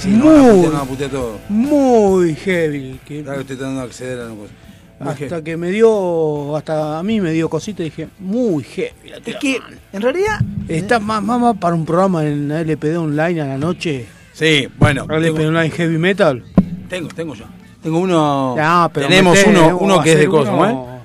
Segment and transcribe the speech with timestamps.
[0.00, 0.68] Sí, Muy.
[0.68, 1.38] no, todo.
[1.48, 2.98] Muy heavy.
[3.06, 4.52] que- Claro que estoy tratando de acceder a una cosa.
[5.00, 5.42] Muy hasta heavy.
[5.44, 9.10] que me dio, hasta a mí me dio cosita y dije, muy heavy.
[9.10, 9.78] la Es que, man.
[9.92, 10.40] en realidad.
[10.68, 14.06] Está más, más, más para un programa en LPD Online a la noche.
[14.32, 15.04] Sí, bueno.
[15.08, 16.44] LPD Tengo, Online Heavy Metal.
[16.88, 17.44] tengo, tengo yo.
[17.82, 18.54] Tengo uno.
[18.92, 20.70] Pero tenemos meté, uno, uno que es de Cosmo, ¿eh?
[20.72, 21.00] uno-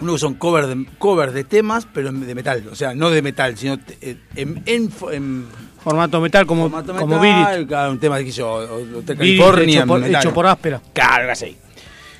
[0.00, 2.62] Uno que son covers de, covers de temas, pero de metal.
[2.70, 5.46] O sea, no de metal, sino te- eh, en, en, fo- en
[5.84, 7.68] Formato metal como, formato como metal, Beat It.
[7.68, 9.78] claro, un tema que yo, o- o- Hotel Beat It California.
[9.80, 10.80] hecho por, hecho por áspera.
[10.94, 11.46] Claro, así.
[11.46, 11.56] Lo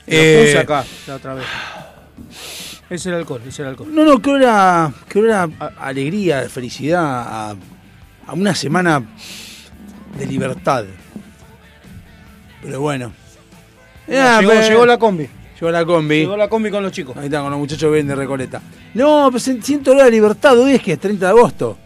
[0.07, 1.45] Eh, puse acá la otra vez.
[2.91, 3.89] Es el alcohol, es el alcohol.
[3.91, 7.57] No, no, creo era, creo era alegría, felicidad, a,
[8.27, 9.03] a una semana
[10.19, 10.85] de libertad.
[12.63, 13.13] Pero bueno.
[14.09, 15.29] Ah, llegó, pero- llegó la combi.
[15.59, 16.19] llegó la combi.
[16.21, 17.17] Llegó la combi con los chicos.
[17.17, 18.61] Ahí está, con los muchachos que vienen de Recoleta.
[18.93, 21.79] No, pues siento olor a libertad, hoy es que es 30 de agosto.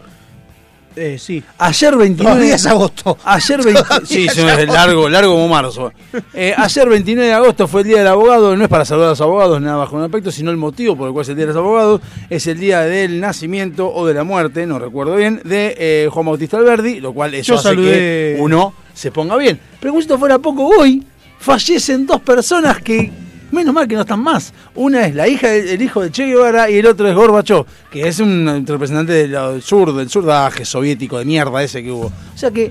[1.01, 1.43] Eh, sí.
[1.59, 3.17] Ayer 29 Todavía es agosto.
[3.25, 4.73] Ayer 20 sí, es sí, es agosto.
[4.73, 5.93] largo, largo como marzo.
[6.35, 9.11] Eh, ayer 29 de agosto fue el Día del Abogado, no es para saludar a
[9.11, 11.47] los abogados, nada bajo un aspecto, sino el motivo por el cual es el Día
[11.47, 15.41] de los Abogados, es el día del nacimiento o de la muerte, no recuerdo bien,
[15.45, 19.37] de eh, Juan Bautista Alberdi, lo cual eso Yo hace saludé- que uno se ponga
[19.37, 19.61] bien.
[19.81, 21.05] Pero como si esto fuera poco, hoy
[21.39, 23.13] fallecen dos personas que,
[23.53, 24.53] menos mal que no están más.
[24.75, 27.65] Una es la hija del el hijo de Che Guevara y el otro es Gorbachev,
[27.91, 32.07] que es un representante del sur, del surdaje soviético de mierda ese que hubo.
[32.07, 32.71] O sea que,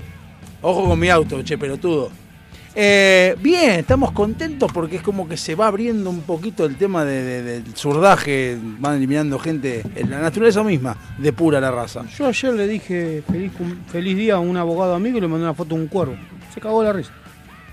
[0.62, 2.10] ojo con mi auto, che pelotudo.
[2.80, 7.04] Eh, bien, estamos contentos porque es como que se va abriendo un poquito el tema
[7.04, 12.04] de- de- del surdaje, van eliminando gente, en la naturaleza misma, de pura la raza.
[12.16, 13.50] Yo ayer le dije feliz,
[13.90, 16.14] feliz día a un abogado amigo y le mandé una foto de un cuervo.
[16.54, 17.10] Se cagó la risa.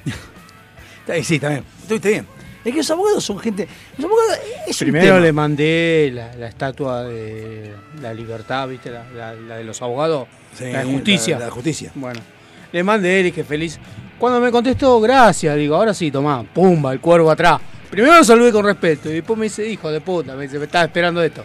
[1.23, 2.25] Sí, también, estuviste bien.
[2.65, 3.67] Es que los abogados son gente.
[3.97, 7.71] Los abogados es Primero le mandé la, la estatua de
[8.01, 8.89] la libertad, ¿viste?
[8.89, 10.27] La, la- la de los abogados.
[10.57, 11.37] Sí, la de justicia.
[11.39, 11.91] La, la justicia.
[11.93, 12.19] Bueno,
[12.71, 13.79] le mandé él y que feliz.
[14.17, 17.61] Cuando me contestó, gracias, digo, ahora sí, tomá, pumba, el cuervo atrás.
[17.91, 20.65] Primero lo saludé con respeto y después me dice, hijo de puta, me dice, me
[20.65, 21.43] estaba esperando esto.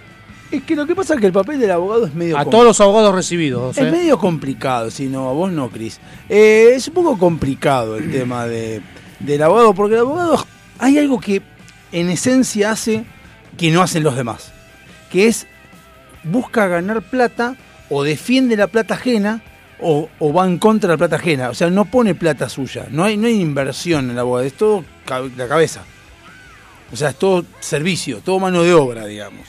[0.51, 2.37] Es que lo que pasa es que el papel del abogado es medio.
[2.39, 3.77] A todos los abogados recibidos.
[3.77, 3.91] Es ¿eh?
[3.91, 6.01] medio complicado, si no, a vos no, Cris.
[6.29, 8.81] Eh, es un poco complicado el tema de,
[9.21, 10.45] del abogado, porque el abogado
[10.81, 11.43] hay algo que
[11.93, 13.05] en esencia hace
[13.57, 14.53] que no hacen los demás,
[15.13, 15.47] que es
[16.25, 17.57] busca ganar plata
[17.89, 19.43] o defiende la plata ajena
[19.81, 21.51] o, o va en contra de la plata ajena.
[21.51, 24.55] O sea, no pone plata suya, no hay, no hay inversión en el abogado, es
[24.55, 24.85] todo
[25.37, 25.83] la cabeza.
[26.93, 29.47] O sea, es todo servicio, todo mano de obra, digamos.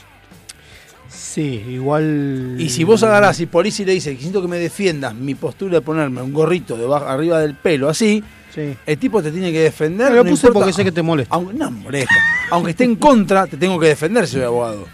[1.10, 2.56] Sí, igual.
[2.60, 5.36] Y si vos agarrás y por ahí si le dices, siento que me defiendas mi
[5.36, 8.76] postura de ponerme un gorrito debajo, arriba del pelo, así, Sí.
[8.86, 10.10] el tipo te tiene que defender.
[10.10, 11.34] Me lo no puse importa- porque sé que te molesta.
[11.36, 12.16] Aunque, no molesta.
[12.52, 14.86] Aunque esté en contra, te tengo que defender soy abogado.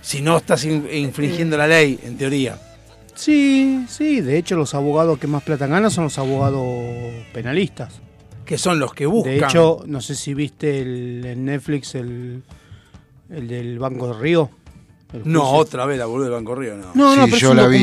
[0.00, 2.58] Si no estás in- infringiendo la ley, en teoría.
[3.14, 6.66] Sí, sí, de hecho los abogados que más plata ganan son los abogados
[7.32, 8.00] penalistas.
[8.44, 9.32] Que son los que buscan.
[9.38, 12.42] De hecho, no sé si viste el, en Netflix el,
[13.30, 14.50] el del Banco de Río.
[15.24, 16.90] no, otra vez la boluda del Banco Río, no.
[16.94, 17.78] No, no, Sí, pero es un la vi.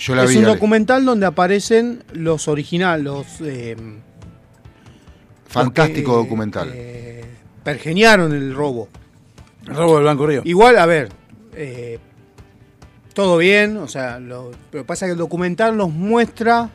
[0.00, 0.06] Documental.
[0.06, 0.36] Yo la es vi.
[0.38, 3.76] un documental donde aparecen los originales, los eh,
[5.46, 6.70] Fantástico documental.
[6.72, 7.24] eh,
[7.64, 8.88] pergeniaron el robo.
[9.66, 10.42] El robo del Banco Río.
[10.44, 11.10] Igual, a ver,
[11.54, 11.98] eh,
[13.12, 16.70] todo bien, o sea, lo, pero pasa que el documental nos muestra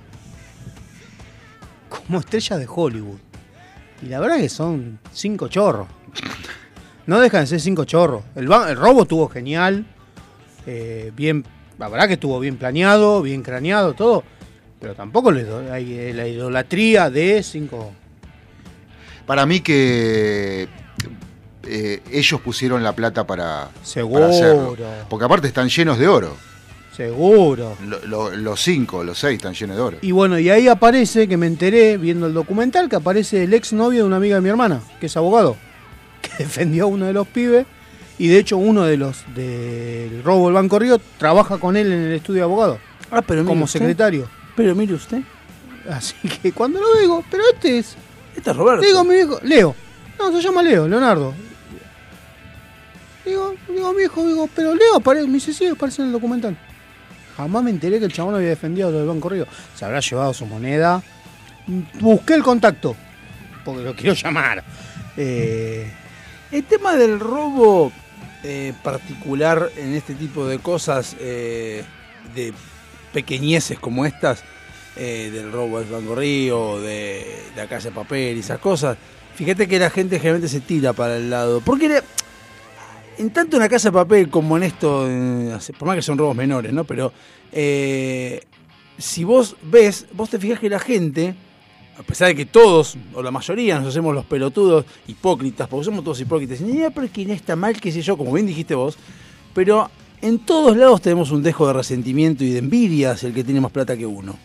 [1.90, 3.20] como estrellas de Hollywood.
[4.02, 5.88] Y la verdad que son cinco chorros.
[7.08, 8.24] No dejan de ser cinco chorros.
[8.36, 9.86] El robo estuvo genial,
[10.68, 11.46] eh, bien,
[11.78, 14.24] la verdad que estuvo bien planeado, bien craneado, todo.
[14.80, 15.32] Pero tampoco
[15.72, 17.92] hay eh, la idolatría de cinco.
[19.26, 20.68] Para mí que
[21.64, 24.22] eh, ellos pusieron la plata para, Seguro.
[24.22, 24.78] para hacerlo.
[25.10, 26.36] Porque aparte están llenos de oro.
[26.96, 27.76] Seguro.
[27.86, 29.98] Lo- lo- los cinco, los seis están llenos de oro.
[30.02, 33.74] Y bueno, y ahí aparece, que me enteré viendo el documental, que aparece el ex
[33.74, 35.58] novio de una amiga de mi hermana, que es abogado,
[36.22, 37.66] que defendió a uno de los pibes,
[38.18, 42.00] y de hecho uno de los del robo del Banco Río trabaja con él en
[42.04, 42.80] el estudio de abogado,
[43.12, 43.80] Ah, pero mire como usted.
[43.80, 44.28] secretario.
[44.56, 45.22] Pero mire usted.
[45.90, 47.96] Así que cuando lo digo, pero este es,
[48.36, 48.86] Este es Roberto.
[48.86, 49.76] digo mi hijo, Leo,
[50.18, 51.34] no, se llama Leo, Leonardo.
[53.26, 56.56] Digo, digo mi hijo, digo, pero Leo aparece, me dice, sí, aparece en el documental.
[57.36, 59.48] Jamás me enteré que el chabón había defendido lo del Banco Río.
[59.76, 61.02] Se habrá llevado su moneda.
[62.00, 62.96] Busqué el contacto,
[63.66, 64.64] porque lo quiero llamar.
[65.18, 65.92] Eh,
[66.52, 67.92] El tema del robo
[68.48, 71.84] eh, particular en este tipo de cosas, eh,
[72.36, 72.54] de
[73.12, 74.44] pequeñeces como estas,
[74.98, 77.26] eh, del robo del Banco Río, de
[77.56, 79.00] la casa de papel y esas cosas,
[79.34, 81.60] fíjate que la gente generalmente se tira para el lado.
[81.60, 82.04] Porque
[83.18, 85.10] en tanto en la casa de papel como en esto,
[85.80, 86.84] por más que son robos menores, ¿no?
[86.84, 87.12] Pero
[87.52, 91.34] si vos ves, vos te fijas que la gente,
[91.98, 96.04] a pesar de que todos, o la mayoría, nos hacemos los pelotudos hipócritas, porque somos
[96.04, 98.98] todos hipócritas, y "Ah, pero no está mal, qué sé yo, como bien dijiste vos,
[99.54, 99.90] pero
[100.22, 103.62] en todos lados tenemos un dejo de resentimiento y de envidia hacia el que tiene
[103.62, 104.36] más plata que uno.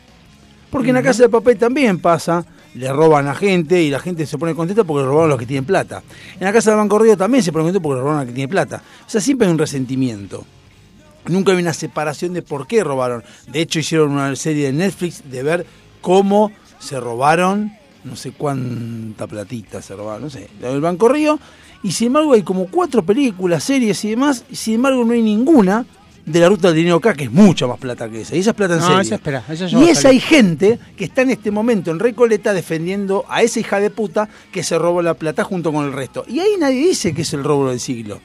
[0.70, 4.26] Porque en la casa de papel también pasa le roban a gente y la gente
[4.26, 6.02] se pone contenta porque le robaron a los que tienen plata.
[6.34, 8.28] En la casa de Banco Río también se pone contenta porque le robaron a los
[8.28, 8.82] que tienen plata.
[9.04, 10.44] O sea, siempre hay un resentimiento.
[11.26, 13.24] Nunca hay una separación de por qué robaron.
[13.48, 15.66] De hecho, hicieron una serie de Netflix de ver
[16.00, 17.72] cómo se robaron,
[18.02, 21.38] no sé cuánta platita se robaron, no sé, el Banco Río.
[21.82, 25.22] Y sin embargo hay como cuatro películas, series y demás, y sin embargo no hay
[25.22, 25.86] ninguna
[26.26, 28.36] de la ruta del dinero acá, que es mucha más plata que esa.
[28.36, 29.00] Y esa es plata en No, serie.
[29.02, 31.98] esa espera, esa ya va y esa hay gente que está en este momento en
[31.98, 35.92] Recoleta defendiendo a esa hija de puta que se robó la plata junto con el
[35.92, 36.24] resto.
[36.28, 38.20] Y ahí nadie dice que es el robo del siglo.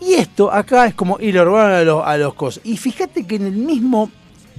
[0.00, 2.60] Y esto acá es como, y lo robaron a los, a los cosas.
[2.64, 4.10] Y fíjate que en el mismo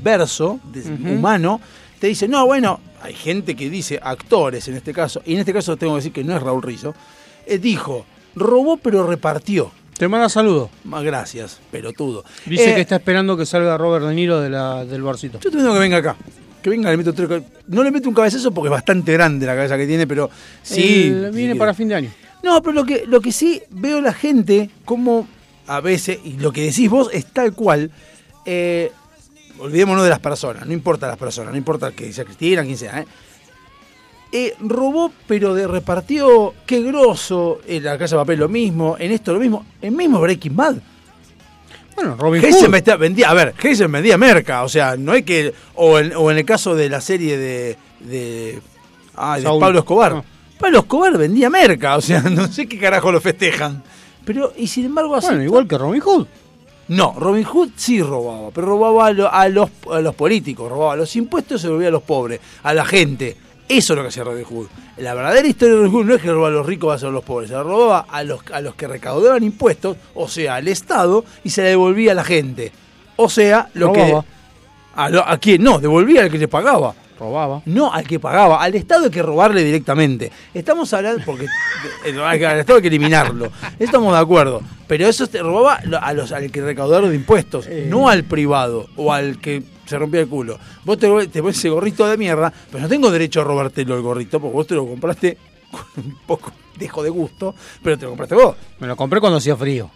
[0.04, 1.62] verso de- humano
[2.00, 5.54] te dice, no, bueno, hay gente que dice, actores en este caso, y en este
[5.54, 6.96] caso tengo que decir que no es Raúl Rizzo,
[7.46, 9.72] eh, dijo, robó pero repartió.
[9.98, 10.70] Te manda saludos.
[10.86, 12.24] Más gracias, pelotudo.
[12.46, 15.40] Dice Eh, que está esperando que salga Robert De Niro de la, del barcito.
[15.42, 16.16] Yo te pido que venga acá.
[16.64, 19.56] Que venga, le meto tres No le meto un cabezazo porque es bastante grande la
[19.56, 20.30] cabeza que tiene, pero
[20.62, 21.14] sí.
[21.34, 22.12] Viene sí para fin de año.
[22.44, 25.28] No, pero lo que, lo que sí veo la gente, como
[25.68, 27.92] a veces, y lo que decís vos es tal cual,
[28.46, 28.92] eh,
[29.60, 33.00] olvidémonos de las personas, no importa las personas, no importa que sea Cristina, quien sea,
[33.02, 33.06] ¿eh?
[34.32, 39.12] Eh, robó, pero de repartió, qué grosso, en la casa de papel lo mismo, en
[39.12, 40.76] esto lo mismo, en mismo Breaking Bad.
[41.96, 43.00] Bueno, Robin Hood.
[43.00, 46.38] Vendía, a ver, Heisenberg vendía merca, o sea, no es que, o en, o en
[46.38, 48.62] el caso de la serie de, de,
[49.16, 49.60] ay, de.
[49.60, 50.24] Pablo Escobar, Ah.
[50.60, 53.82] Pablo Escobar vendía merca, o sea, no sé qué carajo lo festejan.
[54.26, 55.28] Pero, y sin embargo, así.
[55.28, 56.28] Bueno, igual que Robin Hood.
[56.90, 60.96] No, Robin Hood sí robaba, pero robaba a, lo- a los, a los políticos, robaba
[60.96, 63.38] los impuestos y se volvía a los pobres, a la gente.
[63.68, 64.68] Eso es lo que hacía Robin Hood.
[64.98, 67.24] La verdadera historia de Robin Hood no es que robaba a los ricos a los
[67.24, 71.24] pobres, se la robaba a los, a los que recaudaban impuestos, o sea, al Estado,
[71.44, 72.72] y se la devolvía a la gente.
[73.18, 74.22] O sea, lo Robaba.
[74.24, 74.28] que...
[74.96, 75.62] A, lo- ¿A quién?
[75.64, 76.96] No, devolvía al que le pagaba.
[77.20, 77.62] Robaba.
[77.66, 80.32] No al que pagaba, al Estado hay que robarle directamente.
[80.54, 81.46] Estamos hablando, porque
[82.06, 83.52] eh, al Estado hay que eliminarlo.
[83.78, 84.62] Estamos de acuerdo.
[84.88, 87.86] Pero eso te robaba a los, al que recaudador de impuestos, Eh.
[87.90, 90.58] no al privado o al que se rompía el culo.
[90.86, 94.02] Vos te, te pones ese gorrito de mierda, pero no tengo derecho a robártelo el
[94.02, 95.38] gorrito, porque vos te lo compraste
[95.72, 98.56] con un poco dejo de gusto, pero te lo compraste vos.
[98.80, 99.92] Me lo compré cuando hacía frío.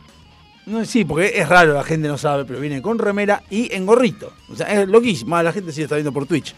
[0.65, 3.85] No, sí, porque es raro, la gente no sabe, pero viene con remera y en
[3.85, 4.31] gorrito.
[4.49, 5.35] O sea, es loquísimo.
[5.35, 6.53] Ah, La gente sí lo está viendo por Twitch.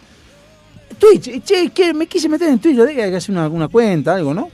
[0.95, 4.33] Twitch, che, que me quise meter en Twitch, hay que hacer una, una cuenta, algo,
[4.33, 4.49] ¿no?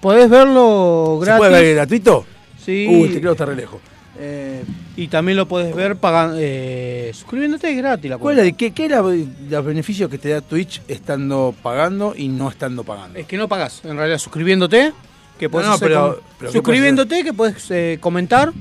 [0.00, 1.38] Podés verlo ¿Se gratis.
[1.48, 2.24] puede ver gratuito?
[2.64, 2.86] Sí.
[2.88, 3.80] Uy, te creo que está re lejos.
[4.18, 4.62] Eh,
[4.96, 9.00] Y también lo podés ver pagando, eh, suscribiéndote es gratis la ¿Cuál qué, qué era
[9.02, 13.18] los beneficios que te da Twitch estando pagando y no estando pagando?
[13.18, 14.92] Es que no pagás, en realidad suscribiéndote,
[15.38, 18.52] que podés no, hacer pero- com- pero ¿qué suscribiéndote que podés eh, comentar.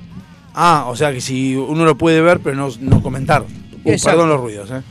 [0.54, 3.44] Ah, o sea que si uno lo puede ver, pero no, no comentar.
[3.84, 4.82] Uh, perdón los ruidos, ¿eh?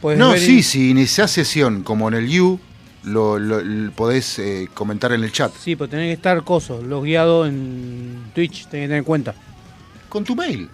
[0.00, 2.58] Podés No, ver sí, y- si iniciás sesión como en el U,
[3.04, 5.52] lo, lo- lo podés eh, comentar en el chat.
[5.58, 9.34] Sí, pero tenés que estar coso, logueado en Twitch, tenés que tener en cuenta.
[10.08, 10.68] Con tu mail.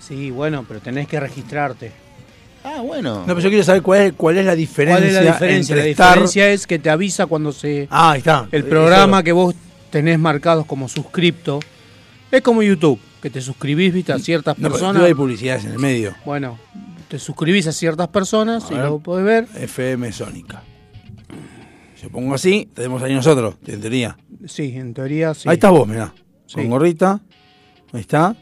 [0.00, 1.92] Sí, bueno, pero tenés que registrarte.
[2.64, 3.20] Ah, bueno.
[3.20, 4.98] No, pero yo quiero saber cuál es, cuál es la diferencia.
[5.00, 5.74] ¿Cuál es la diferencia?
[5.76, 7.86] La entre estar- diferencia es que te avisa cuando se...
[7.90, 8.48] Ah, ahí está.
[8.52, 9.54] el programa que vos
[9.90, 11.60] tenés marcados como suscripto.
[12.30, 15.02] Es como YouTube, que te suscribís, viste, a ciertas No, pero personas.
[15.02, 16.14] hay publicidades en el medio.
[16.26, 16.58] Bueno,
[17.08, 18.84] te suscribís a ciertas personas A y ver.
[18.86, 19.48] lo podés ver.
[19.62, 20.62] FM Sónica.
[21.96, 24.16] Si yo pongo así, tenemos ahí nosotros, en teoría.
[24.46, 25.48] Sí, en teoría sí.
[25.48, 26.12] Ahí estás vos, mirá.
[26.46, 26.54] Sí.
[26.56, 27.20] Con gorrita.
[27.92, 28.36] Ahí está.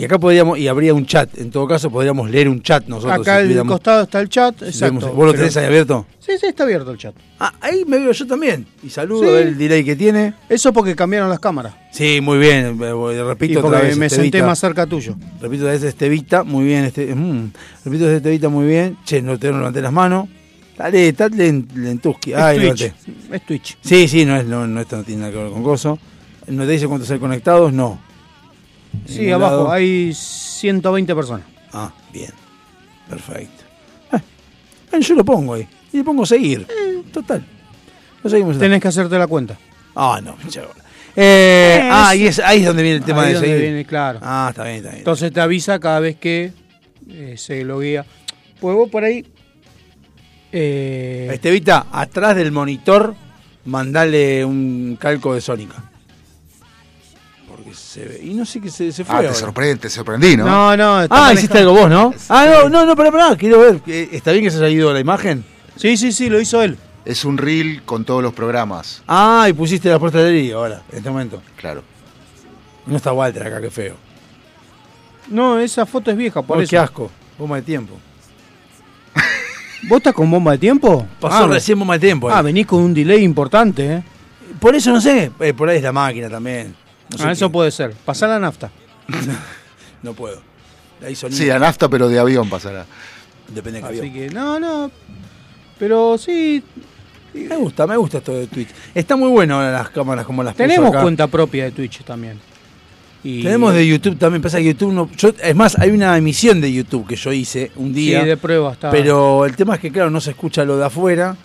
[0.00, 1.36] Y acá podríamos, y habría un chat.
[1.38, 3.20] En todo caso, podríamos leer un chat nosotros.
[3.20, 4.94] Acá si al costado está el chat, si exacto.
[5.00, 6.06] tuviéramos- ¿Vos lo tenés ahí abierto?
[6.20, 7.14] Sí, sí, está abierto el chat.
[7.38, 8.66] Ah, ahí me veo yo también.
[8.82, 9.42] Y saludo Sí.
[9.42, 10.32] el delay que tiene.
[10.48, 11.74] Eso porque cambiaron las cámaras.
[11.92, 12.78] Sí, muy bien.
[12.82, 13.96] eh, Y Repito porque otra vez.
[13.98, 14.38] me Estevita.
[14.38, 15.16] senté más cerca tuyo.
[15.38, 16.84] Repito otra vez Estevita, muy bien.
[16.86, 17.52] Este, mm,
[17.84, 18.96] repito desde Estevita, muy bien.
[19.04, 20.30] Che, no te no levanté las manos.
[20.78, 22.32] Dale, está lent, lentusqui.
[22.32, 22.80] Ay, es Twitch.
[22.80, 23.36] levanté.
[23.36, 23.78] Es Twitch.
[23.82, 25.98] Sí, sí, no, es, no, no, esto no tiene nada que ver con coso.
[26.46, 27.70] ¿No te dice cuántos hay conectados?
[27.72, 28.00] No.
[29.06, 29.72] Sí, abajo lado.
[29.72, 31.46] hay 120 personas.
[31.72, 32.30] Ah, bien.
[33.08, 33.64] Perfecto.
[34.12, 34.20] Ah,
[34.90, 35.66] bueno, yo lo pongo ahí.
[35.92, 36.66] Y le pongo seguir.
[37.12, 37.44] Total.
[38.22, 38.58] Lo seguimos.
[38.58, 39.56] Tenés que hacerte la cuenta.
[39.96, 40.74] Ah, no, pinche bola.
[41.16, 43.58] Eh, Es- ah, y es, ahí es donde viene el tema Ahí de seguir.
[43.60, 44.20] viene, claro.
[44.22, 44.98] Ah, está bien, está bien.
[44.98, 46.52] Entonces te avisa cada vez que
[47.08, 48.04] eh, se loguea.
[48.60, 49.26] Pues vos por ahí.
[50.52, 53.14] eh, Estevita, atrás del monitor,
[53.64, 55.89] mandale un calco de Sónica.
[57.70, 58.20] Porque se ve.
[58.22, 59.14] Y no sé qué se, se fue.
[59.16, 60.44] Ah, te, sorprende, te sorprendí, ¿no?
[60.44, 61.02] no, no.
[61.02, 62.14] está Ah, manejando- hiciste algo vos, ¿no?
[62.28, 63.80] Ah, no, no, no, pará, pará, quiero ver.
[63.86, 65.44] Eh, ¿Está bien que se haya ido la imagen?
[65.76, 66.76] Sí, sí, sí, lo hizo él.
[67.04, 69.02] Es un reel con todos los programas.
[69.08, 71.42] Ah, y pusiste la puerta de Liga ahora, en este momento.
[71.56, 71.82] Claro.
[72.86, 73.96] No está Walter acá, qué feo.
[75.28, 76.70] No, esa foto es vieja, por Por eso.
[76.70, 77.94] qué asco, bomba de tiempo.
[79.88, 81.06] ¿Vos estás con bomba de tiempo?
[81.20, 82.28] Pasó ah, recién bomba de tiempo.
[82.30, 84.02] Ah, venís con un delay importante, ¿eh?
[84.58, 85.30] Por eso no sé.
[85.40, 86.74] eh, por ahí es la máquina también.
[87.12, 87.92] No sé Ah, eso puede ser.
[88.04, 88.70] Pasá la nafta.
[90.02, 90.40] No puedo.
[91.04, 91.14] Ahí.
[91.14, 92.86] Sí, a nafta, pero de avión pasará.
[93.48, 94.14] Depende de qué Así avión.
[94.14, 94.90] que, no, no.
[95.78, 96.62] Pero sí,
[97.34, 98.68] Me gusta, me gusta esto de Twitch.
[98.94, 101.02] Está muy bueno ahora las cámaras como las tenemos acá.
[101.02, 102.38] cuenta propia de Twitch también.
[103.22, 104.40] Y- Tenemos de YouTube también.
[104.42, 105.10] Pasa que YouTube no.
[105.16, 108.24] Yo, es más, hay una emisión de YouTube que yo hice un Sí, día.
[108.24, 108.90] de prueba está.
[108.90, 111.36] Pero el tema es que, claro, no se escucha lo de afuera.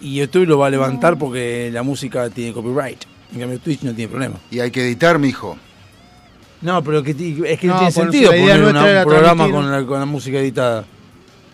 [0.00, 3.02] Y YouTube lo va a levantar porque la música tiene copyright.
[3.34, 4.36] En cambio, Twitch no tiene problema.
[4.50, 5.56] Y hay que editar, mijo.
[6.62, 9.04] No, pero que ti- es que no, No, tiene sentido la idea poner una- un
[9.08, 10.84] programa con la, con la música editada.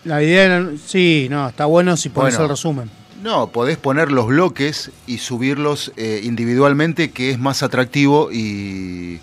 [0.05, 2.45] La idea era, sí, no, está bueno si pones Bueno.
[2.45, 2.89] el resumen.
[3.21, 9.19] No, podés poner los bloques y subirlos eh, individualmente, que es más atractivo y...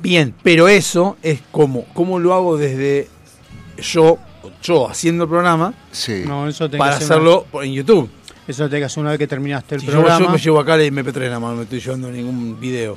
[0.00, 3.08] Bien, pero eso es como, ¿cómo lo hago desde
[3.78, 4.18] yo,
[4.62, 6.24] yo haciendo el programa, Sí.
[6.26, 8.10] No, eso para hacerlo por- en YouTube?
[8.52, 10.24] Eso que hacer una vez que terminaste el Si yo, programa.
[10.26, 12.96] yo me llevo acá el MP3 nada más, no me estoy llevando ningún video.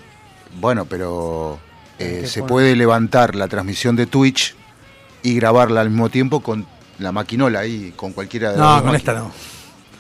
[0.60, 1.60] Bueno, pero
[2.00, 4.56] eh, se puede levantar la transmisión de Twitch
[5.24, 6.66] y grabarla al mismo tiempo con
[7.00, 9.02] la maquinola ahí, con cualquiera de las No, con máquinas.
[9.02, 9.32] esta no.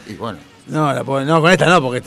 [0.07, 0.39] Y bueno.
[0.67, 2.03] No, la puedo- no, con esta no, porque...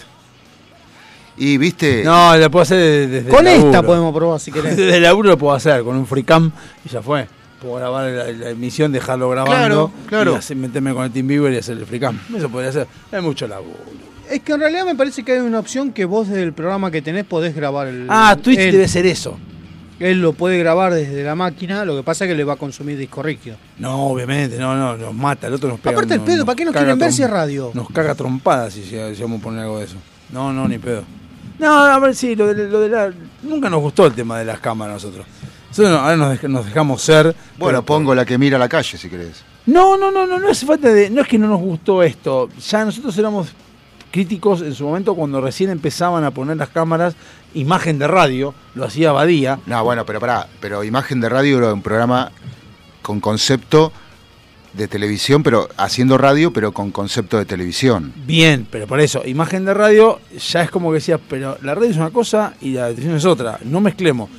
[1.37, 4.77] Y viste, No, la puedo hacer desde, desde Con el esta podemos probar si querés.
[4.77, 6.51] Desde el laburo lo puedo hacer, con un FreeCam
[6.85, 7.29] y ya fue.
[7.61, 10.33] Puedo grabar la, la emisión, dejarlo grabando Claro, claro.
[10.33, 12.18] y hacer- meterme con el TeamViewer y hacer el FreeCam.
[12.37, 12.87] Eso podría ser.
[13.11, 13.77] Es mucho laburo.
[14.31, 17.01] Es que en realidad me parece que hay una opción que vos del programa que
[17.03, 18.07] tenés podés grabar el.
[18.09, 19.38] Ah, Twitch debe ser eso.
[19.99, 22.57] él lo puede grabar desde la máquina, lo que pasa es que le va a
[22.57, 23.57] consumir disco rígido.
[23.79, 25.97] No, obviamente, no, no, nos mata, el otro nos pega.
[25.97, 27.73] Aparte el pedo, ¿para qué nos quieren ver si es radio?
[27.75, 29.97] Nos caga trompadas si, si- si vamos a poner algo de eso.
[30.31, 31.03] No, no, ni pedo.
[31.59, 33.11] No, a ver, sí, lo de, lo de la...
[33.42, 35.27] Nunca nos gustó el tema de las cámaras a nosotros.
[35.68, 37.24] Nosotros ahora nos, dej- nos dejamos ser.
[37.59, 39.42] bueno, pero- pongo la que mira a la calle si querés.
[39.66, 41.11] No, no, no, no, no hace falta de.
[41.11, 42.48] No es que no nos gustó esto.
[42.70, 43.48] Ya nosotros éramos
[44.11, 47.14] críticos en su momento cuando recién empezaban a poner las cámaras,
[47.52, 49.59] imagen de radio, lo hacía Badía.
[49.66, 52.33] No, bueno, pero pará, pero Imagen de Radio era un programa
[53.02, 53.92] con concepto
[54.72, 58.12] de televisión, pero haciendo radio, pero con concepto de televisión.
[58.16, 61.90] Bien, pero por eso, imagen de radio ya es como que decías, pero la radio
[61.90, 63.59] es una cosa y la televisión es otra.
[63.64, 64.31] No mezclemos.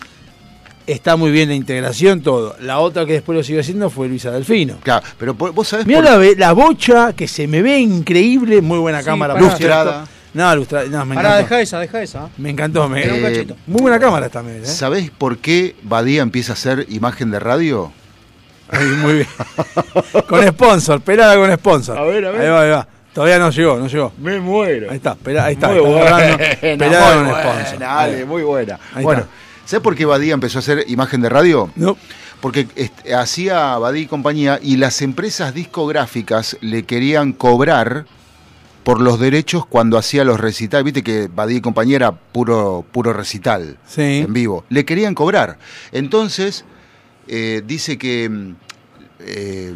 [0.92, 2.56] Está muy bien la integración, todo.
[2.62, 4.78] La otra que después lo siguió haciendo fue Luisa Delfino.
[4.82, 9.00] Claro, pero vos sabés Mira por- la, bocha que se me ve increíble, muy buena
[9.00, 9.34] Sí, cámara.
[9.36, 9.50] cierto.
[9.52, 10.08] Lustrada.
[10.34, 11.38] No, lustrada, no, me encantó.
[11.38, 12.30] deja esa, deja esa.
[12.38, 13.56] Me encantó, me Era un cachito.
[13.68, 14.66] Muy buena cámara también, ¿eh?
[14.66, 17.92] ¿Sabés por qué Badía empieza a hacer imagen de radio?
[18.72, 19.28] Ay, muy bien.
[20.28, 21.98] con sponsor, pelada con sponsor.
[21.98, 22.42] A ver, a ver.
[22.42, 22.88] Ahí va, ahí va.
[23.14, 24.12] Todavía no llegó, no llegó.
[24.20, 24.90] Me muero.
[24.92, 25.68] Ahí está, pela- ahí está.
[25.70, 27.70] Muy está buena, agarrando pelada con muy sponsor.
[27.78, 28.80] buena, dale, muy buena.
[28.96, 29.32] Ahí bueno, está.
[29.70, 31.72] ¿Sabés por qué Badía empezó a hacer imagen de radio?
[31.76, 31.96] No.
[32.42, 32.68] Porque
[33.16, 38.08] hacía Badía y compañía y las empresas discográficas le querían cobrar
[38.84, 40.86] por los derechos cuando hacía los recitales.
[40.86, 44.24] Viste que Badía y compañía era puro, puro recital Sí.
[44.26, 44.66] en vivo.
[44.70, 45.60] Le querían cobrar.
[45.92, 46.66] Entonces,
[47.28, 48.56] eh, dice que mm,
[49.20, 49.76] eh,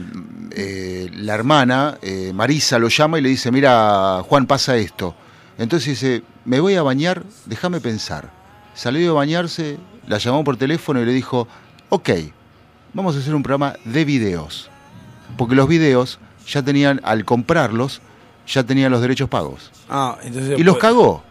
[0.55, 1.99] eh, la hermana,
[2.33, 5.15] Marisa, lo llama y le dice, mira, Juan, pasa esto.
[5.59, 8.42] Entonces dice, me voy a bañar, déjame pensar.
[8.73, 11.47] Salió de bañarse, la llamó por teléfono y le dijo,
[11.89, 12.09] ok,
[12.93, 14.69] vamos a hacer un programa de videos.
[15.37, 18.01] Porque los videos ya tenían, al comprarlos,
[18.47, 19.71] ya tenían los derechos pagos.
[19.89, 20.59] Ah, entonces.
[20.59, 21.23] Y los pues- cagó.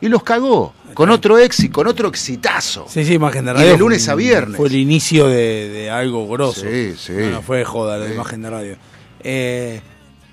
[0.00, 0.72] Y los cagó.
[0.94, 2.86] Con otro éxito, con otro exitazo.
[2.88, 3.66] Sí, sí, imagen de Y radio.
[3.66, 4.56] de fue lunes un- a viernes.
[4.56, 6.60] Fue el inicio de, de algo grosso.
[6.62, 7.12] Sí, sí.
[7.12, 8.12] No, no fue de joda la Sí.
[8.14, 8.76] imagen de radio.
[9.20, 9.80] Eh,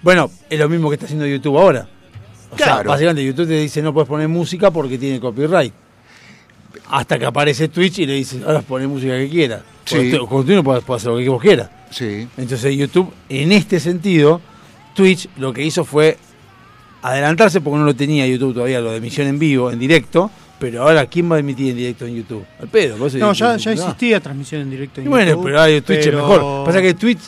[0.03, 1.87] bueno, es lo mismo que está haciendo YouTube ahora.
[2.51, 5.73] O sea, básicamente YouTube te dice no puedes poner música porque tiene copyright.
[6.89, 9.61] Hasta que aparece Twitch y le dice, ahora poner música que quieras.
[9.85, 9.95] Sí.
[9.95, 11.69] Cuando tú- cuando tú no puedes, puedes hacer lo que vos quieras.
[11.91, 12.27] Sí.
[12.38, 14.41] Entonces YouTube, en este sentido,
[14.95, 16.17] Twitch lo que hizo fue
[17.01, 20.31] adelantarse porque no lo tenía YouTube todavía, lo de emisión en vivo, en directo.
[20.57, 22.45] Pero ahora, ¿quién va a emitir en directo en YouTube?
[22.61, 22.95] Al pedo.
[23.05, 23.81] eso No, YouTube ya, dice, ya "No".
[23.81, 26.65] existía transmisión en directo en Y bueno, YouTube, pero ahora Twitch es pero mejor.
[26.65, 27.19] Pasa que Twitch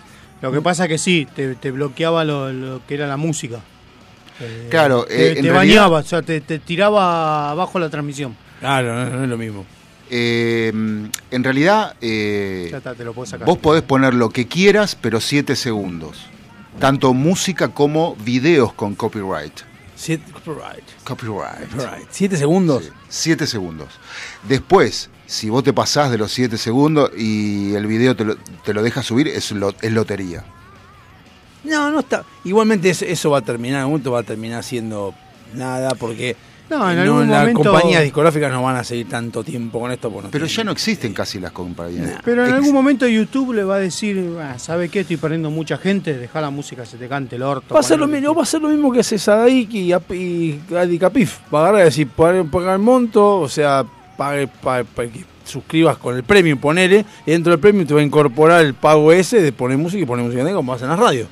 [0.42, 3.60] Lo que pasa que sí, te, te bloqueaba lo, lo que era la música.
[4.40, 7.90] Eh, Claro, te, eh, en te realidad- bañaba, o sea, te, te tiraba abajo la
[7.90, 8.36] transmisión.
[8.60, 9.66] Claro, no, no es lo mismo.
[10.10, 10.70] Eh,
[11.32, 13.46] en realidad, eh, Ya está, te lo puedes sacar.
[13.46, 16.26] vos podés poner lo que quieras, pero 7 segundos.
[16.80, 19.54] Tanto música como videos con copyright.
[19.96, 21.70] Siete, copyright, Copyright.
[21.72, 22.08] copyright.
[22.12, 22.92] ¿Siete segundos?
[23.10, 23.88] 7 segundos.
[24.48, 28.74] Después, si vos te pasás de los 7 segundos y el video te lo, te
[28.76, 30.46] lo deja subir, es, lo- es lotería.
[31.64, 32.24] No, no está.
[32.44, 35.14] Igualmente eso, eso va a terminar, en algún momento va a terminar siendo
[35.56, 36.36] nada porque
[36.70, 37.64] No, en no, algún las momento.
[37.72, 40.12] compañías discográficas no van a seguir tanto tiempo con esto.
[40.12, 42.20] porque Pero ya no existen casi las compañías.
[42.26, 45.00] Pero en Ex- algún momento YouTube le va a decir, ah, ¿sabe qué?
[45.02, 47.74] Estoy perdiendo mucha gente, deja la música, se te cante el orto.
[47.74, 50.12] Va a, ser lo, mismo, va a ser lo mismo que hace Sadaik y, Ap-
[50.12, 51.40] y Adi Capif.
[51.54, 53.86] Va a agarrar y decir, paga el monto, o sea,
[54.18, 58.02] pague, pague- pague- que suscribas con el premium, ponele, y dentro del premium te va
[58.02, 61.00] a incorporar el pago ese de poner música y poner música de como hacen las
[61.00, 61.30] radios.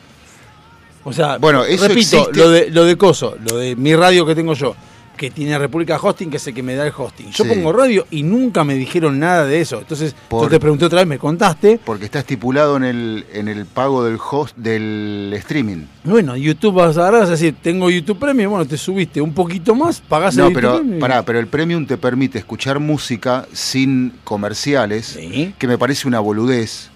[1.03, 4.25] O sea, Bueno, eso repito, existe- lo de, lo de Coso, lo de mi radio
[4.25, 4.75] que tengo yo,
[5.15, 7.31] que tiene República Hosting, que es el que me da el hosting.
[7.31, 7.49] Yo Sí.
[7.49, 9.79] pongo radio y nunca me dijeron nada de eso.
[9.79, 11.79] Entonces, Por- yo te pregunté otra vez, me contaste.
[11.83, 15.85] Porque está estipulado en el, en el pago del host del streaming.
[16.03, 19.33] Bueno, YouTube vas a agarrar, vas a decir, tengo YouTube Premium, bueno, te subiste un
[19.33, 23.47] poquito más, pagás No, el pero YouTube pará, pero el premium te permite escuchar música
[23.53, 25.53] sin comerciales, Sí.
[25.57, 26.89] que me parece una boludez.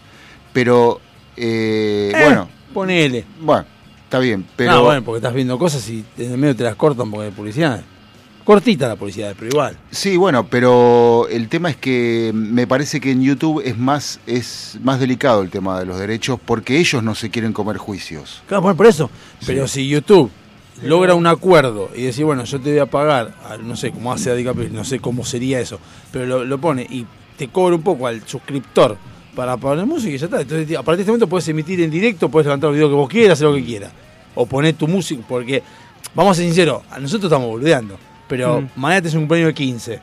[0.53, 0.99] Pero
[1.38, 3.23] eh, Eh, bueno, Ponele.
[3.41, 3.65] bueno,
[4.03, 4.45] está bien.
[4.55, 7.27] Pero no, bueno, porque estás viendo cosas y en el medio te las cortan porque
[7.27, 7.82] hay publicidad.
[8.49, 9.77] Cortita la publicidad, pero igual.
[9.91, 14.79] Sí, bueno, pero el tema es que me parece que en YouTube es más, es
[14.81, 18.41] más delicado el tema de los derechos porque ellos no se quieren comer juicios.
[18.47, 19.12] Claro, bueno, por eso.
[19.45, 20.31] Pero si YouTube
[20.81, 24.31] logra un acuerdo y decir, bueno, yo te voy a pagar, no sé cómo hace
[24.31, 25.79] Adicapri, no sé cómo sería eso,
[26.12, 27.05] pero lo, lo pone y
[27.38, 28.97] te cobra un poco al suscriptor
[29.35, 30.41] para poner música y ya está.
[30.41, 32.95] Entonces, a partir de este momento puedes emitir en directo, puedes levantar el video que
[32.95, 33.91] vos quieras, hacer lo que quieras.
[34.33, 35.62] O poner tu música, porque,
[36.15, 38.09] vamos a ser sinceros, a nosotros estamos boludeando.
[38.29, 38.67] Pero Mm.
[38.77, 39.99] mañana te es un cumpleaños de 15.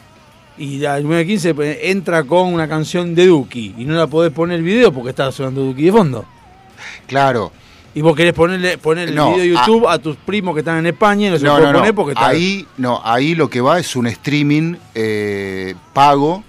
[0.59, 4.07] Y el cumpleaños de 15 pues, entra con una canción de Duki y no la
[4.07, 6.25] podés poner el video porque está sonando Duki de fondo.
[7.07, 7.53] Claro,
[7.95, 10.77] Y vos querés ponerle poner el No, video de YouTube a, tus primos que están
[10.79, 11.79] en España y no se lo no, no, no.
[11.79, 12.27] poner porque está.
[12.27, 16.45] Ahí, no, ahí lo que va es un streaming eh, pago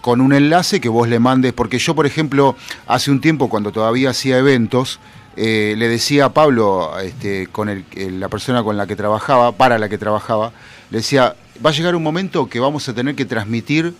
[0.00, 3.70] con un enlace que vos le mandes, porque yo, por ejemplo, hace un tiempo cuando
[3.72, 4.98] todavía hacía eventos,
[5.36, 7.84] eh, le decía a Pablo, este, con el-
[8.20, 10.52] la persona con la que trabajaba, para la que trabajaba,
[10.90, 13.94] le decía, va a llegar un momento que vamos a tener que transmitir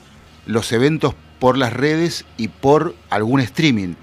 [0.47, 3.95] los eventos por las redes y por algún streaming,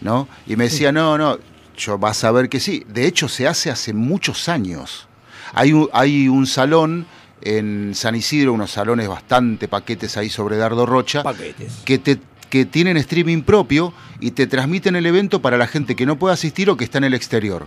[0.00, 0.28] ¿no?
[0.46, 1.38] Y me decía, no, no,
[1.76, 2.84] yo vas a ver que sí.
[2.88, 5.06] De hecho, se hace hace muchos años.
[5.54, 7.06] Hay un, hay un salón
[7.40, 11.72] en San Isidro, unos salones bastante paquetes ahí sobre Dardo Rocha, Paquetes.
[11.84, 12.18] que, te,
[12.50, 16.34] que tienen streaming propio y te transmiten el evento para la gente que no puede
[16.34, 17.66] asistir o que está en el exterior.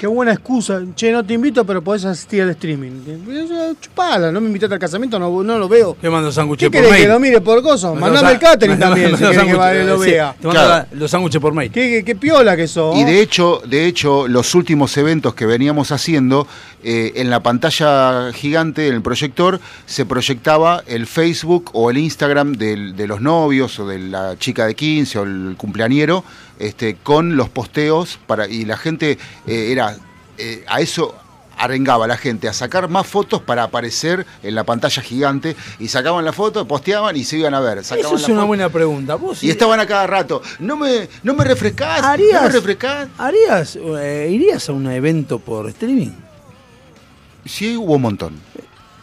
[0.00, 0.80] Qué buena excusa.
[0.96, 3.02] Che, no te invito, pero podés asistir al streaming.
[3.78, 5.94] Chupala, no me invitaste al casamiento, no, no lo veo.
[6.00, 7.02] Te mando sándwiches ¿Qué por querés mail.
[7.02, 7.94] que lo mire por coso?
[7.94, 10.34] Me Mandame el catering también, si querés que sándwiches, lo sí, vea.
[10.40, 10.86] Te mando Claro.
[10.90, 11.70] la- los sándwiches por mail.
[11.70, 12.96] ¿Qué, qué, qué piola que sos.
[12.96, 16.46] Y de hecho, de hecho, los últimos eventos que veníamos haciendo,
[16.82, 22.54] eh, en la pantalla gigante, en el proyector, se proyectaba el Facebook o el Instagram
[22.54, 26.24] del- de los novios o de la chica de 15 o el cumpleañero,
[26.60, 29.96] este, con los posteos para y la gente eh, era
[30.38, 31.14] eh, a eso
[31.58, 36.24] arengaba la gente a sacar más fotos para aparecer en la pantalla gigante y sacaban
[36.24, 37.84] la foto, posteaban y se iban a ver.
[37.84, 38.46] Sacaban Eso es la una foto.
[38.46, 39.14] buena pregunta.
[39.16, 43.08] Vos Y estaban a cada rato, no me, no me refrescás, no me ¿Harías, refrescás.
[43.18, 46.12] harías, eh, ¿Irías a un evento por streaming?
[47.44, 48.40] Sí, hubo un montón.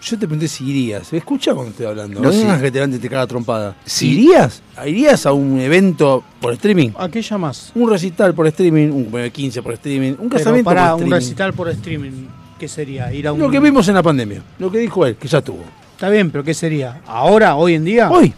[0.02, 1.12] Yo te pregunté si irías.
[1.12, 2.20] Escucha cuando estoy hablando.
[2.20, 2.42] No, No, sí.
[2.42, 3.76] es que te te caga trompada.
[3.86, 4.12] Sí.
[4.12, 4.62] ¿Irías?
[4.86, 6.92] ¿Irías a un evento por streaming?
[6.98, 7.72] ¿A qué llamas?
[7.76, 11.04] Un recital por streaming, un cumpleaños de 15 por streaming, un Pero casamiento para por
[11.04, 12.28] un recital por streaming,
[12.60, 13.12] ¿qué sería?
[13.12, 13.40] Ir a un...
[13.40, 14.42] Lo que vimos en la pandemia.
[14.60, 15.64] Lo que dijo él, que ya tuvo.
[15.94, 17.02] Está bien, pero ¿qué sería?
[17.08, 18.10] ¿Ahora, hoy en día?
[18.12, 18.34] Hoy.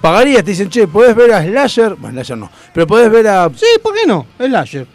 [0.00, 1.94] Pagarías, te dicen, che, podés ver a Slasher.
[1.96, 2.50] Bueno, Slasher no.
[2.72, 3.50] Pero podés ver a.
[3.54, 4.24] Sí, ¿por qué no?
[4.38, 4.86] Es Lasher.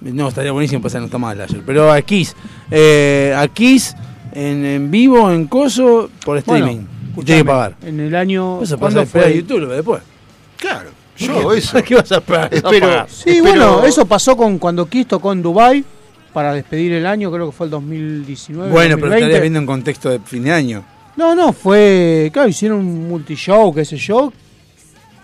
[0.00, 1.62] No, estaría buenísimo, pasar no está mal Slasher.
[1.64, 2.34] Pero a Kiss.
[2.68, 3.94] Eh, a Kiss
[4.32, 6.80] en, en vivo, en Coso, por streaming.
[7.14, 7.74] Bueno, tiene que pagar.
[7.82, 8.62] En el año...
[8.62, 9.36] Eso ¿Cuándo pasa esperar a fue?
[9.38, 10.02] YouTube después.
[10.56, 11.82] Claro, yo eso.
[11.84, 12.48] ¿Qué vas a esperar?
[12.54, 13.06] Espero- A pagar.
[13.10, 15.84] Sí, Espero- bueno, eso pasó con cuando Kiss tocó en Dubai
[16.32, 18.70] para despedir el año, creo que fue el 2019.
[18.70, 19.16] Bueno, pero 2020.
[19.24, 20.84] estarías viendo en contexto de fin de año.
[21.16, 22.30] No, no, fue.
[22.32, 24.32] Claro, hicieron un multishow, qué sé yo.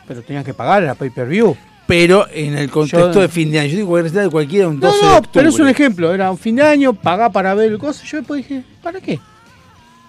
[0.09, 1.57] Pero tenías que pagar, era pay per view.
[1.87, 3.69] Pero en el contexto Yo- de fin de año.
[3.71, 5.31] Yo digo cualquier recital de cualquiera un No, 12 de no, octubre.
[5.33, 6.13] pero es un ejemplo.
[6.13, 8.03] Era un fin de año, pagá para ver el coso.
[8.05, 9.21] Yo después dije, ¿para qué?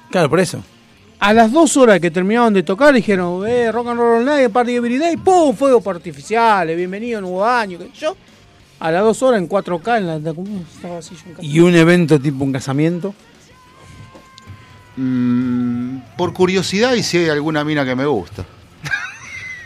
[0.09, 0.63] Claro, por eso.
[1.19, 4.75] A las dos horas que terminaban de tocar, dijeron, eh, rock and roll night, party
[4.75, 5.55] every day, ¡pum!
[5.55, 8.15] Fuegos artificiales, bienvenido, nuevo año, qué sé yo.
[8.79, 11.43] A las dos horas en 4K, en la, ¿cómo estaba así yo en casa?
[11.47, 13.13] Y un evento tipo un casamiento.
[14.95, 18.45] Mm, por curiosidad y si hay alguna mina que me gusta.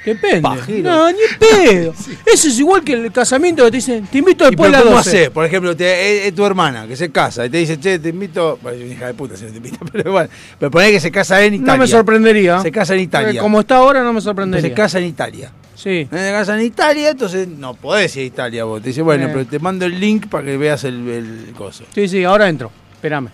[0.05, 0.41] Depende.
[0.41, 0.89] Pajero.
[0.89, 1.93] No, ni pedo.
[2.25, 4.83] Eso es igual que el casamiento que te dicen, te invito ¿Y después de pero
[4.83, 5.09] las ¿Cómo 12.
[5.09, 5.29] haces?
[5.29, 8.09] Por ejemplo, te- es, es tu hermana que se casa y te dice, che, te
[8.09, 8.57] invito.
[8.61, 10.29] Bueno, es una hija de puta si no te invita, pero igual.
[10.59, 11.73] Pero poné que se casa en Italia.
[11.73, 12.61] No me sorprendería.
[12.61, 13.41] Se casa en Italia.
[13.41, 14.69] Como está ahora, no me Pero sorprendería.
[14.69, 15.51] se casa en Italia.
[15.75, 16.07] Sí.
[16.11, 18.81] Se casa en Italia, entonces no podés ir a Italia vos.
[18.81, 19.29] Te dice, bueno, Eh.
[19.33, 21.83] pero te mando el link para que veas el, el coso.
[21.93, 22.71] Sí, sí, ahora entro.
[22.93, 23.29] Espérame.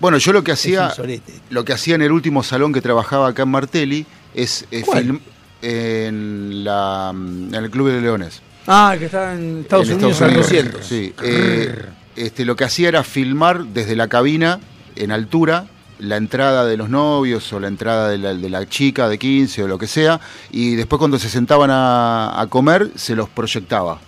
[0.00, 0.92] Bueno, yo lo que hacía,
[1.50, 4.82] lo que hacía en el último salón que trabajaba acá en Martelli es eh,
[5.62, 8.42] en, la, en el Club de Leones.
[8.66, 10.84] Ah, que está en Estados en Unidos al 200.
[10.86, 11.14] Sí.
[11.22, 14.60] eh, este, lo que hacía era filmar desde la cabina,
[14.96, 15.66] en altura,
[15.98, 19.62] la entrada de los novios o la entrada de la, de la chica de 15
[19.62, 20.20] o lo que sea,
[20.50, 23.98] y después cuando se sentaban a, a comer, se los proyectaba.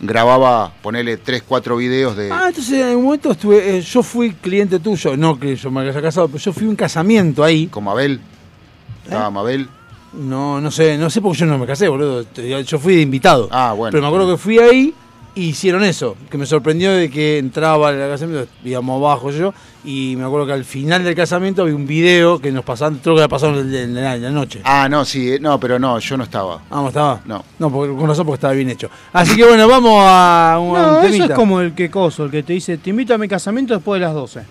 [0.00, 2.30] Grababa, ponele 3, 4 videos de...
[2.30, 5.82] Ah, entonces en algún momento estuve, eh, yo fui cliente tuyo, no que yo me
[5.82, 7.68] haya casado, pero yo fui a un casamiento ahí.
[7.68, 8.14] Con Mabel.
[8.14, 9.04] ¿Eh?
[9.04, 9.68] Estaba Mabel.
[10.16, 12.24] No, no sé, no sé porque yo no me casé, boludo.
[12.62, 13.48] Yo fui de invitado.
[13.50, 13.90] Ah, bueno.
[13.90, 14.94] Pero me acuerdo que fui ahí
[15.34, 19.52] y hicieron eso, que me sorprendió de que entraba al casamiento, digamos abajo yo,
[19.84, 23.16] y me acuerdo que al final del casamiento había un video que nos pasaron, creo
[23.16, 24.60] que la pasaron en la, noche.
[24.64, 26.62] Ah, no, sí, eh, no, pero no, yo no estaba.
[26.70, 27.20] Ah, ¿no estaba?
[27.24, 27.44] No.
[27.58, 28.88] No, porque, con razón porque estaba bien hecho.
[29.12, 32.24] Así que bueno, vamos a un, a un No, eso es como el que coso,
[32.26, 34.42] el que te dice, te invito a mi casamiento después de las 12.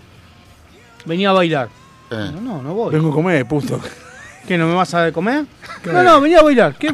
[1.05, 1.69] Venía a bailar.
[2.11, 2.31] Eh.
[2.33, 2.93] No, no, no voy.
[2.93, 3.79] Vengo a comer, punto.
[4.47, 5.45] ¿Qué, no me vas a comer?
[5.85, 6.75] No, no, venía a bailar.
[6.75, 6.93] ¿Qué?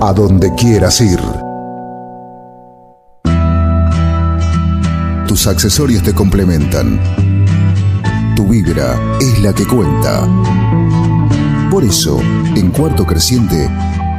[0.00, 1.20] A donde quieras ir.
[5.26, 7.00] Tus accesorios te complementan.
[8.36, 10.26] Tu vibra es la que cuenta.
[11.70, 12.20] Por eso,
[12.54, 13.68] en Cuarto Creciente,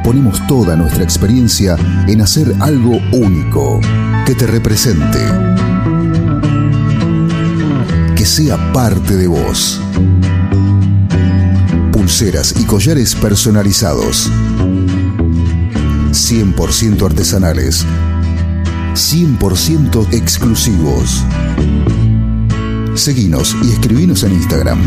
[0.04, 3.80] ponemos toda nuestra experiencia en hacer algo único,
[4.26, 5.18] que te represente,
[8.14, 9.80] que sea parte de vos.
[11.90, 14.30] Pulseras y collares personalizados,
[16.20, 17.86] 100% artesanales,
[18.94, 21.24] 100% exclusivos.
[22.94, 24.78] Seguinos y escribinos en Instagram.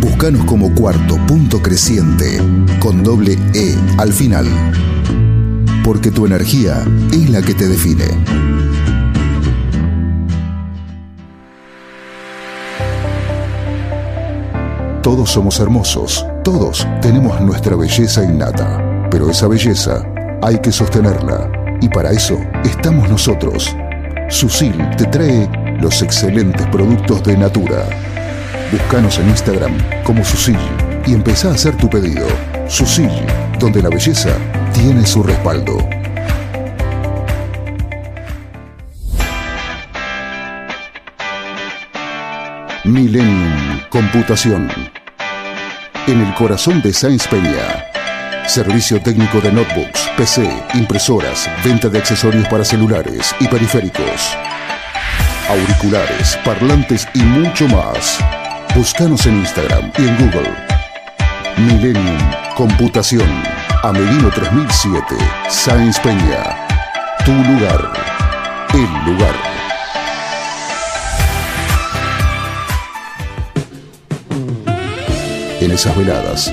[0.00, 2.40] Buscanos como cuarto punto creciente
[2.78, 4.46] con doble E al final.
[5.82, 8.04] Porque tu energía es la que te define.
[15.02, 18.85] Todos somos hermosos, todos tenemos nuestra belleza innata,
[19.16, 20.04] pero esa belleza
[20.42, 21.50] hay que sostenerla
[21.80, 23.74] y para eso estamos nosotros.
[24.28, 25.48] Susil te trae
[25.80, 27.86] los excelentes productos de Natura.
[28.70, 29.72] Búscanos en Instagram
[30.04, 30.58] como Susil
[31.06, 32.26] y empezá a hacer tu pedido.
[32.68, 33.08] Susil,
[33.58, 34.36] donde la belleza
[34.74, 35.78] tiene su respaldo.
[42.84, 44.68] Millennium Computación.
[46.06, 47.95] En el corazón de Sáenz Peña.
[48.46, 54.36] Servicio técnico de notebooks, PC, impresoras, venta de accesorios para celulares y periféricos.
[55.48, 58.18] Auriculares, parlantes y mucho más.
[58.74, 60.54] Búscanos en Instagram y en Google.
[61.58, 62.18] Millennium
[62.54, 63.28] Computación.
[63.82, 65.16] Amelino 3007.
[65.50, 66.56] Sáenz Peña.
[67.24, 67.92] Tu lugar.
[68.72, 69.34] El lugar.
[75.60, 76.52] En esas veladas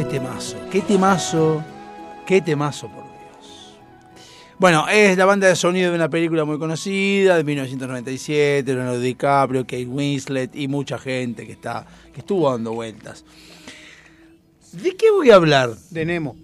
[0.00, 1.64] Qué temazo, qué temazo,
[2.26, 3.78] qué temazo, por Dios.
[4.58, 9.62] Bueno, es la banda de sonido de una película muy conocida, de 1997, Leonardo DiCaprio,
[9.62, 13.24] Kate Winslet y mucha gente que, está, que estuvo dando vueltas.
[14.72, 15.74] ¿De qué voy a hablar?
[15.90, 16.36] De Nemo.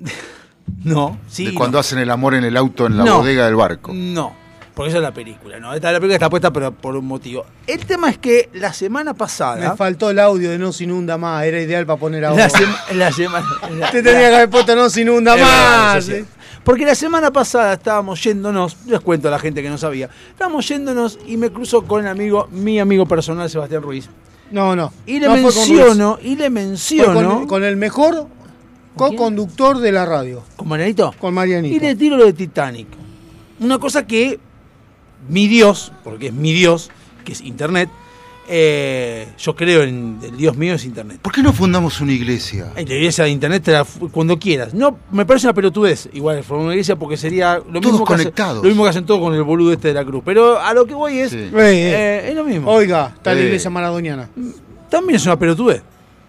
[0.84, 1.46] No, sí.
[1.46, 1.58] de no.
[1.58, 3.18] cuando hacen el amor en el auto en la No.
[3.18, 3.92] bodega del barco.
[3.94, 4.34] No,
[4.74, 5.72] porque esa es la película, ¿no?
[5.74, 7.44] Esta la película está puesta pero por un motivo.
[7.66, 9.70] El tema es que la semana pasada...
[9.70, 12.48] Me faltó el audio de No se inunda más, era ideal para poner la, ahora.
[12.50, 13.46] sema- la semana...
[13.78, 16.04] la- Te tenía que haber puesto No se inunda verdad, más.
[16.04, 16.24] sí.
[16.64, 20.68] Porque la semana pasada estábamos yéndonos, les cuento a la gente que no sabía, estábamos
[20.68, 24.08] yéndonos y me cruzo con el amigo, mi amigo personal Sebastián Ruiz.
[24.52, 24.92] No, no.
[25.04, 27.38] Y le No menciono, y le menciono.
[27.38, 28.28] con, con el mejor
[28.96, 31.14] co-conductor de la radio, ¿Con Marianito?
[31.18, 31.74] con Marianito.
[31.76, 32.88] Y le tiro lo de Titanic.
[33.60, 34.38] Una cosa que
[35.28, 36.90] mi Dios, porque es mi Dios,
[37.24, 37.88] que es Internet,
[38.48, 41.20] eh, yo creo en el Dios mío es Internet.
[41.22, 42.72] ¿Por qué no fundamos una iglesia?
[42.74, 44.74] En la iglesia de Internet te la fu- cuando quieras.
[44.74, 48.14] No, me parece una pelotudez, igual, formar una iglesia porque sería lo Todos mismo, que
[48.14, 48.62] hace- conectados.
[48.64, 50.22] lo mismo que hacen todos con el boludo este de la cruz.
[50.24, 51.36] Pero a lo que voy es, Sí.
[51.38, 52.24] Eh, eh.
[52.30, 52.68] es lo mismo.
[52.70, 54.28] Oiga, está la iglesia maradoniana.
[54.90, 55.82] También es una pelotudez.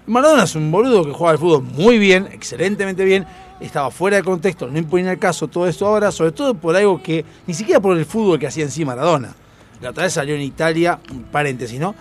[0.07, 3.25] Maradona es un boludo que juega al fútbol muy bien, excelentemente bien.
[3.59, 7.01] Estaba fuera de contexto, no imponía el caso todo esto ahora, sobre todo por algo
[7.01, 9.33] que, ni siquiera por el fútbol que hacía en sí Maradona.
[9.81, 10.99] La otra vez salió en Italia,
[11.31, 11.95] paréntesis, ¿no?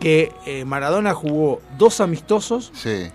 [0.00, 3.06] Que eh, Maradona jugó dos amistosos Sí.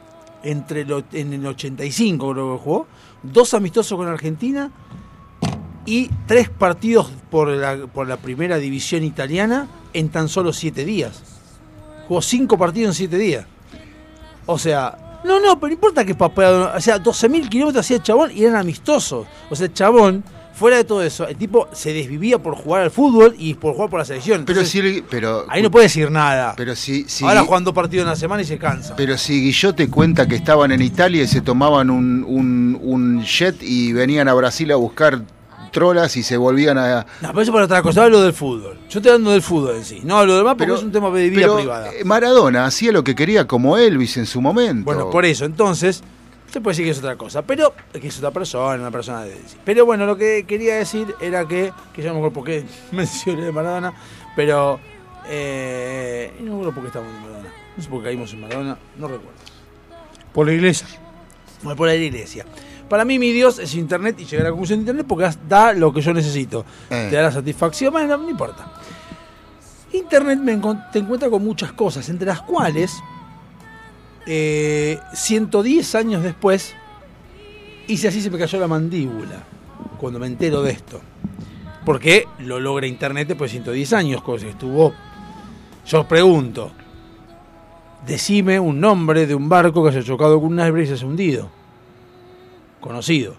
[0.43, 2.88] entre lo- en el 85 creo que jugó,
[3.23, 4.71] dos amistosos con Argentina
[5.86, 11.23] y tres partidos por la, por la primera división italiana en tan solo siete días.
[12.07, 13.45] jugó cinco partidos en siete días.
[14.45, 18.03] O sea, no, no, pero no importa que papá, o sea, 12.000 kilómetros hacía el
[18.03, 19.27] chabón y eran amistosos.
[19.49, 20.23] O sea, el chabón,
[20.53, 23.89] fuera de todo eso, el tipo se desvivía por jugar al fútbol y por jugar
[23.89, 24.45] por la selección.
[24.45, 26.53] Pero Entonces, si, pero, ahí no puede decir nada.
[26.57, 28.95] pero si, si- Ahora juegan dos partidos en la semana y se cansa.
[28.95, 33.23] pero si Guillot te cuenta que estaban en Italia y se tomaban un, un, un
[33.23, 35.21] jet y venían a Brasil a buscar
[35.72, 37.05] trolas y se volvían a...
[37.22, 38.78] No, pero eso para otra cosa, hablo del fútbol.
[38.89, 40.01] Yo estoy hablando del fútbol en sí.
[40.03, 41.93] No, lo demás porque Pero- es un tema de vida pero, privada.
[41.93, 44.86] eh, Maradona hacía lo que quería como Elvis en su momento.
[44.86, 46.03] Bueno, por eso, entonces,
[46.51, 49.38] se puede decir que es otra cosa, pero que es otra persona, una persona de
[49.63, 52.65] Pero bueno, lo que quería decir era que, que yo no me acuerdo por qué
[52.91, 53.93] mencioné de Maradona,
[54.36, 54.80] pero
[55.30, 57.49] eh, no me acuerdo por qué estamos en Maradona.
[57.78, 59.39] No sé por qué caímos en Maradona, no recuerdo.
[60.34, 60.88] Por la iglesia.
[61.63, 62.45] Bueno, por la iglesia.
[62.91, 65.71] Para mí mi Dios es Internet y llegar a la conclusión de Internet porque da
[65.71, 66.65] lo que yo necesito.
[66.89, 67.07] Eh.
[67.09, 68.69] Te da la satisfacción, bueno, no importa.
[69.93, 70.59] Internet me
[70.91, 72.91] te encuentra con muchas cosas, entre las cuales
[74.25, 76.75] eh, 110 años después
[77.87, 79.41] hice así se me cayó la mandíbula
[79.97, 80.99] cuando me entero de esto.
[81.85, 84.93] Porque lo logra Internet después de 110 años, cosa que estuvo...
[85.85, 86.73] Yo pregunto,
[88.05, 91.07] decime un nombre de un barco que haya chocado con un iceberg y se haya
[91.07, 91.61] hundido.
[92.82, 93.36] Conocido.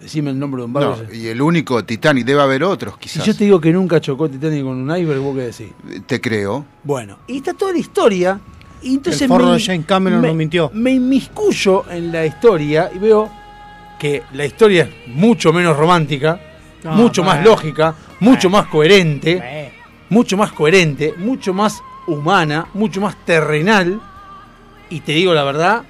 [0.00, 0.98] Decime el nombre de un barco.
[1.08, 3.24] No, y el único Titanic, debe haber otros Si quizás.
[3.24, 5.68] yo te digo que nunca chocó Titanic con un iceberg, ¿vos qué decís?
[6.06, 6.64] Te creo.
[6.84, 8.40] Bueno, y está toda la historia.
[8.82, 10.70] Y entonces El forro me- de James Cameron me- no mintió.
[10.74, 13.30] Me inmiscuyo en la historia y veo
[14.00, 16.40] que la historia es mucho menos romántica,
[16.82, 19.72] No, mucho más lógica, mucho más coherente, Eh,
[20.08, 24.00] mucho más coherente, mucho más humana, mucho más terrenal.
[24.90, 25.84] Y te digo la verdad,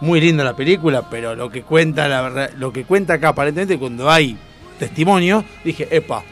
[0.00, 3.78] muy linda la película, pero lo que cuenta la verdad, lo que cuenta acá aparentemente
[3.78, 4.36] cuando hay
[4.78, 6.22] testimonio, dije, epa,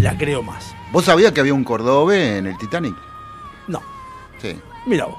[0.00, 0.74] la creo más.
[0.92, 2.94] ¿Vos sabías que había un Cordobe en el Titanic?
[3.66, 3.82] No.
[4.40, 4.56] Sí.
[4.86, 5.16] Mira vos.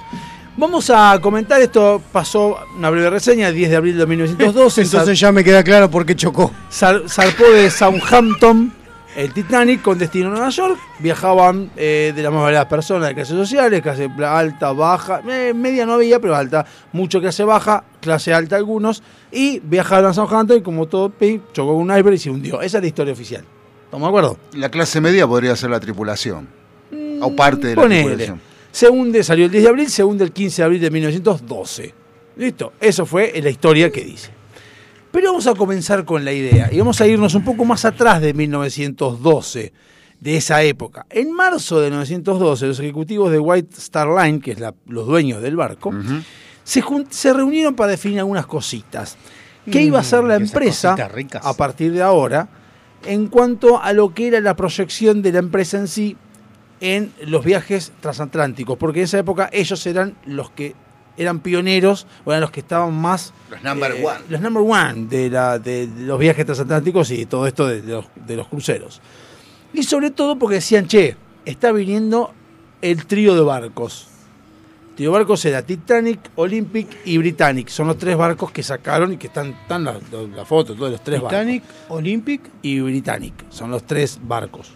[0.57, 4.81] Vamos a comentar esto, pasó una breve reseña, 10 de abril de 1912.
[4.81, 6.51] Entonces ya me queda claro por qué chocó.
[6.71, 8.73] zar- zarpó de Southampton
[9.15, 10.79] el Titanic con destino a Nueva York.
[10.99, 15.85] Viajaban eh, de las más variadas personas de clases sociales, clase alta, baja, eh, media
[15.85, 16.65] no había, pero alta.
[16.93, 19.03] Mucho clase baja, clase alta algunos.
[19.31, 21.11] Y viajaron a Southampton y como todo,
[21.53, 22.61] chocó con un iceberg y se hundió.
[22.61, 23.43] Esa es la historia oficial.
[23.85, 24.37] ¿Estamos de acuerdo?
[24.53, 26.47] La clase media podría ser la tripulación.
[27.21, 28.03] o parte de la Ponele.
[28.03, 28.41] tripulación.
[28.71, 31.93] Se hunde, salió el 10 de abril, se hunde el 15 de abril de 1912.
[32.37, 34.38] Listo, eso fue la historia que dice.
[35.11, 38.21] Pero vamos a comenzar con la idea y vamos a irnos un poco más atrás
[38.21, 39.73] de 1912,
[40.19, 41.05] de esa época.
[41.09, 45.41] En marzo de 1912, los ejecutivos de White Star Line, que es la- los dueños
[45.41, 45.91] del barco,
[46.63, 49.17] se, reunieron para definir algunas cositas.
[49.71, 50.95] ¿Qué iba a hacer la Mm, empresa
[51.43, 52.47] a partir de ahora
[53.05, 56.17] en cuanto a lo que era la proyección de la empresa en sí
[56.81, 58.77] en los viajes transatlánticos?
[58.77, 60.75] Porque en esa época ellos eran los que
[61.19, 63.33] eran pioneros o eran los que estaban más...
[63.51, 64.19] Los number eh, one.
[64.29, 68.05] Los number one de, la, de los viajes transatlánticos y todo esto de, de los,
[68.15, 69.01] de los cruceros.
[69.73, 71.15] Y sobre todo porque decían, che,
[71.45, 72.33] está viniendo
[72.81, 74.07] el trío de barcos.
[74.91, 77.67] El trío de barcos era Titanic, Olympic y Britannic.
[77.67, 79.97] Son los tres barcos que sacaron y que están, están las
[80.35, 81.97] la fotos, todos los tres Titanic, barcos.
[81.97, 82.41] Olympic.
[82.61, 83.33] y Britannic.
[83.49, 84.71] Son los tres barcos.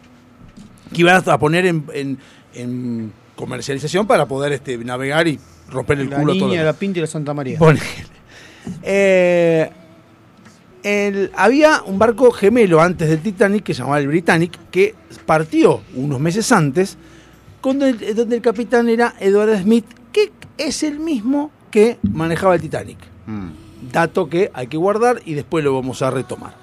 [0.93, 2.19] Que iban a poner en, en-
[2.53, 5.39] en comercialización para poder este, navegar y
[5.70, 6.47] romper el La culo a todo.
[6.49, 7.57] niña, la Pinta y la Santa María.
[8.82, 9.70] Eh,
[10.84, 14.95] el- había un barco gemelo antes del Titanic que se llamaba el Britannic que
[15.26, 16.97] partió unos meses antes
[17.61, 22.61] con el- donde el capitán era Edward Smith que es el mismo que manejaba el
[22.61, 23.49] Titanic Mm.
[23.91, 26.55] dato que hay que guardar y después lo vamos a retomar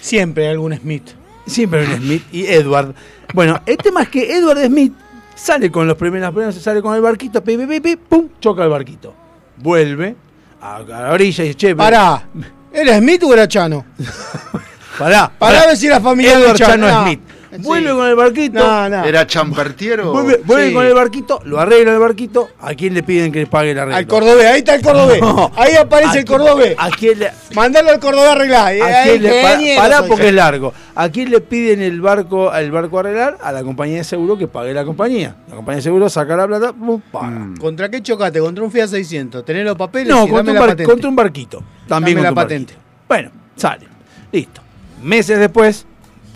[0.00, 1.10] Siempre hay algún Smith.
[1.46, 2.94] siempre hay un Smith y Edward
[3.34, 4.92] bueno el tema es que Edward Smith
[5.38, 8.64] sale con los primeros primeros sale con el barquito pi, pi, pi, pi, pum choca
[8.64, 9.14] el barquito
[9.56, 10.16] vuelve
[10.60, 12.28] a, la orilla y dice che Pará.
[12.72, 13.84] ¿Era Smith o era Chano?
[14.98, 16.86] Pará, Pará a ver si la familia Edward de Chano.
[16.86, 17.37] Chano No.
[17.50, 17.56] Sí.
[17.62, 18.58] Vuelve con el barquito.
[18.58, 19.04] No, no.
[19.04, 20.12] ¿Era Champertiero?
[20.12, 20.74] Vuelve, vuelve Sí.
[20.74, 22.48] con el barquito, lo arregla el barquito.
[22.60, 23.96] ¿A quién le piden que le pague el arreglo?
[23.96, 25.20] Al Cordobés, ahí está el Cordobés.
[25.20, 25.50] No.
[25.56, 26.74] Ahí aparece ¿A el Cordobés.
[26.78, 27.30] ¿A quién le.?
[27.54, 28.60] Mandalo al Cordobés a arreglar.
[28.82, 30.08] ¿A Ahí, quién le pará soy.
[30.08, 30.74] porque es largo.
[30.94, 33.38] ¿A quién le piden el barco, el barco a arreglar?
[33.42, 35.36] A la compañía de seguro que pague la compañía.
[35.48, 37.28] La compañía de seguro saca la plata, pum, paga.
[37.30, 37.56] Mm.
[37.56, 38.40] ¿Contra qué chocaste?
[38.40, 39.44] ¿Contra un Fiat 600?
[39.44, 40.08] ¿Tenés los papeles?
[40.08, 41.62] No, contra dame un, la contra un barquito.
[41.86, 42.72] También Dame la contra un patente.
[42.74, 43.04] barquito.
[43.08, 43.86] Bueno, sale.
[44.32, 44.60] Listo.
[45.02, 45.86] Meses después,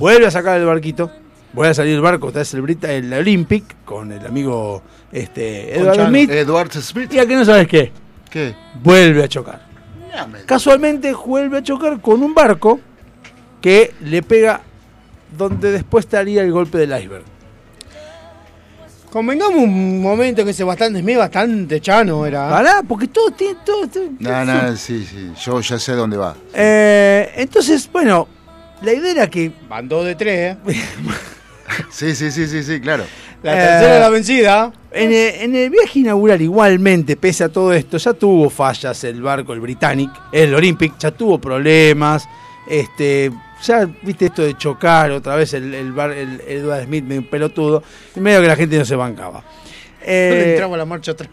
[0.03, 1.13] vuelve a sacar el barquito.
[1.53, 4.83] Vuelve a salir el barco, esta vez el, Brita, el Olympic, con el amigo
[5.13, 6.09] este, Edward Chano.
[6.09, 6.31] Smith.
[6.31, 7.13] Edward Smith.
[7.13, 7.93] Y a que no sabes qué,
[8.29, 8.55] ¿Qué?
[8.83, 9.65] vuelve a chocar.
[10.45, 12.81] Casualmente vuelve a chocar con un barco
[13.61, 14.63] que le pega
[15.39, 17.25] donde después estaría el golpe del iceberg.
[19.13, 22.49] Convengamos un momento que ese bastante, es bastante chano era.
[22.49, 23.59] Pará, porque todo tiene.
[23.65, 25.33] Todo, todo- No, no, sí, sí.
[25.45, 26.35] Yo ya sé dónde va.
[26.55, 28.27] Eh, entonces, bueno,
[28.83, 29.53] la idea era que.
[29.69, 30.57] Van dos de tres, ¿eh?
[31.91, 33.05] Sí, sí, sí, sí, sí, claro.
[33.43, 34.73] La Eh, tercera es la vencida.
[34.93, 39.23] En el, en el viaje inaugural, igualmente, pese a todo esto, ya tuvo fallas el
[39.23, 42.29] barco, el Britannic, el Olympic, ya tuvo problemas.
[42.69, 47.29] Este, ya viste esto de chocar otra vez el, el, bar- el Edward Smith medio
[47.29, 47.83] pelotudo,
[48.15, 49.41] y medio que la gente no se bancaba.
[49.41, 49.43] No
[50.07, 51.31] Eh, le entraba la marcha atrás.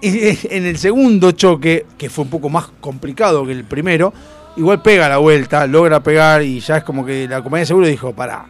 [0.00, 4.12] y en el segundo choque, que fue un poco más complicado que el primero,
[4.56, 7.86] igual pega la vuelta, logra pegar y ya es como que la compañía de seguro
[7.86, 8.46] dijo, pará,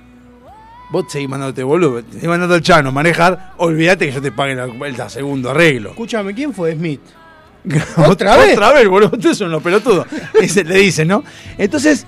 [0.91, 4.55] vos seguís mandándote boludo, te seguís mandando al chano manejar, olvídate que yo te pague
[4.55, 5.91] la vuelta segundo arreglo.
[5.91, 7.01] Escúchame, ¿quién fue Smith?
[8.09, 8.57] ¿Otra vez?
[8.57, 10.07] Otra vez, boludo, ustedes son los pelotudos.
[10.41, 11.25] Ese le dicen, ¿no?
[11.57, 12.07] Entonces,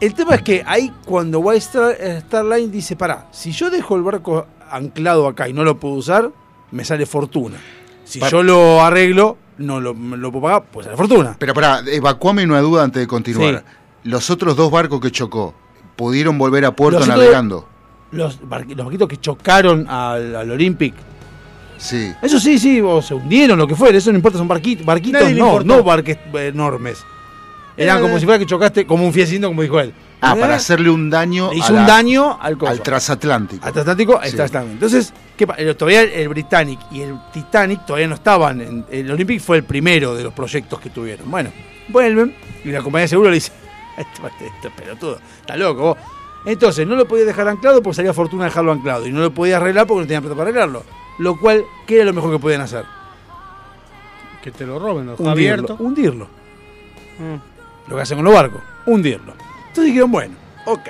[0.00, 3.70] el tema es que ahí cuando White Star, eh, Star Line dice, pará, si yo
[3.70, 6.30] dejo el barco anclado acá y no lo puedo usar,
[6.70, 7.58] me sale fortuna.
[8.12, 11.34] Si Pa- yo lo arreglo, no lo, puedo pagar, pues sale fortuna.
[11.38, 13.64] Pero pará, evacuame una duda antes de continuar.
[14.04, 15.54] Los otros dos barcos que chocó,
[15.96, 17.66] ¿pudieron volver a puerto Los otros- navegando?
[18.10, 20.92] Los, barqui- los barquitos que chocaron al, al Olympic,
[21.78, 22.12] Sí.
[22.20, 25.22] eso sí, sí, o se hundieron, lo que fuera, eso no importa, son barquitos, barquitos
[25.22, 25.64] no, importó.
[25.64, 27.02] no barques eh, enormes.
[27.76, 29.94] Eran Era como si fuera que chocaste como un fiecito, como dijo él.
[30.24, 30.40] Ah, ¿Eh?
[30.40, 32.70] para hacerle un daño Le hizo a un la- daño al coso.
[32.70, 33.66] al transatlántico.
[33.66, 34.70] Al transatlántico, Sí.
[34.74, 38.60] Entonces, ¿qué el, todavía el Britannic y el Titanic todavía no estaban.
[38.60, 41.28] En, el Olympic fue el primero de los proyectos que tuvieron.
[41.28, 41.50] Bueno,
[41.88, 43.50] vuelven y la compañía de seguro le dice:
[43.98, 45.98] Esto, esto es pelotudo, está loco vos.
[46.46, 49.06] Entonces, no lo podía dejar anclado porque salía fortuna dejarlo anclado.
[49.06, 50.84] Y no lo podía arreglar porque no tenía plata para arreglarlo.
[51.18, 52.84] Lo cual, ¿qué era lo mejor que podían hacer?
[54.42, 55.30] Que te lo roben, lo Hundirlo.
[55.30, 55.76] abierto.
[55.78, 56.24] Hundirlo.
[57.18, 57.90] Mm.
[57.90, 59.34] Lo que hacen con los barcos, hundirlo.
[59.72, 60.34] Entonces dijeron, bueno,
[60.66, 60.88] ok.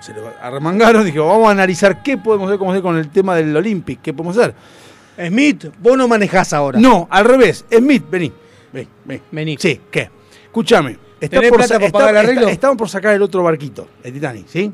[0.00, 3.36] Se lo arremangaron, dijeron, vamos a analizar qué podemos hacer, cómo hacer con el tema
[3.36, 4.52] del Olympic, qué podemos hacer.
[5.28, 6.80] Smith, vos no manejás ahora.
[6.80, 7.64] No, al revés.
[7.70, 8.32] Smith, vení.
[8.72, 9.22] Vení, vení.
[9.30, 9.56] Vení.
[9.60, 10.10] Sí, ¿qué?
[10.46, 10.98] Escúchame.
[11.20, 11.98] ¿Tenés por sa- está-
[12.50, 14.72] estamos por sacar el otro barquito, el Titanic, ¿sí?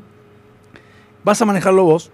[1.23, 2.09] Vas a manejarlo vos,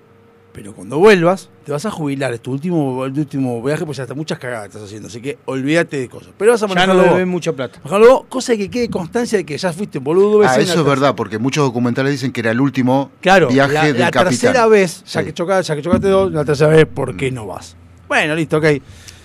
[0.55, 2.33] pero cuando vuelvas, te vas a jubilar.
[2.33, 5.09] Es tu último, el último viaje, pues ya está muchas cagadas estás haciendo.
[5.09, 6.29] Así que olvídate de cosas.
[6.37, 7.15] Pero vas a Ya no manejarlo le vos.
[7.17, 7.79] deben mucha plata.
[7.83, 10.41] Manejarlo vos, cosa que quede constancia de que ya fuiste boludo.
[10.47, 13.83] Ah, eso es verdad, porque muchos documentales dicen que era el último Claro, viaje la,
[13.85, 14.29] del la capitán.
[14.29, 15.25] tercera vez, ya, Sí.
[15.27, 17.75] que chocaste, ya que chocaste dos, la tercera vez, ¿por qué no vas?
[18.07, 18.65] Bueno, listo, ok.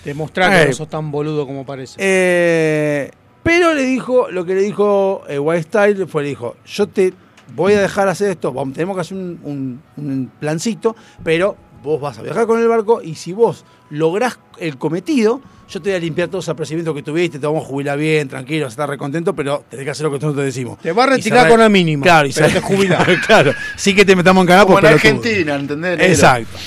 [0.04, 0.62] Demostrar Eh.
[0.62, 1.94] que no sos tan boludo como parece.
[1.98, 3.10] Eh,
[3.42, 7.12] pero le dijo, lo que le dijo eh, White Style fue, le dijo, yo te
[7.54, 10.94] voy a dejar hacer esto, vamos, tenemos que hacer un, un- un plancito,
[11.24, 15.80] pero vos vas a viajar con el barco y si vos lográs el cometido, yo
[15.80, 18.64] te voy a limpiar todos los apercibimientos que tuviste, te vamos a jubilar bien, tranquilo,
[18.66, 20.78] vas a estar recontento, pero tenés que hacer lo que nosotros te decimos.
[20.80, 22.02] Te va a retirar con la mínima.
[22.02, 23.06] Claro, y pero cerrar- te jubilás.
[23.26, 24.86] claro, sí que te metamos en cagada Como en.
[24.86, 25.96] Argentina, ¿entendés?
[25.98, 26.04] negro?
[26.12, 26.58] Exacto.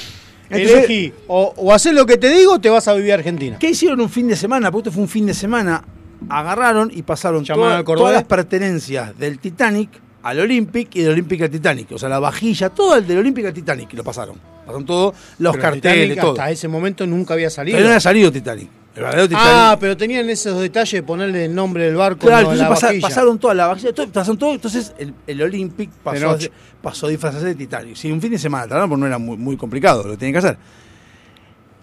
[0.50, 1.14] Entonces, Elegí.
[1.28, 3.58] O, o haces lo que te digo o te vas a vivir a Argentina.
[3.60, 4.72] ¿Qué hicieron un fin de semana?
[4.72, 5.84] Porque esto fue un fin de semana.
[6.30, 9.90] Agarraron y pasaron toda- todas las pertenencias del Titanic
[10.24, 11.92] al Olympic y del Olympic al Titanic.
[11.92, 13.94] O sea, la vajilla, todo el del Olympic al Titanic.
[13.94, 14.36] Lo pasaron.
[14.66, 16.32] Pasaron todos los Pero el carteles, Titanic todo.
[16.32, 17.76] Hasta ese momento nunca había salido.
[17.76, 18.70] Pero no había salido Titanic.
[18.96, 19.48] El verdadero Titanic.
[19.50, 22.28] ah, pero tenían esos detalles de ponerle el nombre del barco.
[22.28, 25.90] Claro, no, la pasa- pasaron toda la vajilla, todo, pasaron todo, entonces el, el Olympic
[26.04, 26.38] pasó,
[26.82, 27.96] pasó a disfrazarse de Titanic.
[27.96, 30.38] Sí, un fin de semana, tardaron, porque no era muy, muy complicado, lo tenían que
[30.48, 30.58] hacer.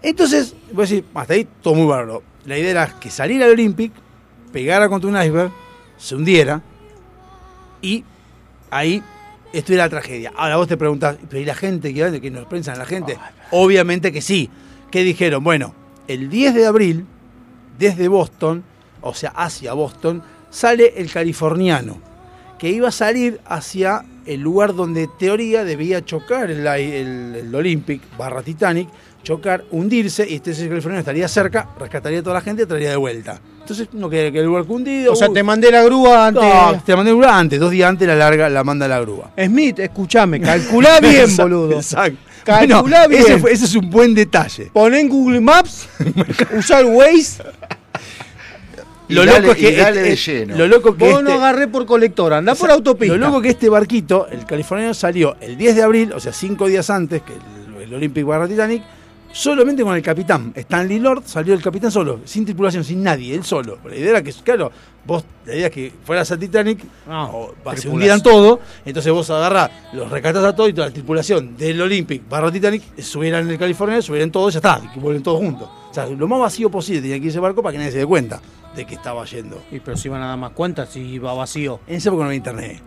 [0.02, 2.22] Entonces, voy a decir, hasta ahí todo muy bárbaro.
[2.46, 3.92] La idea era que saliera el Olympic,
[4.52, 5.50] pegara contra un iceberg,
[5.98, 6.62] se hundiera
[7.82, 8.04] y
[8.70, 9.02] ahí
[9.52, 10.32] estuviera la tragedia.
[10.36, 13.16] Ahora vos te preguntás, ¿pero y la gente que, que nos prensan la gente?
[13.50, 14.48] Obviamente que sí.
[14.90, 15.42] ¿Qué dijeron?
[15.44, 15.74] Bueno,
[16.08, 17.06] el 10 de abril,
[17.78, 18.64] desde Boston,
[19.02, 21.98] o sea, hacia Boston, sale el californiano,
[22.58, 28.02] que iba a salir hacia el lugar donde teoría debía chocar el, el- el Olympic
[28.18, 28.88] barra Titanic,
[29.22, 32.96] chocar, hundirse, y este californiano estaría cerca, rescataría a toda la gente y traería de
[32.96, 33.40] vuelta.
[33.60, 35.12] Entonces no quería que el barco hundido.
[35.12, 36.42] O sea, uy, te mandé la grúa antes.
[36.42, 39.30] no, te mandé grúa antes, dos días antes la larga, la manda la grúa.
[39.38, 41.76] Smith, escúchame, calculá bien, Exacto, boludo.
[41.76, 42.18] Exacto.
[42.42, 43.22] Calculá Bueno, bien.
[43.22, 44.70] Ese, fue- ese es un buen detalle.
[44.72, 45.88] Pon en Google Maps,
[46.58, 47.42] usar Waze.
[49.08, 50.56] Lo dale- loco es que este- lleno.
[50.56, 53.14] Lo loco que Vos no este- agarré por colector, andá por autopista.
[53.16, 56.66] Lo loco que este barquito, el californiano, salió el 10 de abril, o sea, cinco
[56.68, 58.82] días antes que el, el Olympic barra Titanic,
[59.32, 60.52] solamente con el capitán.
[60.54, 63.78] Stanley Lord salió el capitán solo, sin tripulación, sin nadie, él solo.
[63.84, 64.70] La idea era que, claro,
[65.04, 69.70] vos, la idea es que fueras al Titanic, o, se hundieran todo, entonces vos agarrás,
[69.92, 73.58] los rescatás a todos y toda la tripulación del Olympic barra Titanic subieran en el
[73.58, 75.68] California, subieran todos y ya está, y vuelven todos juntos.
[75.90, 77.98] O sea, lo más vacío posible tenía que ir ese barco para que nadie se
[77.98, 78.40] dé cuenta
[78.74, 79.60] de que estaba yendo.
[79.72, 81.80] Y pero si van a dar más cuenta si iba vacío.
[81.86, 82.80] En esa época no había internet.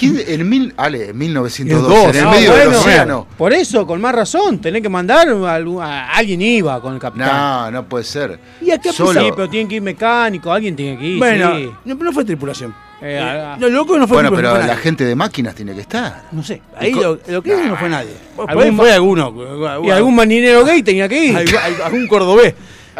[0.00, 3.26] ¿Quién- en, mil, Ale, en Es 1912, dos, en el ah, medio del bueno, océano.
[3.38, 7.28] Por eso, con más razón, tenés que mandar a, a- alguien iba con el capitán.
[7.28, 8.38] No, no puede ser.
[8.60, 9.20] Y acá Solo.
[9.20, 11.18] Sí, pero tienen que ir mecánico, alguien tiene que ir.
[11.18, 11.70] Bueno, sí.
[11.84, 12.74] no, no fue tripulación.
[13.02, 14.76] Eh, Eh, a- lo loco no fue Bueno, pero la nadie.
[14.76, 16.24] gente de máquinas tiene que estar.
[16.32, 18.10] No sé, ahí lo, lo que hizo no fue nadie.
[18.46, 19.34] Algún fue alguno.
[19.82, 21.36] Y algún marinero gay tenía que ir.
[21.36, 22.54] algún, algún cordobés.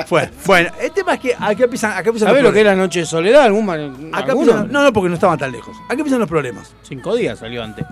[0.07, 0.31] Fue.
[0.47, 2.75] Bueno, el tema es que acá empiezan, acá empiezan ¿Sabés los lo que es la
[2.77, 3.43] noche de soledad?
[3.43, 4.53] ¿Algún ma- Acá alguno?
[4.53, 5.77] empiezan- no, no, porque no estaban tan lejos.
[5.85, 6.75] Acá empiezan los problemas.
[6.83, 7.85] Cinco días salió antes.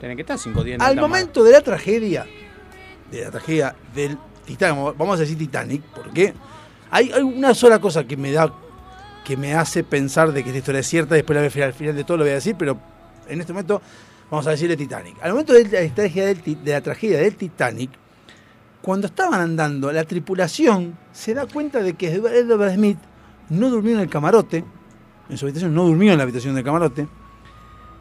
[0.00, 1.02] Tenés que estar cinco días en Al mar.
[1.02, 2.26] momento de la tragedia,
[3.10, 6.34] de la tragedia del Titanic, vamos a decir Titanic, porque
[6.90, 8.52] hay, hay una sola cosa que me da,
[9.24, 11.72] que me hace pensar de que esta historia es cierta, después la voy a- al
[11.72, 12.78] final de todo lo voy a decir, pero
[13.28, 13.80] en este momento
[14.30, 15.16] vamos a decirle Titanic.
[15.22, 17.90] Al momento de la tragedia del, de la tragedia del Titanic,
[18.82, 22.98] cuando estaban andando, la tripulación se da cuenta de que Edward Smith
[23.50, 24.64] no durmió en el camarote,
[25.28, 27.06] en su habitación, no durmió en la habitación del camarote,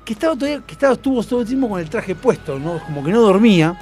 [0.05, 2.79] que estaba que estaba, estuvo todo el tiempo con el traje puesto, ¿no?
[2.85, 3.77] como que no dormía,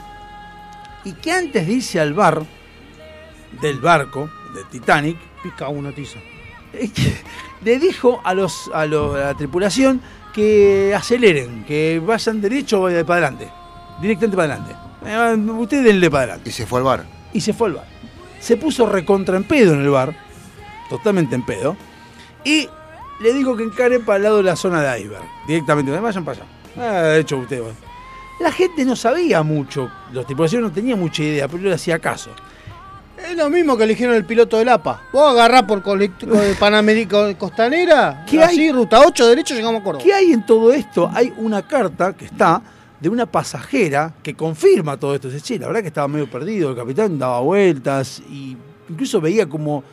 [1.03, 2.43] y que antes de irse al bar
[3.61, 6.19] del barco, del Titanic, Pica uno tiza.
[7.63, 10.01] le dijo a los a, a la tripulación
[10.33, 13.49] que aceleren, que vayan derecho para adelante,
[14.01, 14.87] directamente para adelante.
[15.07, 16.49] Eh, Ustedes denle para adelante.
[16.49, 17.05] Y se fue al bar.
[17.33, 17.85] Y se fue al bar.
[18.39, 20.15] Se puso recontra en pedo en el bar,
[20.89, 21.75] totalmente en pedo,
[22.43, 22.69] y
[23.19, 25.91] le dijo que encaren para el lado de la zona de iceberg, directamente.
[25.99, 26.47] Vayan para allá.
[26.77, 27.73] Ah, de hecho, ustedes van.
[28.39, 31.97] La gente no sabía mucho, los tripulaciones no tenían mucha idea, pero yo le hacía
[31.97, 32.29] caso.
[33.17, 35.01] Es lo mismo que eligieron el piloto del APA.
[35.11, 38.71] Vos agarrás por colect- co- Panamérica Costanera, ¿Qué así, hay?
[38.71, 40.03] ruta 8, derecho, llegamos a Córdoba.
[40.03, 41.09] ¿Qué hay en todo esto?
[41.11, 42.61] Hay una carta que está
[42.99, 45.29] de una pasajera que confirma todo esto.
[45.29, 48.57] Dice, che, la verdad que estaba medio perdido, el capitán daba vueltas y
[48.89, 49.83] incluso veía como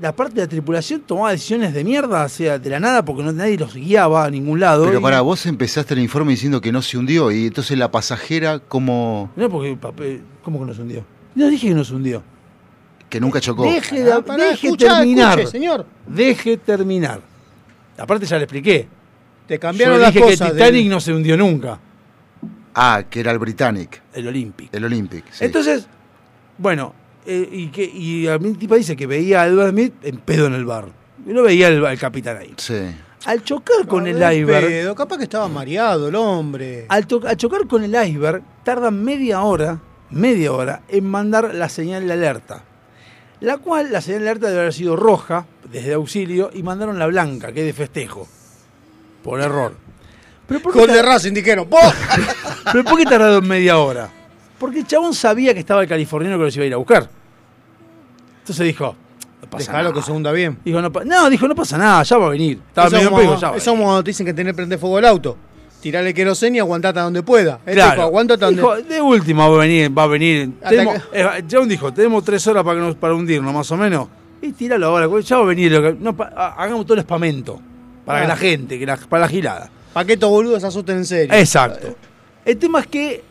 [0.00, 3.22] la parte de la tripulación tomaba decisiones de mierda, o sea, de la nada, porque
[3.22, 4.84] no, nadie los guiaba a ningún lado.
[4.86, 7.90] Pero Y- para vos empezaste el informe diciendo que no se hundió y entonces la
[7.90, 11.04] pasajera como No, porque papel, ¿cómo que nos hundió?
[11.34, 12.22] No dije que nos hundió.
[13.08, 13.64] que nunca chocó.
[13.64, 15.38] Deje, de- Ah, pará, deje escuchá, terminar.
[15.40, 15.84] escuche, señor.
[16.06, 17.20] Deje terminar.
[17.98, 18.88] Aparte ya le expliqué.
[19.50, 20.48] Te Yo cambiaron las dije que cosas.
[20.50, 21.80] el Titanic del- no se hundió nunca.
[22.72, 24.72] Ah, que era el Britannic, El Olympic.
[24.72, 25.24] el Olympic.
[25.32, 25.44] sí.
[25.44, 25.88] Entonces,
[26.56, 26.94] bueno,
[27.26, 30.46] eh, y, que, y a mí tipo dice que veía a Edward Smith en pedo
[30.46, 30.86] en el bar.
[31.26, 32.54] Y no veía al, al capitán ahí.
[32.58, 32.78] Sí.
[33.26, 36.86] Al chocar con el iceberg, pedo, Capaz que estaba mareado el hombre.
[36.88, 39.80] al, al chocar con el iceberg, tardan media hora,
[40.10, 42.62] media hora, en mandar la señal de alerta.
[43.40, 47.08] La cual, la señal de alerta debe haber sido roja, desde auxilio, y mandaron la
[47.08, 48.28] blanca, que es de festejo.
[49.22, 49.74] Por error.
[50.46, 51.68] Pero ¿por qué, Gol de Racing, dijeron.
[51.70, 51.80] ¡Vos!
[52.72, 54.08] pero ¿por qué tardaron media hora?
[54.58, 57.08] Porque el chabón sabía que estaba el californiano que los iba a ir a buscar.
[58.40, 58.96] Entonces dijo,
[59.42, 59.94] no pasa Dejalo nada.
[60.00, 60.58] que se hunda bien.
[60.64, 62.60] Dijo, no, dijo, no pasa nada, ya va a venir.
[62.68, 63.86] Estaba Eso medio como- pego, ya va a eso venir.
[63.86, 65.36] como te dicen que tenés que prender fuego el auto.
[65.80, 67.58] Tirale queroseno y aguantate a donde pueda.
[67.64, 67.90] Claro.
[67.92, 70.50] dijo, aguántate a donde Dijo, de última va a venir, va a venir.
[70.68, 74.08] Tenemos, eh, John dijo, tenemos tres horas para, que nos- para hundirnos, más o menos.
[74.42, 75.72] Y tíralo ahora, ya va a venir.
[75.72, 77.60] lo que- no, hagamos todo el espamento.
[78.10, 78.22] Para Ah.
[78.22, 79.70] que la gente, que la- para la gilada.
[79.92, 81.34] Pa' que estos boludos se asusten en serio.
[81.34, 81.94] Exacto.
[82.44, 83.22] El tema es que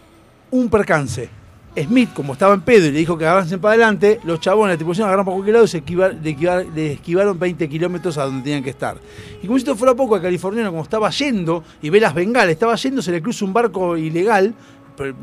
[0.52, 1.30] un percance.
[1.78, 4.78] Smith, como estaba en pedo y le dijo que avancen para adelante, los chabones la
[4.78, 8.26] tripulación agarraron para cualquier lado y se esquivar- le, esquivar- le esquivaron 20 kilómetros a
[8.26, 8.98] donde tenían que estar.
[9.42, 12.52] Y como si esto fuera poco, el californiano, como estaba yendo y ve las bengalas,
[12.52, 14.54] estaba yendo, se le cruza un barco ilegal,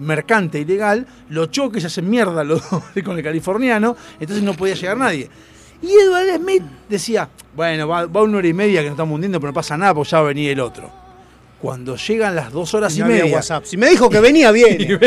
[0.01, 2.61] mercante ilegal, lo choca y se hace mierda lo-
[3.05, 5.29] con el californiano, entonces no podía llegar nadie.
[5.83, 9.41] Y Edward Smith decía, bueno, va, va una hora y media que nos estamos hundiendo,
[9.41, 10.91] pero no pasa nada, porque ya va a venir el otro.
[11.61, 13.65] Cuando llegan las dos horas y no había media, WhatsApp.
[13.65, 14.99] Si me dijo que venía, viene.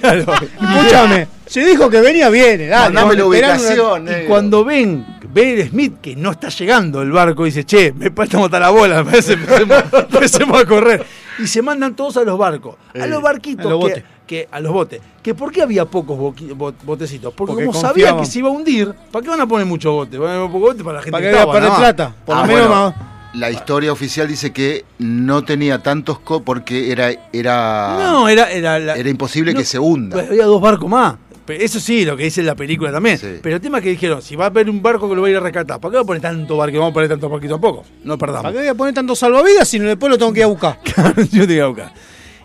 [0.00, 0.26] Claro.
[0.34, 1.28] Escúchame.
[1.46, 2.66] Si dijo que venía, viene.
[2.66, 4.22] Dale, Mandame la una-.
[4.22, 8.10] Y cuando ven, ve el Smith que no está llegando el barco, dice, che, me
[8.10, 11.06] falta matar la bola, me parece, empecemos, empecemos a correr.
[11.38, 13.90] Y se mandan todos a los barcos, a los barquitos, a los
[14.26, 15.00] que, a los botes.
[15.22, 17.32] Que ¿Por qué había pocos boqui- bot- botecitos?
[17.34, 19.92] Porque, Porque como sabía que se iba a hundir, ¿para qué van a poner muchos
[19.92, 20.18] botes?
[20.18, 21.78] Van a poner pocos botes para la gente Para que estaba, nada más.
[21.78, 22.14] plata.
[22.24, 22.94] Por Ah, lo menos bueno, más-
[23.34, 28.78] La historia oficial dice que no tenía tantos co porque era era No, era, era,
[28.78, 30.16] la- era imposible no, que se hunda.
[30.16, 31.16] pues había dos barcos más.
[31.48, 33.18] Eso sí, lo que dice la película también.
[33.18, 33.38] Sí.
[33.42, 35.28] Pero el tema es que dijeron, si va a haber un barco que lo va
[35.28, 36.78] a ir a rescatar, ¿para qué va a poner tanto barco?
[36.78, 37.84] Vamos a poner tanto barquito tampoco.
[38.04, 38.52] No ¿Para perdamos.
[38.52, 40.78] qué voy a poner tantos salvavidas si no después lo tengo que ir a buscar?
[41.32, 41.92] Yo te voy a buscar.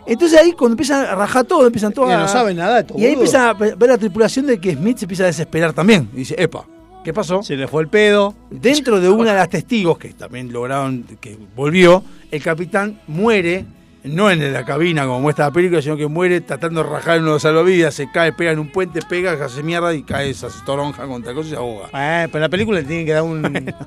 [0.06, 2.18] Entonces ahí cuando empiezan a rajar todo, empiezan todos Que a...
[2.18, 5.04] no saben nada estos Y ahí empieza a ver la tripulación de que Smith se
[5.04, 6.08] empieza a desesperar también.
[6.12, 6.66] Y dice, epa,
[7.04, 7.42] ¿qué pasó?
[7.42, 8.34] Se le fue el pedo.
[8.50, 13.64] Dentro de una de las testigos, que también lograron que volvió, el capitán muere,
[14.04, 17.34] no en la cabina como muestra la película, sino que muere tratando de rajar uno
[17.34, 21.06] de salvavidas, se cae, pega en un puente, pega, hace mierda y cae, se toronja
[21.06, 21.88] contra cosas y se ahoga.
[21.94, 23.74] Eh, pero la película le tienen que dar un.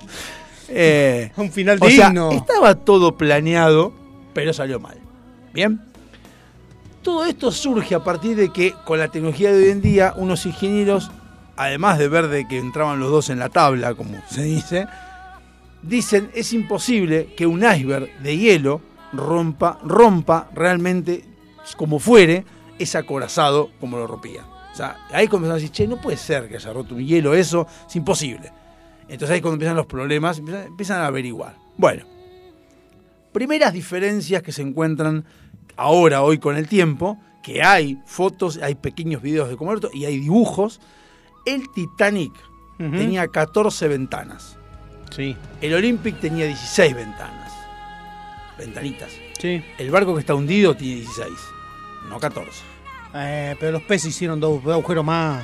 [0.67, 2.31] Eh, Un final o sea, digno.
[2.31, 3.93] estaba todo planeado,
[4.33, 4.97] pero salió mal.
[5.53, 5.79] Bien.
[7.03, 10.45] Todo esto surge a partir de que con la tecnología de hoy en día, unos
[10.47, 11.11] ingenieros,
[11.55, 14.87] además de ver de que entraban los dos en la tabla, como se dice,
[15.83, 18.81] dicen es imposible que un iceberg de hielo
[19.17, 21.23] rompa, rompa realmente
[21.77, 22.45] como fuere
[22.77, 24.45] ese acorazado como lo rompía.
[24.71, 27.33] O sea, ahí empezaron a decir, che, no puede ser que haya roto un hielo
[27.33, 28.51] eso, es imposible.
[29.07, 31.55] Entonces ahí es cuando empiezan los problemas, empiezan, empiezan a averiguar.
[31.77, 32.05] Bueno,
[33.31, 35.25] primeras diferencias que se encuentran
[35.77, 40.19] ahora, hoy con el tiempo, que hay fotos, hay pequeños videos de Comerto y hay
[40.19, 40.81] dibujos.
[41.45, 42.33] El Titanic
[42.77, 44.57] tenía 14 ventanas.
[45.15, 47.44] Sí, El Olympic tenía 16 ventanas.
[48.57, 49.11] Ventanitas.
[49.39, 49.63] sí.
[49.77, 51.29] El barco que está hundido tiene 16,
[52.09, 52.75] no 14.
[53.17, 55.43] Eh, pero los peces hicieron dos, agujeros más.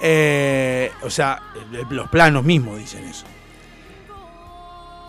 [0.00, 1.40] Eh, o sea,
[1.90, 3.24] los planos mismos dicen eso.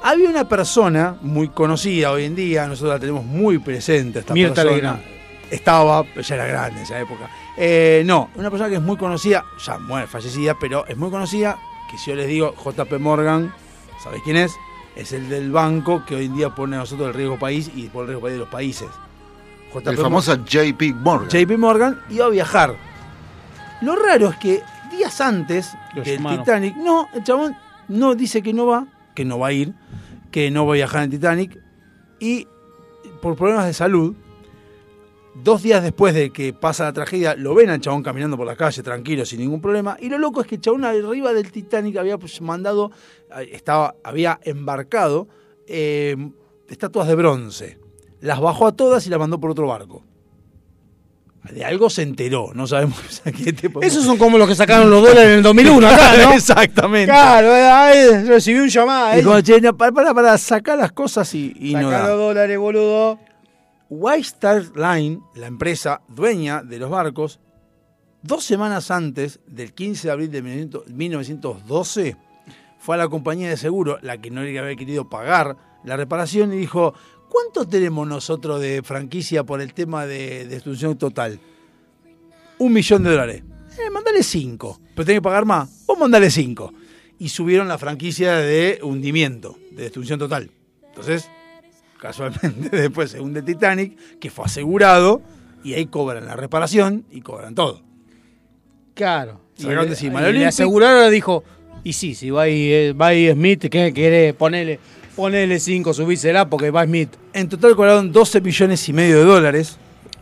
[0.04, 4.64] Había una persona muy conocida hoy en día, nosotros la tenemos muy presente, esta Mirta
[4.64, 5.02] persona.
[5.50, 7.30] Estaba, ya era grande en esa época.
[7.58, 11.58] Eh, no, una persona que es muy conocida, ya muere, fallecida, pero es muy conocida,
[11.90, 13.54] que si yo les digo JP Morgan,
[14.04, 14.54] ¿sabéis quién es?
[14.96, 17.88] Es el del banco que hoy en día pone a nosotros el riesgo país y
[17.88, 18.88] pone el riesgo país de los países.
[19.74, 21.30] JP El famoso JP Morgan.
[21.30, 22.76] JP Morgan iba a viajar.
[23.82, 26.40] Lo raro es que días antes Lo del.
[26.40, 27.56] Titanic, no, el chabón
[27.88, 28.86] no dice que no va,
[29.16, 29.74] que no va a ir,
[30.32, 31.60] que no va a viajar en Titanic
[32.20, 32.48] y
[33.22, 34.16] por problemas de salud,
[35.36, 38.56] dos días después de que pasa la tragedia, lo ven al chabón caminando por la
[38.56, 39.98] calle tranquilo, sin ningún problema.
[40.00, 42.92] Y lo loco es que el chabón arriba del Titanic había pues, mandado,
[43.38, 45.28] eh, estaba, había embarcado
[45.68, 46.16] eh,
[46.68, 47.80] estatuas de bronce.
[48.22, 50.04] Las bajó a todas y las mandó por otro barco.
[51.52, 53.82] De algo se enteró, no sabemos a qué tipo.
[53.82, 56.34] Esos son como los que sacaron los dólares en el 2001 acá, ¿no?
[56.36, 57.08] Exactamente.
[57.08, 59.20] Claro, eh, ahí recibí un llamado.
[59.20, 62.58] Y como, che, no, para, para, para, sacar las cosas y, y no los dólares,
[62.58, 63.20] boludo.
[63.96, 67.40] White Star Line, la empresa dueña de los barcos,
[68.24, 72.18] dos semanas antes del 15 de abril de 1912,
[72.80, 76.52] fue a la compañía de seguro, la que no le había querido pagar la reparación,
[76.54, 76.96] y dijo,
[77.30, 81.40] ¿cuánto tenemos nosotros de franquicia por el tema de destrucción total?
[82.58, 83.44] Un millón de dólares.
[83.78, 84.80] Eh, mandale cinco.
[84.96, 85.86] Pero tenés que pagar más.
[85.86, 86.74] Vos mandale cinco.
[87.20, 90.50] Y subieron la franquicia de hundimiento, de destrucción total.
[90.88, 91.30] Entonces,
[92.04, 95.22] casualmente después se hunde Titanic, que fue asegurado,
[95.64, 97.82] y ahí cobran la reparación y cobran todo.
[98.94, 99.40] Claro.
[99.56, 100.22] Se sacaron de le- encima.
[100.22, 101.44] y El le Olympic- aseguraron, dijo,
[101.84, 104.34] y sí, si va ahí, eh, va ahí Smith, ¿qué quiere?
[104.34, 104.80] Ponele,
[105.16, 107.10] ponele cinco, subísela porque va Smith.
[107.34, 109.78] En total cobraron 12 millones y medio de dólares.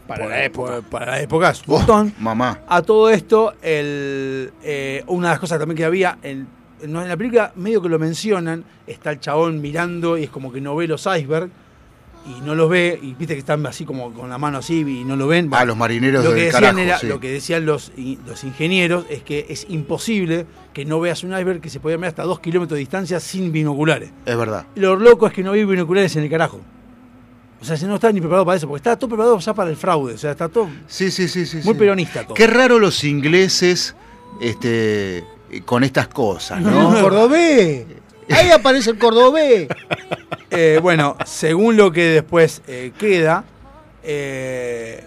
[0.08, 0.72] Para Por- la época.
[0.74, 2.14] por- para la época, es un Oh, montón.
[2.20, 2.62] mamá.
[2.68, 6.48] A todo esto, el, eh, una de las cosas también que había, en,
[6.82, 10.60] en la película medio que lo mencionan, está el chabón mirando y es como que
[10.62, 11.52] no ve los icebergs
[12.26, 15.04] y no los ve, y viste que están así como con la mano así y
[15.04, 15.50] no lo ven.
[15.52, 17.08] Ah, los marineros lo que del decían carajo, era, sí.
[17.08, 17.92] Lo que decían los,
[18.28, 22.10] los ingenieros es que es imposible que no veas un iceberg que se podía ver
[22.10, 24.12] hasta dos kilómetros de distancia sin binoculares.
[24.26, 24.66] Es verdad.
[24.76, 26.62] Lo loco es que no vi binoculares en el carajo.
[27.60, 29.70] O sea, si no está ni preparado para eso, porque está todo preparado ya para
[29.70, 30.14] el fraude.
[30.16, 31.58] O sea, está todo Sí, sí, sí, sí.
[31.64, 31.80] muy sí.
[31.80, 32.34] peronista todo.
[32.34, 33.96] Qué raro los ingleses
[34.40, 35.24] este,
[35.66, 37.02] con estas cosas, No, ¿no?
[37.02, 37.86] Cordobés.
[38.34, 39.68] Ahí aparece el Cordobés.
[40.50, 43.44] Eh, bueno, según lo que después eh, queda,
[44.04, 45.04] eh,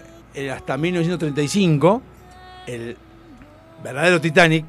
[0.53, 2.01] hasta 1935,
[2.67, 2.97] el
[3.83, 4.65] verdadero Titanic,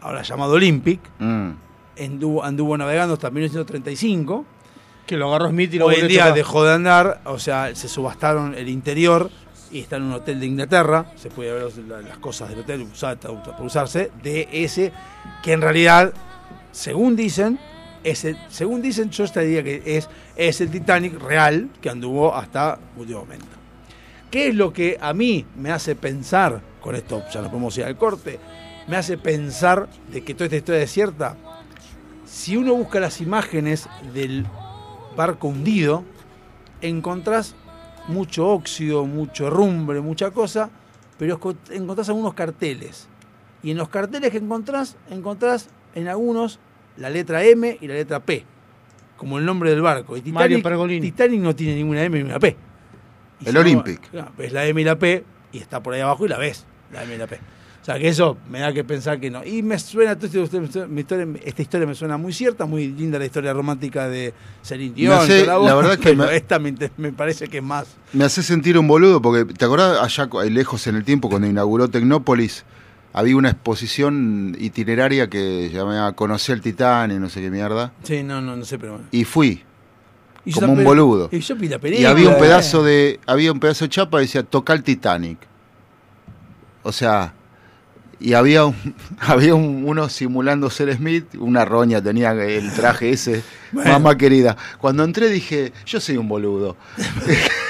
[0.00, 1.50] ahora llamado Olympic, Mm.
[1.98, 4.44] anduvo, anduvo navegando hasta 1935.
[5.06, 7.88] Que lo agarró Smith y lo Hoy en día dejó de andar, o sea, se
[7.88, 9.30] subastaron el interior
[9.70, 11.12] y está en un hotel de Inglaterra.
[11.16, 11.70] Se puede ver
[12.08, 12.86] las cosas del hotel
[13.60, 14.92] usarse de ese
[15.42, 16.14] que en realidad,
[16.72, 17.58] según dicen,
[18.04, 22.78] es el- según dicen, yo estaría que es, es el Titanic real que anduvo hasta
[22.96, 23.46] último momento.
[24.30, 27.84] ¿Qué es lo que a mí me hace pensar, con esto ya nos podemos ir
[27.84, 28.38] al corte,
[28.88, 31.36] me hace pensar de que toda esta historia es cierta?
[32.26, 34.44] Si uno busca las imágenes del
[35.16, 36.04] barco hundido,
[36.80, 37.54] encontrás
[38.08, 40.68] mucho óxido, mucho rumbre, mucha cosa,
[41.16, 41.38] pero
[41.70, 43.08] encontrás algunos carteles.
[43.62, 46.58] Y en los carteles que encontrás, encontrás en algunos
[46.96, 48.44] la letra M y la letra P,
[49.16, 50.16] como el nombre del barco.
[50.16, 51.00] Y Mario Titanic, Pergolini.
[51.00, 52.56] Titanic no tiene ninguna M ni una P.
[53.40, 54.10] Y El si no, Olympic.
[54.10, 56.64] claro, ves la M y la P y está por ahí abajo y la ves,
[56.92, 57.38] la M y la P.
[57.82, 59.44] O sea que eso me da que pensar que no.
[59.44, 60.16] Y me suena,
[60.88, 64.32] mi historia, esta historia me suena muy cierta, muy linda la historia romántica de
[64.62, 65.28] Celine Dion.
[65.28, 67.86] Toda la verdad que me- esta me, me parece que es más.
[68.14, 71.46] Me hace sentir un boludo porque, ¿te acordás allá ahí lejos en el tiempo cuando
[71.46, 72.64] inauguró Tecnópolis?
[73.14, 77.92] Había una exposición itineraria que llamaba Conocer el Titanic, no sé qué mierda.
[78.02, 79.06] Sí, no, no, no sé, pero bueno.
[79.12, 79.62] Y fui,
[80.44, 81.28] Y como un boludo.
[81.32, 82.10] Y yo la Y película.
[82.10, 82.38] había un eh.
[82.40, 85.38] pedazo de había un pedazo de chapa que decía toca el Titanic.
[86.82, 87.32] O sea,
[88.20, 88.74] y había un,
[89.20, 93.42] había un- uno simulando ser Smith, una roña tenía el traje ese,
[93.72, 93.92] Bueno.
[93.92, 94.56] mamá querida.
[94.78, 96.76] Cuando entré dije, yo soy un boludo.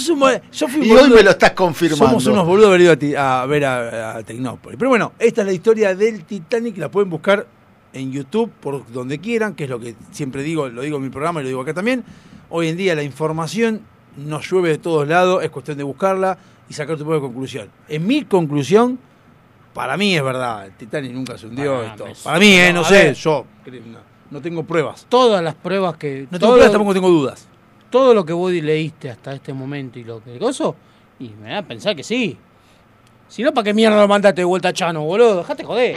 [0.00, 2.06] Sos un bol- yo fui un Y hoy me lo estás confirmando.
[2.06, 4.78] Somos unos boludos haber ido a, ti- a ver a, a Tecnópolis.
[4.78, 6.76] Pero bueno, esta es la historia del Titanic.
[6.78, 7.46] La pueden buscar
[7.92, 11.08] en YouTube por donde quieran, que es lo que siempre digo, lo digo en mi
[11.10, 12.04] programa y lo digo acá también.
[12.50, 13.80] Hoy en día la información
[14.16, 16.36] nos llueve de todos lados, es cuestión de buscarla
[16.68, 17.68] y sacar tu propia conclusión.
[17.88, 18.98] En mi conclusión,
[19.74, 21.74] para mí es verdad, el Titanic nunca se hundió.
[21.80, 22.06] Para, esto.
[22.24, 23.14] Para mí, eh, no, sé, ver.
[23.14, 23.98] yo no,
[24.30, 25.06] no tengo pruebas.
[25.08, 26.22] Todas las pruebas que.
[26.30, 27.48] No tengo todo, pruebas, tampoco tengo dudas.
[27.90, 30.76] Todo lo que vos leíste hasta este momento y lo que gozo,
[31.18, 32.36] y me da a pensar que sí.
[33.28, 35.38] Si no, ¿para qué mierda lo mandaste de vuelta a Chano, boludo?
[35.38, 35.96] Dejate joder.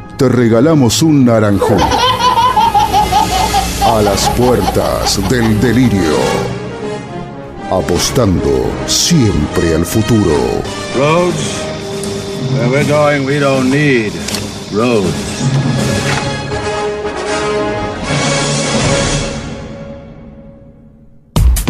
[0.21, 1.79] te regalamos un naranjón.
[3.83, 6.15] A las puertas del delirio.
[7.71, 10.61] Apostando siempre al futuro.
[10.95, 11.63] Roads?
[14.71, 15.70] Roads.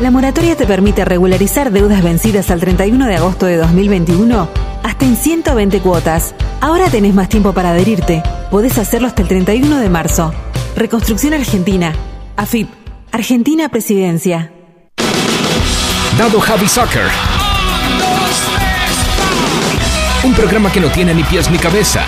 [0.00, 4.48] La moratoria te permite regularizar deudas vencidas al 31 de agosto de 2021
[4.82, 6.34] hasta en 120 cuotas.
[6.62, 8.22] Ahora tenés más tiempo para adherirte.
[8.50, 10.32] Podés hacerlo hasta el 31 de marzo.
[10.74, 11.92] Reconstrucción Argentina.
[12.38, 12.70] AFIP.
[13.12, 14.50] Argentina Presidencia.
[16.16, 17.04] Dado Javi Soccer.
[20.24, 22.06] Un programa que no tiene ni pies ni cabeza.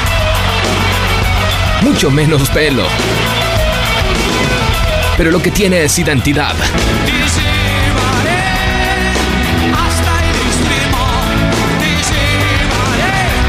[1.82, 2.84] Mucho menos pelo.
[5.18, 6.54] Pero lo que tiene es identidad.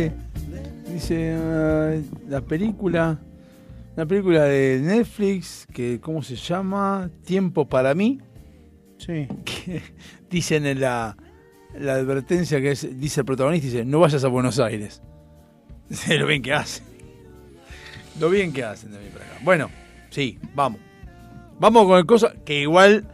[0.00, 0.30] Dice.
[0.92, 1.96] Dice ah,
[2.28, 3.18] la película.
[3.96, 7.10] Una película de Netflix que, ¿cómo se llama?
[7.24, 8.20] Tiempo para mí.
[8.98, 9.26] Sí.
[9.44, 9.82] Que
[10.30, 11.16] dicen en la,
[11.78, 15.02] la advertencia que es, dice el protagonista, dice, no vayas a Buenos Aires.
[16.08, 16.84] Lo bien que hacen.
[18.18, 19.38] Lo bien que hacen de mí para acá.
[19.42, 19.70] Bueno,
[20.10, 20.80] sí, vamos.
[21.58, 23.06] Vamos con el cosa que igual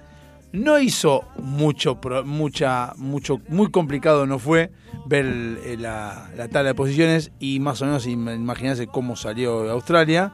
[0.53, 4.71] no hizo mucho, mucha, mucho, muy complicado no fue
[5.07, 9.71] ver el- la, la tabla de posiciones y más o menos im- imaginarse cómo salió
[9.71, 10.33] Australia.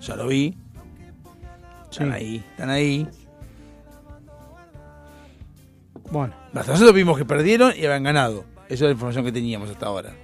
[0.00, 0.56] Ya lo vi.
[1.90, 3.06] Están ahí, están ahí.
[6.10, 6.34] Bueno.
[6.54, 8.44] Hasta nosotros vimos que perdieron y habían ganado.
[8.66, 10.14] Esa es la información que teníamos hasta ahora.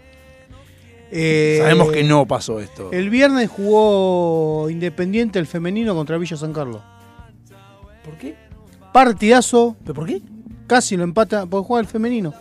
[1.11, 2.91] Eh, Sabemos que no pasó esto.
[2.93, 6.83] El viernes jugó Independiente el femenino contra Villa San Carlos.
[8.05, 8.35] ¿Por qué?
[8.93, 9.77] Partidazo.
[9.83, 10.23] ¿Pero por qué?
[10.67, 12.35] Casi lo empata porque juega el femenino.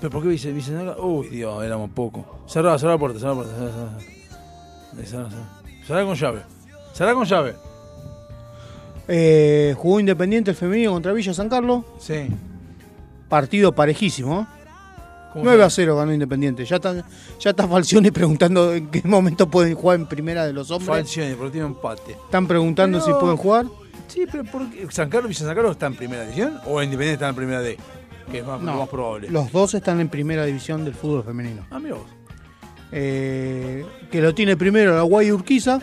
[0.00, 0.94] ¿Pero por qué dice Vicente?
[1.00, 2.42] Uy, Dios, éramos poco.
[2.46, 3.54] Cerrá, cerrá la puerta, cerrá la puerta.
[3.56, 5.06] Cerrá, cerrá.
[5.06, 5.84] Cerrá, cerrá.
[5.86, 6.40] Cerrá con llave.
[6.92, 7.54] Cerrá con llave.
[9.08, 11.84] Eh, jugó Independiente el femenino contra Villa San Carlos.
[11.98, 12.28] Sí.
[13.28, 14.40] Partido parejísimo.
[14.40, 14.46] ¿eh?
[15.32, 15.64] ¿Cómo 9 fue?
[15.64, 16.64] a 0 ganó Independiente.
[16.64, 16.94] Ya está,
[17.38, 20.88] ya está Falcioni preguntando en qué momento pueden jugar en primera de los hombres.
[20.88, 22.12] Falcioni, Deportivo Empate.
[22.12, 23.66] Están preguntando Pero- si pueden jugar.
[24.10, 24.86] Sí, pero ¿por qué?
[24.90, 26.58] ¿San Carlos, Villa San Carlos está en primera división?
[26.66, 27.76] ¿O Independiente está en primera D?
[28.30, 29.30] Que es más, No, más probable.
[29.30, 31.64] Los dos están en primera división del fútbol femenino.
[31.70, 32.06] Ah, mira vos.
[32.92, 35.80] Eh, que lo tiene primero la Guay Urquiza.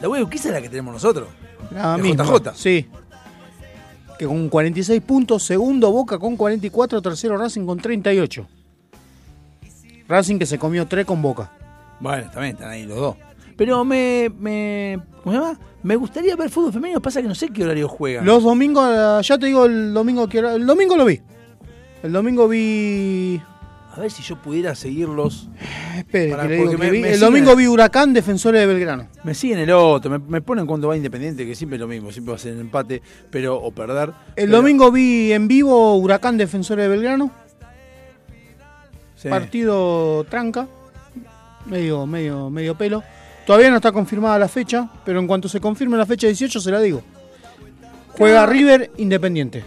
[0.00, 1.28] La web Urquiza es la que tenemos nosotros.
[1.70, 2.54] La De JJ.
[2.54, 2.88] Sí.
[4.18, 8.46] Que con 46 puntos, segundo Boca con 44, tercero Racing con 38.
[10.08, 11.52] Racing que se comió 3 con Boca.
[12.00, 13.16] Bueno, también están ahí los dos.
[13.56, 14.98] Pero me, me.
[15.22, 15.60] ¿Cómo se llama?
[15.82, 17.00] Me gustaría ver fútbol femenino.
[17.00, 18.24] Pasa que no sé qué horario juegan.
[18.24, 21.20] Los domingos, eh, ya te digo el domingo que El domingo lo vi.
[22.02, 23.40] El domingo vi.
[23.96, 25.48] A ver si yo pudiera seguirlos.
[25.96, 27.00] Espere, Pará, que le digo porque que me- vi.
[27.02, 29.06] me El domingo vi Huracán, Defensores de Belgrano.
[29.22, 32.10] Me siguen el otro, me, me ponen cuando va Independiente, que siempre es lo mismo,
[32.10, 33.00] siempre va a ser el empate,
[33.30, 34.08] pero o perder.
[34.34, 37.30] El Pero- domingo vi en vivo Huracán, Defensores de Belgrano.
[39.14, 39.28] Sí.
[39.28, 40.66] Partido tranca.
[41.66, 43.02] Medio, medio, medio pelo.
[43.46, 46.70] Todavía no está confirmada la fecha, pero en cuanto se confirme la fecha 18 se
[46.70, 47.02] la digo.
[48.16, 48.46] Juega.
[48.46, 49.64] River Independiente.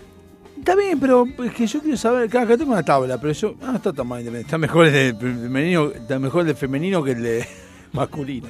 [0.57, 3.55] Está bien, pero es que yo quiero saber, acá, acá tengo una tabla, pero yo,
[3.61, 6.55] ah, no está tan mal Independiente, está mejor el de femenino, está mejor el de
[6.55, 7.47] femenino que el de
[7.93, 8.47] masculino.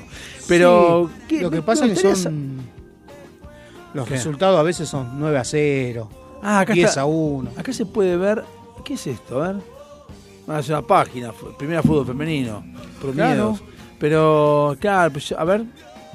[0.47, 1.41] Pero Sí, ¿qué?
[1.41, 2.57] lo que pasa es que son.
[3.93, 4.15] Los ¿Qué?
[4.15, 6.09] resultados a veces son 9 a 0,
[6.41, 7.01] Ah, acá 10 está.
[7.01, 7.51] a 1.
[7.57, 8.43] Acá se puede ver.
[8.85, 9.43] ¿Qué es esto?
[9.43, 9.61] A ver.
[10.47, 11.31] Ah, es una página.
[11.57, 12.63] Primera fútbol femenino.
[13.01, 13.61] Promedios.
[13.99, 15.63] Pero, claro, pues, yo- a ver.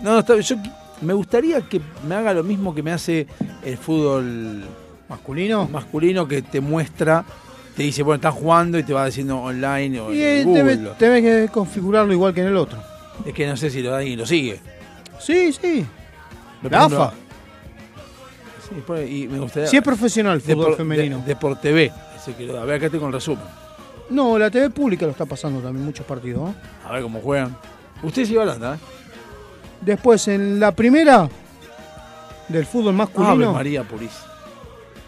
[0.03, 0.57] No, no, yo
[1.01, 3.27] me gustaría que me haga lo mismo que me hace
[3.65, 4.63] el fútbol
[5.09, 5.69] masculino.
[5.69, 7.25] Masculino que te muestra,
[7.77, 10.63] te dice, bueno, estás jugando y te va diciendo online o Y en eh, Google.
[10.77, 12.79] debe- tenés que configurarlo igual que en el otro.
[13.27, 14.61] Es que no sé si lo alguien lo sigue.
[15.19, 15.85] Sí, sí.
[16.69, 17.13] La AFA.
[18.69, 19.69] Sí, y me gustaría.
[19.69, 21.19] Si es profesional fútbol Depor- femenino.
[21.19, 21.93] De, Deport TV.
[22.17, 23.45] Ese que lo- a ver, acá tengo el resumen.
[24.11, 26.43] No, la TV pública lo está pasando también muchos partidos.
[26.51, 26.55] ¿no?
[26.89, 27.57] A ver cómo juegan.
[28.03, 28.79] Usted sigue hablando, ¿eh?
[29.81, 31.29] Después, en la primera
[32.49, 33.53] del fútbol Ave masculino.
[33.53, 34.27] María Purísima.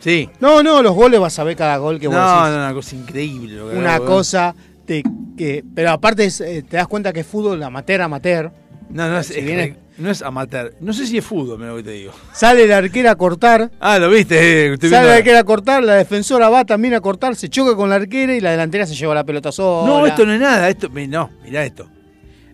[0.00, 0.28] Sí.
[0.40, 2.94] No, no, los goles vas a ver cada gol que No, vos no, una cosa
[2.96, 3.56] increíble.
[3.56, 4.00] lo que Una ¿eh?
[4.00, 4.54] cosa
[4.86, 5.02] de
[5.36, 5.64] que.
[5.74, 8.50] Pero aparte es, eh, te das cuenta que es fútbol amateur, amateur.
[8.90, 10.74] No, no es, Si es- viene- no es amateur.
[10.80, 12.12] No sé si es fútbol, mira lo que te digo.
[12.32, 13.70] Sale la arquera a cortar.
[13.80, 17.36] Ah, lo viste, eh, Sale la arquera a cortar, la defensora va también a cortar,
[17.36, 19.86] se choca con la arquera y la delantera se lleva la pelota sola.
[19.88, 20.68] No, esto no es nada.
[20.68, 21.88] Esto, no, mirá esto.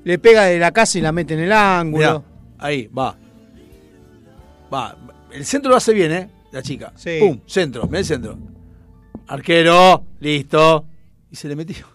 [0.04, 2.20] Le pega de la casa y la mete en el ángulo.
[2.20, 2.22] Mirá,
[2.58, 3.16] ahí, va.
[4.72, 4.96] Va.
[5.32, 6.28] El centro lo hace bien, ¿eh?
[6.52, 6.92] La chica.
[6.96, 7.18] Sí.
[7.20, 8.38] Pum, centro, mirá el centro.
[9.28, 10.84] Arquero, listo.
[11.30, 11.86] Y se le metió.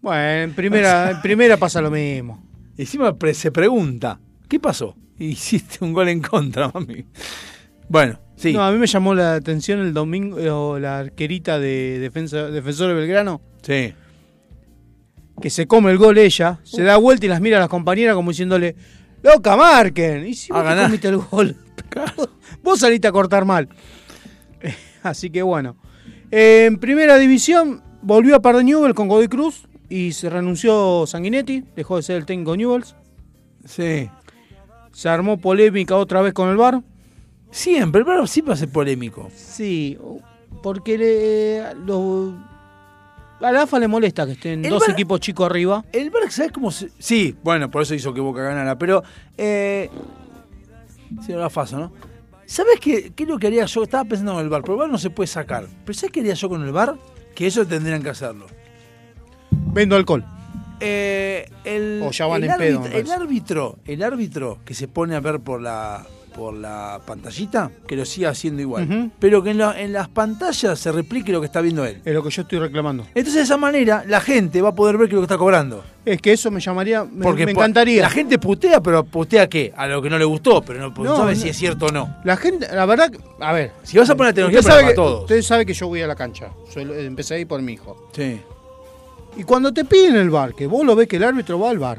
[0.00, 2.47] Bueno, en primera, en primera pasa lo mismo.
[2.78, 4.18] Encima pre- se pregunta,
[4.48, 4.96] ¿qué pasó?
[5.18, 7.04] Hiciste un gol en contra, mami.
[7.88, 8.52] Bueno, sí.
[8.52, 10.38] No, a mí me llamó la atención el domingo,
[10.76, 13.92] eh, la arquerita de defensa, defensor de Belgrano, Sí.
[15.42, 18.14] que se come el gol ella, se da vuelta y las mira a las compañeras
[18.14, 18.76] como diciéndole,
[19.22, 20.26] loca, marquen.
[20.26, 20.84] Y si vos A te ganar.
[20.86, 21.56] comiste el gol,
[22.62, 23.68] vos saliste a cortar mal.
[25.02, 25.76] Así que bueno.
[26.30, 31.96] En primera división volvió a perder Newell con Godoy Cruz y se renunció Sanguinetti, dejó
[31.96, 32.94] de ser el técnico de Newells.
[33.64, 34.08] Sí.
[34.92, 36.82] Se armó polémica otra vez con el VAR.
[37.50, 39.30] Siempre, el VAR siempre ser polémico.
[39.34, 39.96] Sí,
[40.62, 41.60] porque le-
[43.40, 45.84] a la AFA le molesta que estén El dos equipos chicos arriba.
[45.92, 46.90] El VAR, ¿sabes cómo se.?
[46.98, 49.02] Sí, bueno, por eso hizo que Boca ganara, pero.
[49.36, 49.88] Eh,
[51.24, 51.92] sí, era faso, ¿no?
[52.46, 53.82] ¿Sabes qué, qué es lo que haría yo?
[53.82, 55.66] Estaba pensando en el VAR, pero el VAR no se puede sacar.
[55.84, 56.96] ¿Pero sabes qué haría yo con el VAR?
[57.34, 58.46] Que eso tendrían que hacerlo.
[59.50, 60.24] Vendo alcohol.
[60.80, 64.86] Eh, el, O ya van el en pedo, árbitro, el árbitro, el árbitro que se
[64.86, 66.04] pone a ver por la
[66.34, 69.10] por la pantallita, que lo siga haciendo igual.
[69.18, 72.00] Pero que en, la- en las pantallas se replique lo que está viendo él.
[72.04, 73.02] Es lo que yo estoy reclamando.
[73.08, 75.82] Entonces de esa manera la gente va a poder ver que lo que está cobrando.
[76.04, 78.02] Es que eso me llamaría, me, Porque me encantaría.
[78.02, 79.72] La gente putea, pero putea qué?
[79.76, 81.40] A lo que no le gustó, pero no, No, sabe no.
[81.40, 82.16] si es cierto o no.
[82.22, 83.10] La gente, la verdad,
[83.40, 83.72] a ver.
[83.82, 85.22] Si vas a poner tecnología usted para todos.
[85.22, 86.50] usted sabe que yo voy a la cancha.
[86.72, 88.10] Yo empecé ahí por mi hijo.
[88.12, 88.40] Sí.
[89.38, 91.78] Y cuando te piden el bar, que vos lo ves que el árbitro va al
[91.78, 91.98] bar,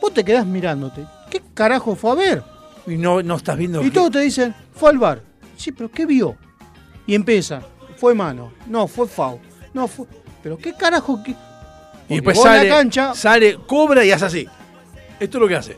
[0.00, 1.04] vos te quedás mirándote.
[1.30, 2.42] ¿Qué carajo fue a ver?
[2.86, 3.82] Y no, no estás viendo.
[3.84, 5.22] Y todos te dicen, fue al bar.
[5.56, 6.36] Sí, pero ¿qué vio?
[7.06, 7.60] Y empieza,
[7.96, 9.38] fue mano, no, fue foul,
[9.74, 10.06] no fue.
[10.42, 11.22] Pero ¿qué carajo?
[11.22, 11.34] qué?
[12.08, 14.46] Y después sale, la cancha sale, cobra y hace así.
[15.20, 15.76] Esto es lo que hace.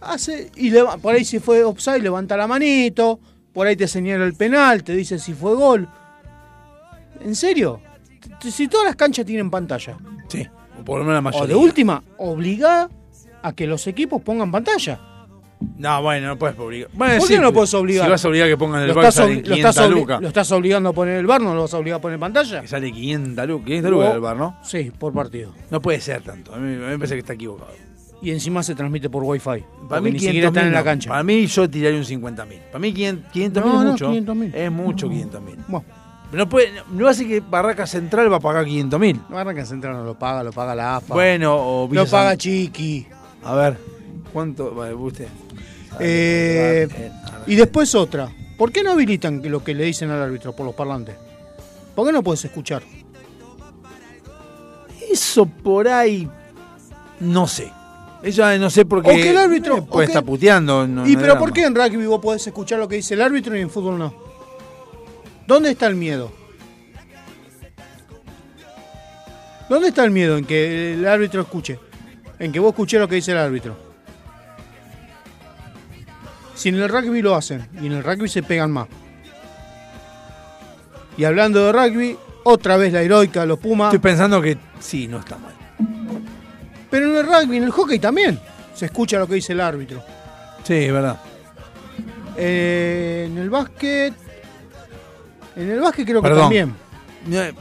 [0.00, 3.20] hace y leva- por ahí si fue offside levanta la manito,
[3.52, 5.88] por ahí te señala el penal, te dice si fue gol.
[7.20, 7.80] ¿En serio?
[8.40, 9.96] Si todas las canchas tienen pantalla.
[10.28, 10.46] Sí,
[10.80, 11.44] o por lo menos la mayoría.
[11.44, 12.88] O de última, obliga
[13.42, 15.00] a que los equipos pongan pantalla.
[15.76, 16.88] No, bueno, no puedes obligar.
[16.92, 18.04] Bueno, ¿Por sí, qué no lo puedes obligar?
[18.04, 20.20] Si vas a obligar que pongan el ¿Lo bar, salen obli- lo estás 500 lucas.
[20.22, 21.40] lo estás obligando a poner el bar?
[21.40, 22.60] ¿No lo vas a obligar a poner pantalla?
[22.60, 23.66] Que sale 500 lucas.
[23.66, 24.56] 500 lucas el bar, ¿no?
[24.62, 25.52] Sí, por partido.
[25.70, 26.54] No puede ser tanto.
[26.54, 27.72] A mí, a mí me parece que está equivocado.
[28.22, 29.64] Y encima se transmite por wifi.
[29.88, 31.10] Para mí ni 500 siquiera están en la cancha.
[31.10, 32.58] Para mí yo tiraría un 50 mil.
[32.60, 34.12] Para mí 500 mil No, es no, mucho.
[34.12, 34.54] 500.000.
[34.54, 35.56] Es mucho 500 mil.
[35.68, 35.86] Bueno.
[36.32, 39.20] No puede, no hace que Barraca Central va a pagar 500 mil.
[39.30, 41.14] Barraca Central no lo paga, lo paga la AFA.
[41.14, 43.06] Bueno, o Villa Lo paga Chiqui.
[43.44, 43.78] A ver,
[44.32, 44.74] ¿cuánto?
[44.74, 45.28] Vale, usted.
[46.00, 46.86] Eh,
[47.46, 48.28] y después otra.
[48.58, 51.16] ¿Por qué no habilitan lo que le dicen al árbitro por los parlantes?
[51.94, 52.82] ¿Por qué no puedes escuchar?
[55.10, 56.28] Eso por ahí.
[57.20, 57.72] No sé.
[58.22, 59.10] Eso no sé porque.
[59.10, 60.86] O que el árbitro- eh, puede o estar puteando.
[60.86, 63.22] no- ¿Y no pero por qué en rugby vos podés escuchar lo que dice el
[63.22, 64.27] árbitro y en fútbol no?
[65.48, 66.30] ¿Dónde está el miedo?
[69.70, 71.80] ¿Dónde está el miedo en que el árbitro escuche?
[72.38, 73.74] En que vos escuches lo que dice el árbitro.
[76.54, 78.88] Si en el rugby lo hacen y en el rugby se pegan más.
[81.16, 83.94] Y hablando de rugby, otra vez la heroica, los Pumas.
[83.94, 85.54] Estoy pensando que sí, no está mal.
[86.90, 88.38] Pero en el rugby, en el hockey también
[88.74, 90.04] se escucha lo que dice el árbitro.
[90.62, 91.18] Sí, es verdad.
[92.36, 94.27] Eh, en el básquet.
[95.58, 96.74] En el básquet creo que también.
[97.30, 97.52] Eh,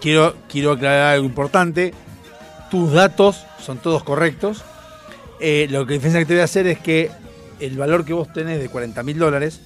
[0.00, 1.92] Quiero, quiero aclarar algo importante.
[2.70, 4.62] Tus datos son todos correctos.
[5.40, 7.10] Eh, lo que defensa que te voy a hacer es que
[7.60, 9.60] el valor que vos tenés de 40 mil dólares,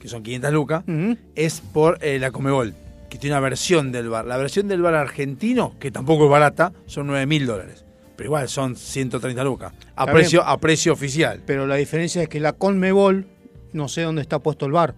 [0.00, 0.84] que son 500 lucas,
[1.34, 2.74] es por eh, la Comebol,
[3.10, 4.24] que tiene una versión del bar.
[4.24, 7.84] La versión del bar argentino, que tampoco es barata, son 9 mil dólares.
[8.16, 9.72] Pero igual son 130 lucas.
[9.94, 11.42] A precio, a precio oficial.
[11.46, 13.26] Pero la diferencia es que la Conmebol,
[13.74, 14.94] no sé dónde está puesto el bar.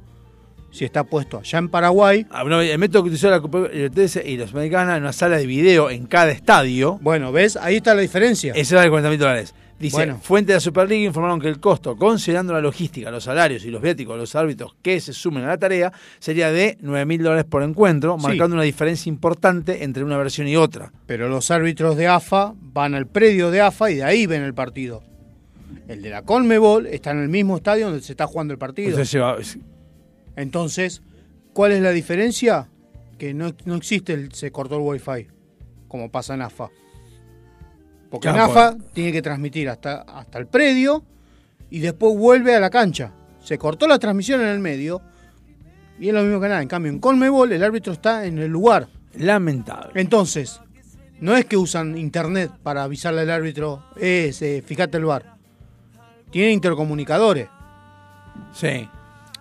[0.71, 2.27] Si está puesto allá en Paraguay.
[2.31, 5.47] Ah, no, el método que utilizó la Copa- y la Sudamericana en una sala de
[5.47, 6.99] video en cada estadio.
[7.01, 7.57] Bueno, ¿ves?
[7.57, 8.53] Ahí está la diferencia.
[8.55, 9.55] Ese vale 40 mil dólares.
[9.81, 10.19] Dice, Bueno.
[10.21, 13.81] fuentes de la Superliga informaron que el costo, considerando la logística, los salarios y los
[13.81, 17.45] viáticos de los árbitros que se sumen a la tarea, sería de 9 mil dólares
[17.45, 18.27] por encuentro, Sí.
[18.27, 20.93] marcando una diferencia importante entre una versión y otra.
[21.07, 24.53] Pero los árbitros de AFA van al predio de AFA y de ahí ven el
[24.53, 25.03] partido.
[25.87, 28.91] El de la Conmebol está en el mismo estadio donde se está jugando el partido.
[28.91, 29.59] Entonces
[30.39, 31.03] Entonces,
[31.53, 32.69] ¿cuál es la diferencia?
[33.19, 35.27] Que no, no existe, el, se cortó el wifi,
[35.89, 36.71] como pasa en AFA.
[38.09, 41.05] Porque en Claro, AFA tiene que transmitir hasta, hasta el predio
[41.71, 43.13] y después vuelve a la cancha.
[43.43, 45.03] Se cortó la transmisión en el medio
[45.99, 46.63] y es lo mismo que nada.
[46.63, 48.89] En cambio, en Conmebol el árbitro está en el lugar.
[49.15, 50.01] Lamentable.
[50.01, 50.61] Entonces,
[51.21, 55.37] no es que usan internet para avisarle al árbitro, eh, fíjate el bar.
[56.31, 57.49] Tienen intercomunicadores.
[58.55, 58.89] Sí.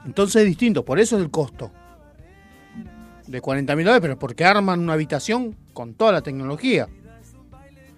[0.08, 1.70] Entonces es distinto, por eso es el costo.
[3.28, 6.88] De 40 mil dólares, pero porque arman una habitación con toda la tecnología.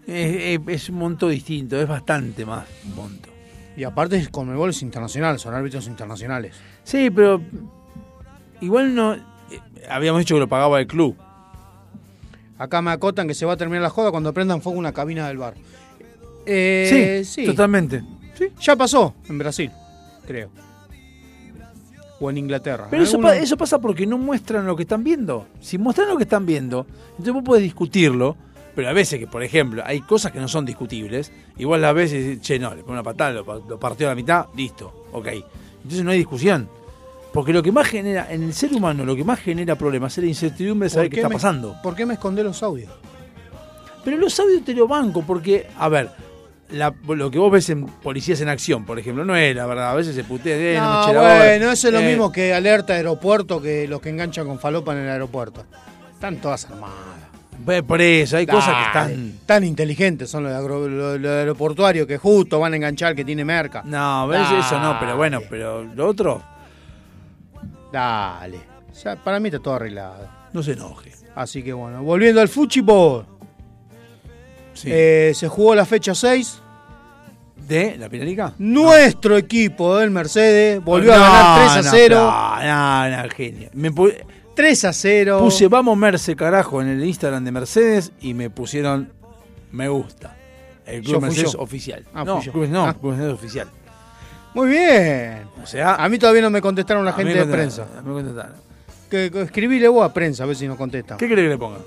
[0.08, 2.66] Es, es- es un monto distinto, es bastante más
[2.96, 3.30] monto.
[3.78, 6.56] Y aparte es Conmebol es internacional, son árbitros internacionales.
[6.84, 7.40] Sí, pero
[8.60, 9.14] igual no...
[9.14, 9.22] eh,
[9.88, 11.16] habíamos dicho que lo pagaba el club.
[12.58, 15.28] Acá me acotan que se va a terminar la joda cuando prendan fuego una cabina
[15.28, 15.54] del bar.
[16.46, 18.04] Eh, sí, totalmente.
[18.62, 19.72] Ya pasó en Brasil,
[20.26, 20.50] creo.
[22.20, 22.88] O en Inglaterra.
[22.90, 25.48] Pero eso, pa- eso pasa porque no muestran lo que están viendo.
[25.62, 28.36] Si muestran lo que están viendo, entonces vos podés discutirlo,
[28.76, 32.26] pero a veces que, por ejemplo, hay cosas que no son discutibles, igual a veces
[32.26, 35.28] decís, che, no, le pone una patada, lo, lo partió a la mitad, listo, ok.
[35.84, 36.68] Entonces no hay discusión.
[37.34, 40.24] Porque lo que más genera, en el ser humano, lo que más genera problemas es
[40.24, 41.76] la incertidumbre de saber ¿Por qué está me- pasando.
[41.84, 42.92] ¿Por qué me escondés los audios?
[44.04, 46.10] Pero los audios te lo banco, porque, a ver,
[46.72, 49.92] la- lo que vos ves en policías en acción, por ejemplo, no es la verdad.
[49.92, 52.94] A veces se putea, eh, no, No, bueno, eso es lo Eh, mismo que alerta
[52.94, 55.66] aeropuerto que los que enganchan con falopa en el aeropuerto.
[56.14, 56.96] Están todas armadas.
[57.86, 59.34] Por eso, hay cosas que están.
[59.46, 63.44] Tan inteligentes son los, agro- los- los aeroportuarios que justo van a enganchar que tiene
[63.44, 63.82] merca.
[63.86, 66.42] No, ves eso no, pero bueno, pero lo otro.
[67.92, 68.58] Dale.
[68.92, 70.28] O sea, para mí está todo arreglado.
[70.54, 71.12] No se enoje.
[71.36, 73.26] Así que bueno, volviendo al fútbol.
[74.86, 76.62] Eh, se jugó la fecha 6.
[77.68, 78.54] ¿De la Pinarica?
[78.58, 82.16] Nuestro equipo del Mercedes volvió No, a ganar 3 a no, 0.
[82.16, 83.70] No, no, no, genio.
[83.74, 84.16] Me pu-
[84.56, 85.40] 3 a 0.
[85.40, 89.12] puse vamos Merce carajo en el Instagram de Mercedes y me pusieron
[89.72, 90.36] me gusta.
[90.86, 91.60] El Club Yo Mercedes yo.
[91.60, 92.04] oficial.
[92.14, 92.52] Ah, no, yo.
[92.52, 92.94] Club- no, Ah.
[93.00, 93.68] Club Mercedes oficial.
[94.56, 95.44] Muy bien.
[95.62, 97.86] O sea, A mí todavía no me contestaron la gente de prensa.
[98.04, 98.56] me contestaron.
[99.12, 101.18] Que, escribile vos a prensa a ver si nos contestan.
[101.20, 101.78] ¿Qué querés que le ponga?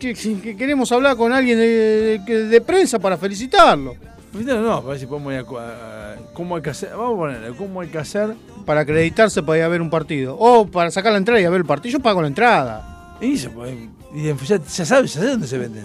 [0.00, 3.94] Que, que queremos hablar con alguien de, de- de prensa para felicitarlo.
[4.32, 6.90] No, no, a ver si podemos ir a a- ¿Cómo hay que hacer?
[6.90, 8.34] Vamos a ponerle, ¿cómo hay que hacer?
[8.64, 10.36] Para acreditarse para ir a ver un partido.
[10.38, 11.98] O para sacar la entrada y a ver el partido.
[11.98, 13.16] Yo pago la entrada.
[13.20, 15.84] Y se puede- y ya, ya sabes, ya sabes dónde se venden.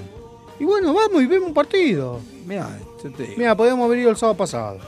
[0.59, 2.21] Y bueno, vamos y vemos un partido.
[2.45, 2.69] Mira,
[3.03, 3.35] yo te digo.
[3.37, 4.79] Mira, podemos haber ido el sábado pasado.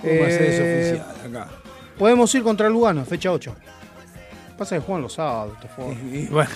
[0.00, 1.50] Club Mercedes Eh, oficial, acá.
[1.98, 3.54] Podemos ir contra Lugano, fecha 8.
[4.58, 5.54] Pasa que juegan los sábados.
[5.54, 5.92] este juego.
[5.92, 6.50] Y, y bueno,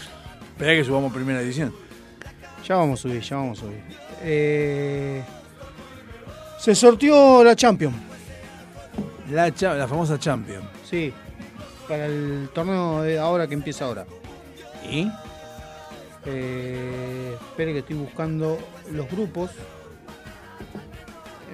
[0.53, 1.75] espera que subamos primera edición.
[2.67, 3.81] Ya vamos a subir, ya vamos a subir.
[4.23, 5.23] Eh,
[6.59, 7.95] se sortió la Champions.
[9.31, 10.63] La, cha- la famosa Champion.
[10.89, 11.13] Sí.
[11.87, 14.05] Para el torneo de ahora que empieza ahora.
[14.91, 15.11] ¿Y?
[16.27, 18.59] Eh, espere que estoy buscando
[18.93, 19.51] los grupos.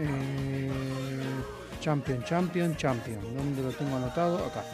[0.01, 0.71] Eh,
[1.81, 3.21] champion, Champion, Champion.
[3.37, 4.39] ¿Dónde lo tengo anotado?
[4.47, 4.65] Acá.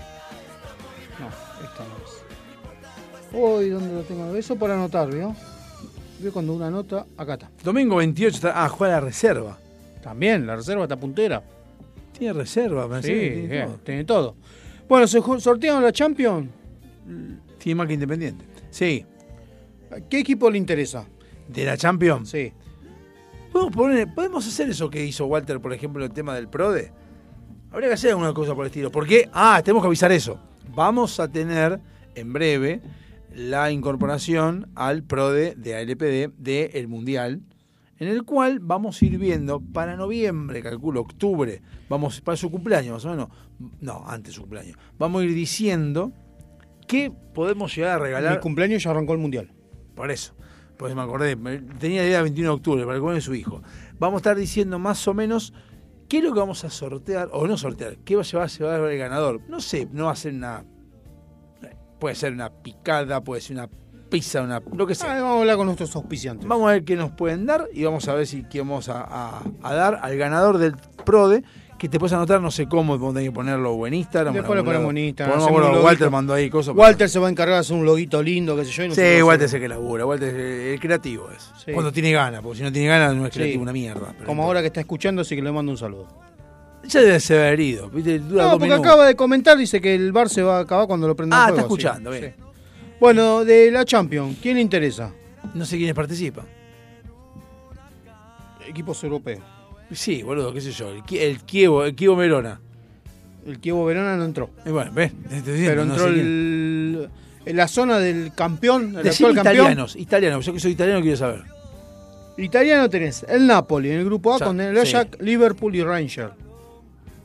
[1.18, 3.32] No, esta no es.
[3.62, 4.34] Uy, ¿dónde lo tengo?
[4.34, 5.34] Eso por anotar, ¿vio?
[6.18, 7.50] Veo cuando una nota, acá está.
[7.62, 8.64] Domingo 28 está.
[8.64, 9.58] Ah, juega la reserva.
[10.02, 11.42] También, la reserva está puntera.
[12.18, 13.76] Tiene reserva, me Sí, tiene eh, todo.
[13.84, 14.36] tiene todo.
[14.88, 16.48] Bueno, se sortearon la Champions.
[17.58, 18.44] Tiene más que Independiente.
[18.70, 19.04] Sí.
[20.08, 21.04] ¿Qué equipo le interesa?
[21.48, 22.28] ¿De la Champions?
[22.30, 22.52] Sí.
[23.52, 26.92] ¿Podemos, poner- ¿Podemos hacer eso que hizo Walter, por ejemplo, el tema del PRODE?
[27.72, 28.90] Habría que hacer alguna cosa por el estilo.
[28.90, 29.28] ¿Por qué?
[29.32, 30.38] Ah, tenemos que avisar eso.
[30.74, 31.80] Vamos a tener
[32.14, 32.80] en breve
[33.34, 37.42] la incorporación al PRODE de ALPD del Mundial,
[37.98, 42.92] en el cual vamos a ir viendo para noviembre, calculo, octubre, vamos para su cumpleaños
[42.94, 43.28] más o menos,
[43.80, 46.12] no, antes de su cumpleaños, vamos a ir diciendo
[46.86, 48.34] qué podemos llegar a regalar.
[48.34, 49.52] Mi cumpleaños ya arrancó el mundial.
[49.94, 50.34] Por eso.
[50.76, 51.36] Pues me acordé.
[51.78, 53.62] Tenía la idea del 21 de octubre para el cumpleaños de su hijo.
[53.98, 55.52] Vamos a estar diciendo más o menos
[56.10, 58.62] qué es lo que vamos a sortear, o no sortear, qué va a llevar, se
[58.64, 59.40] va a llevar el ganador.
[59.48, 60.62] No sé, no va a ser una.
[61.98, 63.68] Puede ser una picada, puede ser una
[64.08, 64.60] pizza, una.
[64.74, 65.12] lo que sea.
[65.12, 66.48] Ah, vamos a hablar con nuestros auspiciantes.
[66.48, 69.02] Vamos a ver qué nos pueden dar y vamos a ver si qué vamos a,
[69.02, 70.74] a- a dar al ganador del
[71.04, 71.42] PRODE.
[71.80, 74.34] Que te puedes anotar, no sé cómo, tener que ponerlo en Instagram.
[74.34, 75.38] Después lo ponemos en Instagram.
[75.38, 76.76] Ponemos, bueno, Walter mandó ahí cosas.
[76.76, 78.84] Walter se va a encargar de hacer un loguito lindo, qué sé yo.
[78.84, 80.40] y nosotros Sí, Walter es el que labura, Walter es el,
[80.74, 81.50] el creativo es.
[81.64, 81.72] Sí.
[81.72, 83.38] Cuando tiene ganas, porque si no tiene ganas no es Sí.
[83.40, 84.14] creativo, una mierda.
[84.26, 86.06] Como ahora que está escuchando, así que le mando un saludo.
[86.84, 88.18] Ya debe ser haber ido, ¿viste?
[88.18, 88.86] Dura No, porque minutos.
[88.86, 91.48] acaba de comentar, dice que el bar se va a acabar cuando lo prenda Ah,
[91.48, 92.34] está sí, escuchando, bien.
[92.36, 92.42] sí.
[93.00, 95.12] Bueno, de la Champions, ¿quién le interesa?
[95.54, 96.44] No sé quiénes participan.
[98.68, 99.40] Equipos europeos.
[99.92, 100.90] Sí, boludo, qué sé yo.
[100.90, 102.60] El, el Kievo, el Kievo Verona.
[103.46, 104.50] El Kievo Verona no entró.
[104.64, 105.12] Y bueno, ves,
[105.44, 107.10] Pero no entró sé el,
[107.46, 109.54] en la zona del campeón, el Decime actual campeón.
[109.56, 111.42] italianos, italianos, yo que soy italiano quiero saber.
[112.36, 114.94] Italiano tenés el Napoli en el grupo A Ya, con el sí.
[114.94, 116.30] Ajax, Liverpool y Ranger.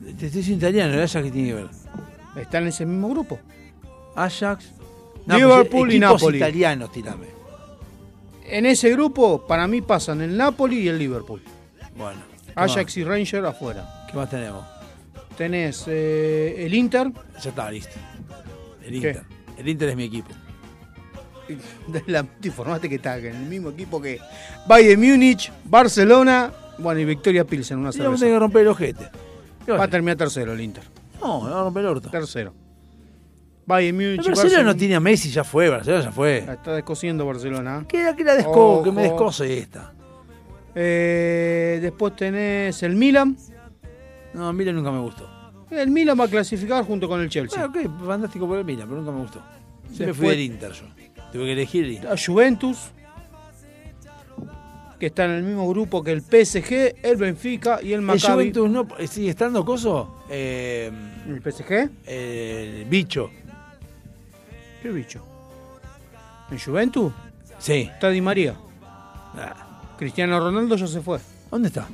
[0.02, 1.66] Te estoy diciendo italiano, el Ajax que tiene que ver.
[2.36, 3.38] Están en ese mismo grupo.
[4.14, 4.72] Ajax.
[5.26, 6.38] Liverpool y Napoli.
[6.38, 7.26] italianos, tirame.
[8.48, 11.42] En ese grupo, para mí pasan el Napoli y el Liverpool.
[11.96, 12.20] Bueno.
[12.56, 14.06] ¿Qué Ajax y Ranger afuera.
[14.10, 14.64] ¿Qué más tenemos?
[15.36, 17.12] Tenés eh, el Inter.
[17.42, 17.94] Ya está, listo.
[18.82, 19.08] El ¿Qué?
[19.08, 19.22] Inter.
[19.58, 20.30] El Inter es mi equipo.
[22.06, 24.18] La, te informaste que está en el mismo equipo que
[24.66, 28.18] Bayern Múnich, Barcelona, bueno, y Victoria Pilsen, una cerveza.
[28.18, 29.08] tener que romper el ojete.
[29.64, 30.82] ¿Qué va a terminar tercero el Inter.
[31.20, 32.10] No, va a romper el orto.
[32.10, 32.52] Tercero.
[33.66, 34.26] Bayern Múnich.
[34.26, 36.44] Barcelona no tiene a Messi, ya fue, Barcelona ya fue.
[36.46, 37.84] La Está descosiendo Barcelona.
[37.88, 39.92] ¿Qué que la desco, que me descose esta?
[40.78, 43.36] Eh, después tenés el Milan.
[44.34, 45.26] No, Milan nunca me gustó.
[45.70, 47.60] El Milan va a clasificar junto con el Chelsea.
[47.60, 49.42] Ah, ok, fantástico por el Milan, pero nunca me gustó.
[49.86, 50.84] Siempre Después- fui del Inter yo.
[51.32, 52.10] Tuve que elegir el Inter.
[52.10, 52.78] La Juventus,
[55.00, 58.32] que está en el mismo grupo que el PSG, el Benfica y el ¿El Maccabi.
[58.52, 60.22] Juventus no sigue estando coso?
[60.28, 60.90] Eh,
[61.26, 61.90] ¿El PSG?
[62.06, 63.30] El bicho.
[64.82, 65.24] ¿Qué bicho?
[66.50, 67.12] ¿En Juventus?
[67.58, 67.88] Sí.
[67.92, 68.54] Está Di María.
[69.98, 71.18] Cristiano Ronaldo ya se fue.
[71.50, 71.86] ¿Dónde está?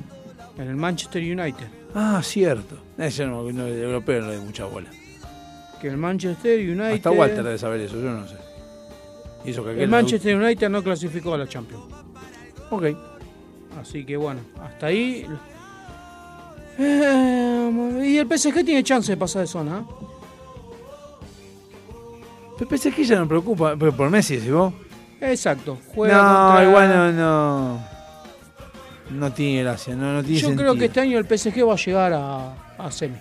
[0.57, 1.67] En el Manchester United.
[1.95, 2.77] Ah, cierto.
[2.97, 4.89] Ese no, no, el europeo no le doy mucha bola.
[5.81, 6.93] Que el Manchester United.
[6.93, 8.35] Hasta Walter debe saber eso, yo no sé.
[9.45, 11.83] Y eso que aquel El no- Manchester United no clasificó a la Champions.
[12.69, 12.83] Ok.
[13.81, 15.25] Así que bueno, hasta ahí.
[16.79, 19.79] Eh, y el PSG tiene chance de pasar de zona.
[19.79, 19.83] ¿eh?
[22.57, 23.75] Pero que ya no preocupa.
[23.77, 24.73] Pero por Messi, si vos.
[25.19, 25.77] Exacto.
[25.93, 27.92] Juega no, contra- igual no, no.
[29.13, 30.71] No tiene gracia, no, no tiene Yo sentido.
[30.71, 33.17] creo que este año el PSG va a llegar a, a semi.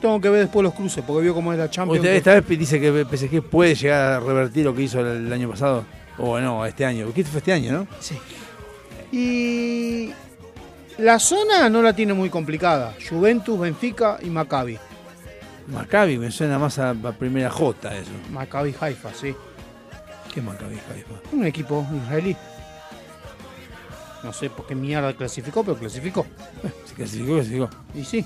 [0.00, 2.00] Tengo que ver después los cruces, porque vio cómo es la Champions.
[2.00, 5.26] Usted esta vez dice que el PSG puede llegar a revertir lo que hizo el,
[5.26, 5.84] el año pasado.
[6.18, 7.12] O no, este año.
[7.14, 7.86] ¿Qué fue este año, no?
[8.00, 8.16] Sí.
[9.12, 10.10] Y
[10.98, 12.94] la zona no la tiene muy complicada.
[13.08, 14.78] Juventus, Benfica y Maccabi.
[15.66, 18.10] Maccabi me suena más a, a primera J eso.
[18.32, 19.34] Maccabi Haifa, sí.
[20.32, 21.14] ¿Qué Maccabi Haifa?
[21.32, 22.36] Un equipo israelí.
[24.22, 26.26] No sé por qué mierda clasificó, pero clasificó.
[26.84, 27.70] Se clasificó, clasificó.
[27.94, 28.24] Y sí.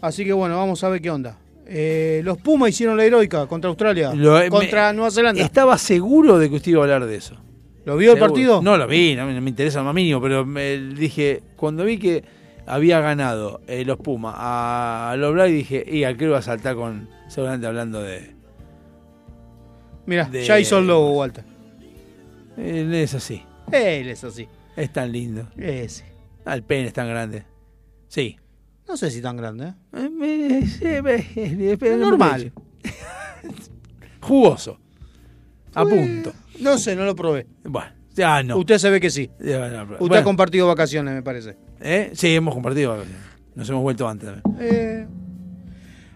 [0.00, 1.36] Así que bueno, vamos a ver qué onda.
[1.66, 4.12] Eh, los Pumas hicieron la heroica contra Australia.
[4.14, 5.42] Lo- eh, contra me- Nueva Zelanda.
[5.42, 7.36] Estaba seguro de que usted iba a hablar de eso.
[7.84, 8.62] ¿Lo vio el partido?
[8.62, 11.98] No lo vi, no, me- no me interesa más mínimo, pero me dije, cuando vi
[11.98, 12.24] que
[12.66, 16.74] había ganado eh, los Pumas a los Black, dije, y al que iba a saltar
[16.74, 18.34] con, seguramente hablando de...
[20.08, 21.44] Mira, de- ya hizo el logo, Walter.
[22.56, 24.48] Él es así, Él es así.
[24.74, 25.46] es tan lindo.
[25.56, 26.04] Ese.
[26.46, 27.44] Ah, el pene es tan grande.
[28.08, 28.36] Sí.
[28.88, 29.74] No sé si tan grande, ¿eh?
[30.22, 32.52] Eh, Es me- normal.
[34.22, 34.78] Jugoso.
[35.74, 36.32] A punto.
[36.60, 37.46] No sé, no lo probé.
[37.64, 38.56] Bueno, ya no.
[38.56, 39.30] Usted se ve que sí.
[39.38, 40.14] Usted bueno.
[40.16, 41.56] ha compartido vacaciones, me parece.
[41.80, 42.10] ¿Eh?
[42.14, 42.92] Sí, hemos compartido.
[42.92, 43.22] vacaciones.
[43.54, 44.30] Nos hemos vuelto antes.
[44.58, 45.06] Eh,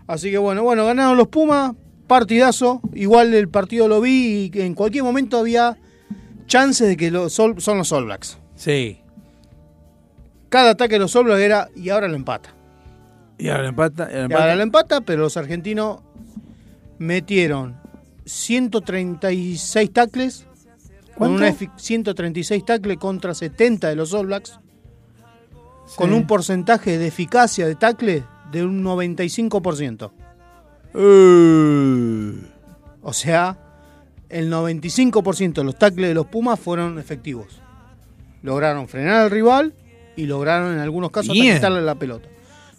[0.07, 1.75] así que bueno, bueno, ganaron los Pumas,
[2.13, 2.81] partidazo.
[2.95, 5.79] Igual el partido lo vi y que en cualquier momento había
[6.47, 8.39] chances de que los son los All Blacks.
[8.55, 8.99] Sí.
[10.49, 12.55] Cada ataque de los All Blacks era y ahora lo empata.
[13.39, 14.05] Y ahora empata.
[14.05, 14.43] y ahora Y empata.
[14.43, 16.01] ahora lo empata, pero los argentinos
[16.99, 17.77] metieron
[18.27, 20.47] 136 tacles.
[21.17, 24.59] Con una efi- 136 tacles contra 70 de los All Blacks.
[25.97, 30.11] Con un porcentaje de eficacia de tacle de un 95%.
[30.95, 32.33] Eh.
[33.03, 33.57] O sea,
[34.29, 37.61] el 95% de los tacles de los Pumas fueron efectivos.
[38.43, 39.75] Lograron frenar al rival
[40.17, 42.29] y lograron en algunos casos quitarle la pelota.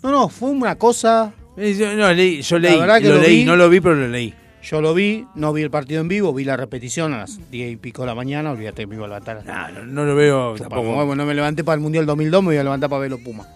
[0.02, 1.34] No, no, fue una cosa.
[1.56, 3.46] Eh, Yo, no, leí, yo leí, que lo, lo leí, vi.
[3.46, 4.34] no lo vi, pero lo leí.
[4.64, 7.74] Yo lo vi, no vi el partido en vivo, vi la repetición a las 10
[7.74, 8.52] y pico de la mañana.
[8.52, 9.44] Olvídate, me iba a levantar.
[9.46, 10.82] No, no, no lo veo tampoco.
[11.06, 13.20] Bueno, no me levanté para el Mundial 2002, me voy a levantar para ver los
[13.20, 13.48] Pumas.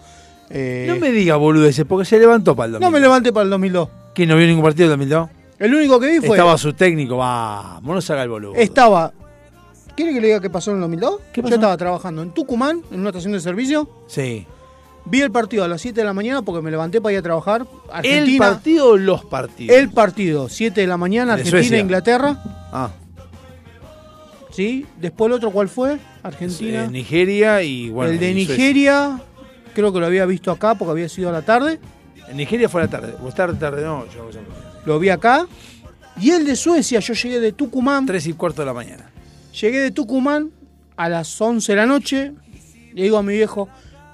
[0.50, 2.92] Eh, No me diga boludeces, porque se levantó para el no 2002.
[2.92, 3.88] me levanté para el 2002.
[4.14, 5.28] ¿Que no vio ningún partido del 2002?
[5.58, 6.36] El único que vi fue.
[6.36, 8.54] Estaba su técnico, vamos, no se haga el boludo.
[8.54, 9.12] Estaba.
[9.96, 11.20] ¿Quiere que le diga qué pasó en el 2002?
[11.32, 11.50] ¿Qué pasó?
[11.50, 13.88] Yo estaba trabajando en Tucumán, en una estación de servicio.
[14.06, 14.46] Sí.
[15.04, 17.22] Vi el partido a las 7 de la mañana porque me levanté para ir a
[17.22, 17.62] trabajar.
[17.88, 19.76] ¿El Argentina, partido o los partidos?
[19.76, 21.78] el partido, 7 de la mañana, De Argentina, Suecia.
[21.80, 22.42] Inglaterra.
[22.72, 22.90] Ah,
[24.50, 24.86] ¿Sí?
[25.00, 25.98] Después el otro, ¿cuál fue?
[26.22, 26.84] Argentina.
[26.84, 28.12] eh, Nigeria y bueno.
[28.12, 28.34] el de.
[28.34, 29.20] Nigeria,
[29.78, 31.78] creo que lo había visto acá porque había sido a la tarde.
[32.26, 33.14] En Nigeria fue a la tarde.
[33.22, 34.06] O tarde, tarde, no.
[34.06, 34.28] Yo,
[34.84, 35.46] Lo vi acá.
[36.20, 38.04] Y el de Suecia, yo llegué de Tucumán.
[38.04, 39.08] Tres y cuarto de la mañana.
[39.60, 40.50] Llegué de Tucumán
[40.96, 42.32] a las 11 de la noche.
[42.92, 43.68] Le digo a mi viejo,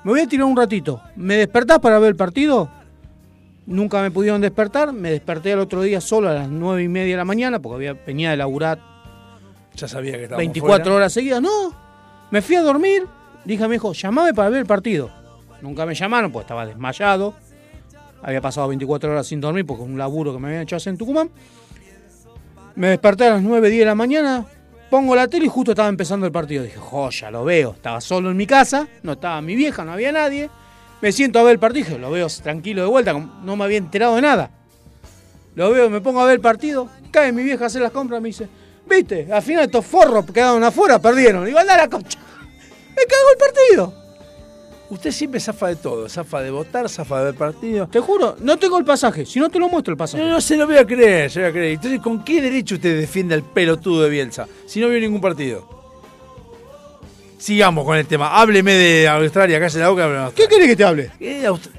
[0.05, 1.01] me voy a tirar un ratito.
[1.16, 2.70] ¿Me despertás para ver el partido?
[3.65, 4.93] Nunca me pudieron despertar.
[4.93, 7.89] Me desperté al otro día solo a las 9 y media de la mañana porque
[7.89, 8.78] había, venía de laburar
[9.74, 11.41] Ya sabía que estaba 24 horas seguidas.
[11.41, 11.74] No,
[12.31, 13.07] me fui a dormir.
[13.47, 15.24] Dije a mi hijo, llamame para ver el partido.
[15.63, 17.35] Nunca me llamaron porque estaba desmayado.
[18.23, 20.99] Había pasado 24 horas sin dormir porque un laburo que me habían hecho hacer en
[20.99, 21.31] Tucumán.
[22.75, 24.47] Me desperté a las 9, 10 de la mañana.
[24.91, 26.63] Pongo la tele y justo estaba empezando el partido.
[26.63, 27.73] Dije, joya, lo veo.
[27.73, 28.89] Estaba solo en mi casa.
[29.03, 30.49] No estaba mi vieja, no había nadie.
[31.01, 31.85] Me siento a ver el partido.
[31.85, 33.13] Dije, lo veo tranquilo de vuelta.
[33.13, 34.51] No me había enterado de nada.
[35.55, 36.89] Lo veo, me pongo a ver el partido.
[37.11, 38.21] Cae mi vieja a hacer las compras.
[38.21, 38.49] Me dice,
[38.89, 41.45] viste, al final estos forros quedaron afuera, perdieron.
[41.45, 42.19] Digo, anda a la concha.
[42.89, 44.04] Me cago el partido.
[44.95, 46.09] Usted siempre zafa de todo.
[46.09, 47.89] Zafa de votar, zafa de ver partido.
[47.89, 49.27] Te juro, no tengo el pasaje.
[49.27, 50.23] Si no te lo muestro el pasaje.
[50.23, 51.73] No, no se lo voy a creer, se lo voy a creer.
[51.73, 54.47] Entonces, ¿con qué derecho usted defiende al pelotudo de Bielsa?
[54.66, 55.69] Si no vio ningún partido.
[57.39, 58.41] sigamos con el tema.
[58.41, 60.31] Hábleme de Australia, cállese la boca.
[60.35, 61.11] ¿Qué querés que te hable?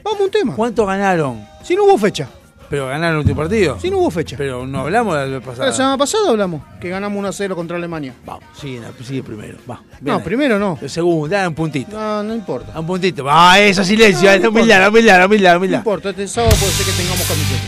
[0.03, 0.53] Vamos a un tema.
[0.53, 1.41] ¿Cuánto ganaron?
[1.63, 2.29] Si no hubo fecha.
[2.69, 3.77] Pero ganaron el último partido.
[3.79, 4.35] Si no hubo fecha.
[4.37, 5.71] Pero no hablamos de la La pasada.
[5.71, 8.13] semana pasada hablamos que ganamos 1 a 0 contra Alemania.
[8.25, 9.57] Vamos, sigue, sigue primero.
[9.69, 9.81] Va.
[10.01, 10.77] No, primero no.
[10.81, 11.95] El segundo, dale un puntito.
[11.95, 12.79] No, no importa.
[12.79, 13.23] Un puntito.
[13.23, 14.29] Va, eso, silencio.
[14.31, 14.89] No, no humildad, importa.
[14.89, 15.77] humildad, humildad, No humildad.
[15.79, 17.63] importa, este sábado puede ser que tengamos camiseta.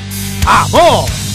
[0.46, 1.27] ¡Vamos!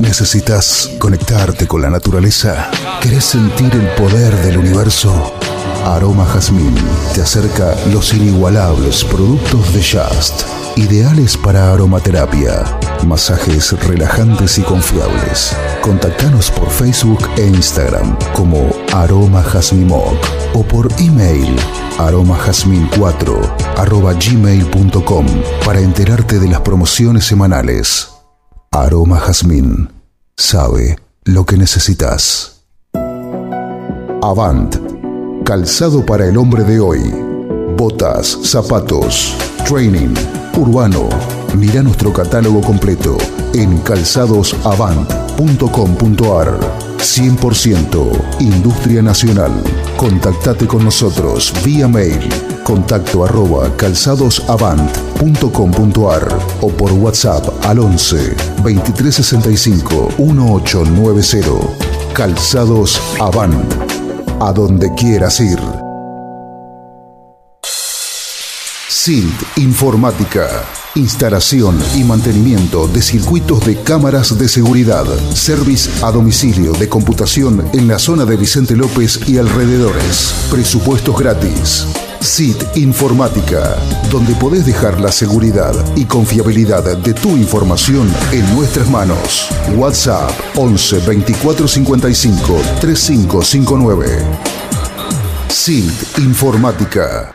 [0.00, 2.68] ¿Necesitas conectarte con la naturaleza?
[3.00, 5.32] ¿Querés sentir el poder del universo?
[5.84, 6.74] Aroma Jazmín
[7.14, 10.42] te acerca los inigualables productos de Just,
[10.76, 12.64] ideales para aromaterapia,
[13.06, 15.56] masajes relajantes y confiables.
[15.80, 20.18] Contactanos por Facebook e Instagram como Aroma Jazmín Moc
[20.54, 21.54] o por email
[21.98, 25.26] aromajazmin4 arroba gmail.com
[25.64, 28.07] para enterarte de las promociones semanales.
[28.80, 29.88] Aroma Jazmín
[30.36, 32.62] sabe lo que necesitas.
[34.22, 34.76] Avant,
[35.44, 37.00] calzado para el hombre de hoy.
[37.76, 39.34] Botas, zapatos,
[39.66, 40.14] training,
[40.56, 41.08] urbano.
[41.56, 43.18] Mira nuestro catálogo completo
[43.52, 46.60] en calzadosavant.com.ar.
[46.98, 49.60] 100% Industria Nacional.
[49.96, 52.28] Contactate con nosotros vía mail
[52.68, 62.12] contacto arroba calzadosavant.com.ar o por WhatsApp al 11 2365 1890.
[62.12, 63.72] Calzados Avant.
[64.40, 65.58] A donde quieras ir.
[68.88, 70.48] SILT Informática.
[70.94, 75.04] Instalación y mantenimiento de circuitos de cámaras de seguridad.
[75.32, 80.34] Service a domicilio de computación en la zona de Vicente López y alrededores.
[80.50, 81.86] Presupuestos gratis.
[82.20, 83.76] SIT Informática,
[84.10, 89.48] donde podés dejar la seguridad y confiabilidad de tu información en nuestras manos.
[89.76, 94.06] WhatsApp 11 24 55 3559.
[95.48, 97.34] SIT Informática.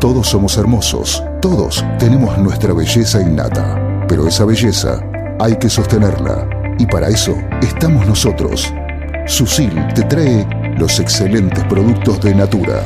[0.00, 5.00] Todos somos hermosos, todos tenemos nuestra belleza innata, pero esa belleza
[5.38, 6.48] hay que sostenerla
[6.78, 8.72] y para eso estamos nosotros.
[9.26, 10.46] Susil te trae
[10.78, 12.82] los excelentes productos de Natura.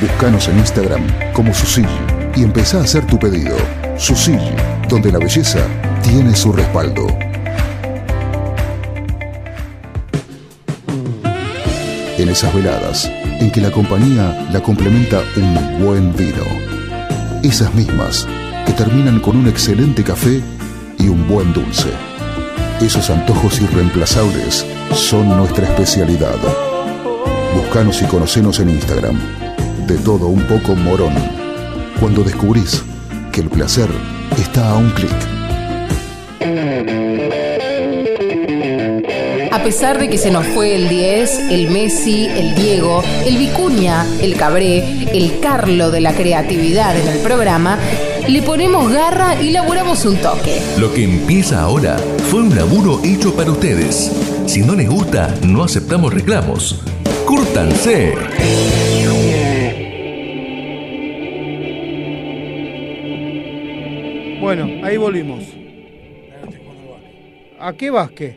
[0.00, 1.02] Búscanos en Instagram
[1.32, 1.88] como Susil
[2.34, 3.56] y empezá a hacer tu pedido.
[3.96, 4.40] Susil,
[4.88, 5.60] donde la belleza
[6.02, 7.06] tiene su respaldo.
[12.18, 13.10] En esas veladas
[13.40, 16.44] en que la compañía la complementa un buen vino.
[17.42, 18.26] Esas mismas
[18.66, 20.42] que terminan con un excelente café
[20.98, 21.90] y un buen dulce.
[22.80, 26.75] Esos antojos irreemplazables son nuestra especialidad.
[27.56, 29.18] Buscanos y conocenos en Instagram.
[29.86, 31.14] De todo un poco morón.
[31.98, 32.84] Cuando descubrís
[33.32, 33.88] que el placer
[34.36, 35.10] está a un clic.
[39.50, 44.04] A pesar de que se nos fue el 10, el Messi, el Diego, el Vicuña,
[44.20, 47.78] el Cabré, el Carlo de la creatividad en el programa,
[48.28, 50.60] le ponemos garra y laburamos un toque.
[50.78, 51.96] Lo que empieza ahora
[52.30, 54.12] fue un laburo hecho para ustedes.
[54.44, 56.82] Si no les gusta, no aceptamos reclamos.
[57.26, 58.14] ¡Cúrtanse!
[64.40, 65.42] Bueno, ahí volvimos.
[67.58, 68.36] ¿A qué Vázquez?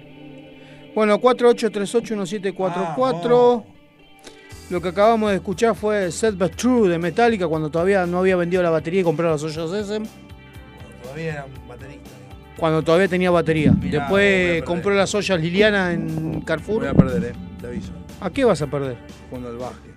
[0.96, 3.64] Bueno, 48381744.
[4.72, 8.36] Lo que acabamos de escuchar fue Set But True de Metallica cuando todavía no había
[8.36, 10.02] vendido la batería y comprado las ollas ese.
[11.04, 12.10] Todavía era un baterista.
[12.58, 13.72] Cuando todavía tenía batería.
[13.72, 16.80] Mirá, Después compró las ollas Liliana en Carrefour.
[16.80, 17.36] Voy a perder, eh.
[17.62, 17.92] Te aviso.
[18.22, 18.98] ¿A qué vas a perder?
[19.30, 19.90] Cuando el baje.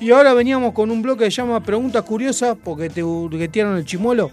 [0.00, 3.84] Y ahora veníamos con un bloque que se llama Preguntas Curiosas porque te hurguetearon el
[3.84, 4.30] chimuelo.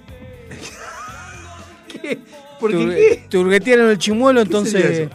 [1.88, 2.20] ¿Qué?
[2.60, 5.10] ¿Por te, qué te hurguetearon el chimuelo, entonces.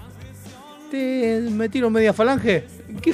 [0.91, 2.65] ¿Te metieron media falange?
[3.03, 3.13] ¿Qué?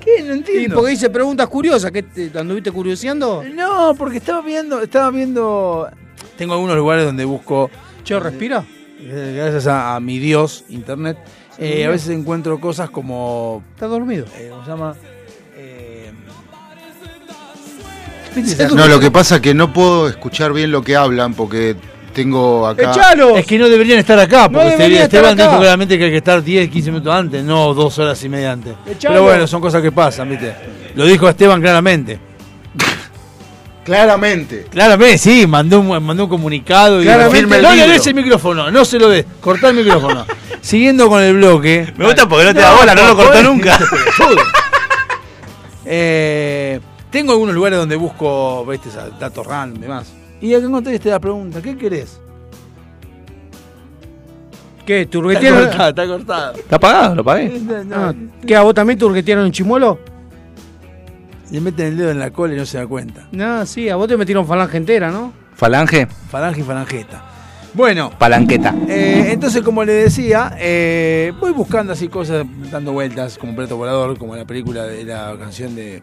[0.00, 0.22] ¿Qué?
[0.24, 0.76] No Y entiendo.
[0.76, 3.44] porque dice preguntas curiosas, ¿qué te anduviste curioseando?
[3.54, 5.88] No, porque estaba viendo, estaba viendo.
[6.36, 7.70] Tengo algunos lugares donde busco.
[8.04, 8.64] Che, respira.
[9.00, 11.16] eh, Gracias a, a mi Dios, internet.
[11.58, 13.62] ¿Se eh, a veces encuentro cosas como.
[13.74, 14.26] ¿Está dormido?
[14.36, 14.94] eh, ¿Cómo se llama?
[15.56, 16.12] Eh,
[18.74, 21.74] No, lo que pasa es que no puedo escuchar bien lo que hablan porque
[22.14, 22.92] tengo acá.
[23.36, 25.48] Es que no deberían estar acá, porque deberían estar Esteban acá.
[25.48, 28.52] dijo claramente que hay que estar 10, 15 minutos antes, no dos horas y media
[28.52, 28.74] antes.
[28.86, 29.14] Echalo.
[29.14, 30.54] Pero bueno, son cosas que pasan, ¿viste?
[30.94, 32.18] Lo dijo Esteban claramente.
[33.84, 34.66] Claramente.
[34.70, 37.62] Claramente, sí, mandó un, mandó un comunicado y Claramente.
[37.62, 40.26] No le des el micrófono, no se lo des, cortá el micrófono.
[40.60, 41.92] Siguiendo con el bloque.
[41.96, 43.78] Me gusta porque no te da bola, no lo cortó nunca.
[45.90, 46.80] Eh,
[47.10, 50.12] tengo algunos lugares donde busco, viste, datos random y demás.
[50.38, 52.20] Y acá encontré esta pregunta, ¿qué querés?
[54.84, 55.00] ¿Qué?
[55.02, 55.64] Está ¿Turguetearon?
[55.68, 56.52] cortado, está cortado.
[56.56, 57.14] ¿Está apagado?
[57.14, 57.58] ¿Lo pagué?
[57.90, 58.12] Ah,
[58.46, 58.54] ¿Qué?
[58.54, 59.98] ¿A vos también turguetearon el chimuelo?
[61.50, 63.26] Le meten el dedo en la cola y no se da cuenta.
[63.32, 65.32] No, sí, a vos te metieron falange entera, ¿no?
[65.54, 67.24] Falange, Falange y falangeta.
[67.74, 68.74] Bueno, palanqueta.
[68.88, 74.18] eh, entonces como le decía, eh, voy buscando así cosas, dando vueltas, como Plato Volador,
[74.18, 76.02] como la película de la canción de...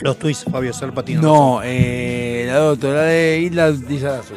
[0.00, 4.34] Los tweets, Fabio Serpa tiene No, eh, la otra, la de Isla Lizarazu.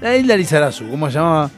[0.00, 1.50] La de Isla Lizarazu, ¿cómo se llamaba?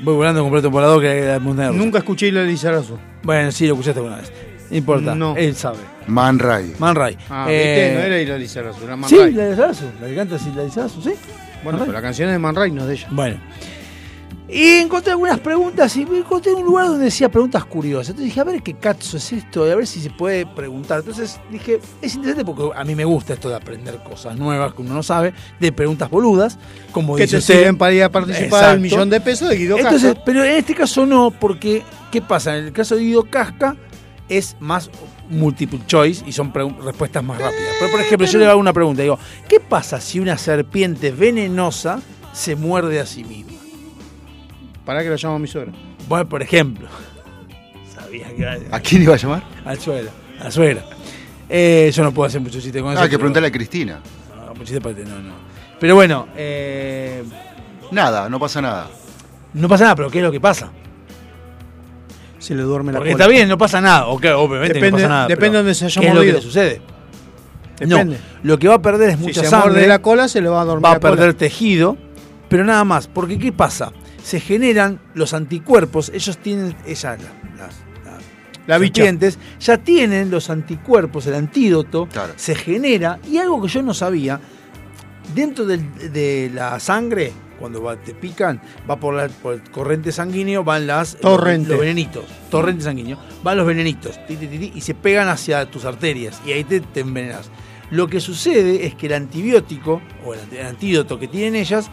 [0.00, 1.82] Voy volando con completo volador que era la montaña rusa.
[1.82, 2.98] Nunca escuché la Lizarazu.
[3.22, 4.30] Bueno, sí, lo escuchaste alguna vez.
[4.70, 5.36] No importa, No.
[5.36, 5.78] él sabe.
[6.06, 6.74] Man Ray.
[6.78, 7.16] Man Ray.
[7.30, 7.94] Ah, Eh, ¿viste?
[7.94, 9.32] No era Isla Lizarazu, era Man Sí, Ray.
[9.32, 9.56] la de.
[9.56, 11.12] La que canta de Lizarazu, sí.
[11.64, 13.08] Bueno, pero la canción es de Man Ray, no es de ella.
[13.10, 13.36] Bueno.
[14.48, 18.10] Y encontré algunas preguntas y me encontré un lugar donde decía preguntas curiosas.
[18.10, 21.00] Entonces dije, a ver qué cazzo es esto y a ver si se puede preguntar.
[21.00, 24.82] Entonces dije, es interesante porque a mí me gusta esto de aprender cosas nuevas que
[24.82, 26.58] uno no sabe, de preguntas boludas,
[26.92, 27.54] como Que dice te usted.
[27.58, 28.70] sirven para ir a participar Exacto.
[28.70, 30.22] del millón de pesos de Guido Entonces, Casca.
[30.24, 31.82] pero en este caso no, porque
[32.12, 32.56] ¿qué pasa?
[32.56, 33.74] En el caso de Guido Casca
[34.28, 34.90] es más
[35.30, 37.74] multiple choice y son respuestas más rápidas.
[37.78, 42.00] Pero por ejemplo, yo le hago una pregunta, digo, ¿qué pasa si una serpiente venenosa
[42.32, 43.52] se muerde a sí misma?
[44.84, 45.72] ¿Para que lo llamo a mi suegra?
[46.08, 46.88] Bueno, por ejemplo.
[47.94, 49.42] Sabía que ¿A quién iba a llamar?
[49.64, 50.10] Al suegra.
[50.40, 50.84] A la suegra.
[51.48, 53.00] Eh, yo no puedo hacer mucho chiste con eso.
[53.00, 54.00] Ah, que pero- preguntarle a Cristina.
[54.36, 55.34] No, mucho chiste para- no, no.
[55.80, 57.22] Pero bueno, eh,
[57.90, 58.88] Nada, no pasa nada.
[59.54, 60.70] no pasa nada, pero ¿qué es lo que pasa?
[62.46, 63.24] Se le duerme la Porque cola.
[63.24, 64.06] está bien, no pasa nada.
[64.06, 65.26] Ok, obviamente Depende- no pasa nada.
[65.26, 66.80] depende de donde se haya ¿qué es lo que sucede?
[67.80, 68.16] Depende.
[68.16, 69.86] No, lo que va a perder es Si mucha se sangre.
[69.88, 71.16] la cola, se le va a dormir va a la cola.
[71.16, 71.96] perder tejido,
[72.48, 73.08] pero nada más.
[73.08, 73.92] Porque ¿qué pasa?
[74.22, 77.74] Se generan los anticuerpos, ellos tienen, la- las, las
[78.68, 82.32] La serpientes, ya tienen los anticuerpos, el antídoto, Claro.
[82.36, 84.40] se genera, y algo que yo no sabía,
[85.34, 90.12] dentro del- de la sangre, cuando va- te pican, va por, la, por el corriente
[90.12, 91.70] sanguíneo, van las Torrente.
[91.70, 95.70] los venenitos, torrente sanguíneo, van los venenitos, ti, ti, ti, ti, y se pegan hacia
[95.70, 97.50] tus arterias, y ahí te, te envenenas.
[97.90, 101.88] Lo que sucede es que el antibiótico, o el, antídoto que tienen ellas,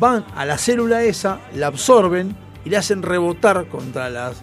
[0.00, 2.34] van a la célula esa, la absorben
[2.64, 4.42] y la hacen rebotar contra las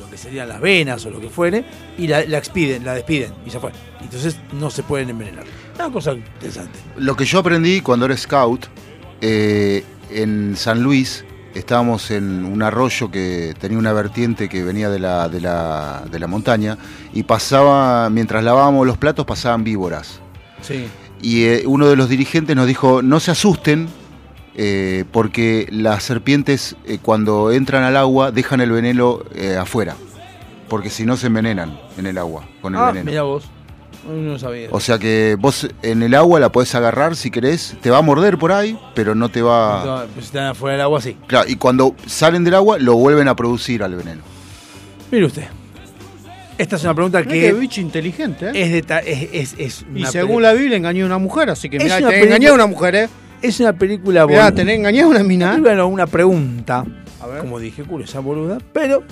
[0.00, 1.64] lo que serían las venas o lo que fuere,
[1.96, 3.70] y la, la expiden, la despiden, y ya fue.
[4.00, 5.44] Entonces no se pueden envenenar.
[5.76, 6.78] Una cosa interesante.
[6.96, 8.66] Lo que yo aprendí cuando era scout,
[9.20, 11.24] eh, en San Luis
[11.54, 16.18] estábamos en un arroyo que tenía una vertiente que venía de la, de la, de
[16.18, 16.78] la montaña
[17.12, 20.20] y pasaba, mientras lavábamos los platos, pasaban víboras.
[20.62, 20.86] Sí.
[21.20, 23.88] Y eh, uno de los dirigentes nos dijo, no se asusten,
[24.54, 29.20] eh, porque las serpientes eh, cuando entran al agua dejan el veneno
[29.60, 29.96] afuera,
[30.68, 33.10] porque si no se envenenan en el agua con el Ah, veneno.
[33.10, 33.44] mira vos.
[34.06, 34.68] No lo sabía.
[34.70, 38.02] O sea que vos en el agua la podés agarrar si querés, te va a
[38.02, 39.82] morder por ahí, pero no te va...
[39.84, 41.16] No, pues si están afuera del agua, sí.
[41.26, 44.22] Claro, y cuando salen del agua lo vuelven a producir al veneno.
[45.10, 45.44] Mire usted.
[46.56, 48.52] Esta es una pregunta que qué bicho inteligente, ¿eh?
[48.54, 51.68] es, de ta- es, es, es Y según la Biblia engañó a una mujer, así
[51.70, 53.08] que mirá, una te película- engañé a una mujer, ¿eh?
[53.40, 54.50] Es una película boluda.
[54.52, 55.54] tenés engañado a una mina.
[55.54, 55.60] ¿eh?
[55.60, 56.84] Bueno, una pregunta.
[57.20, 57.38] A ver.
[57.40, 58.58] Como dije, curiosa boluda.
[58.72, 59.04] Pero,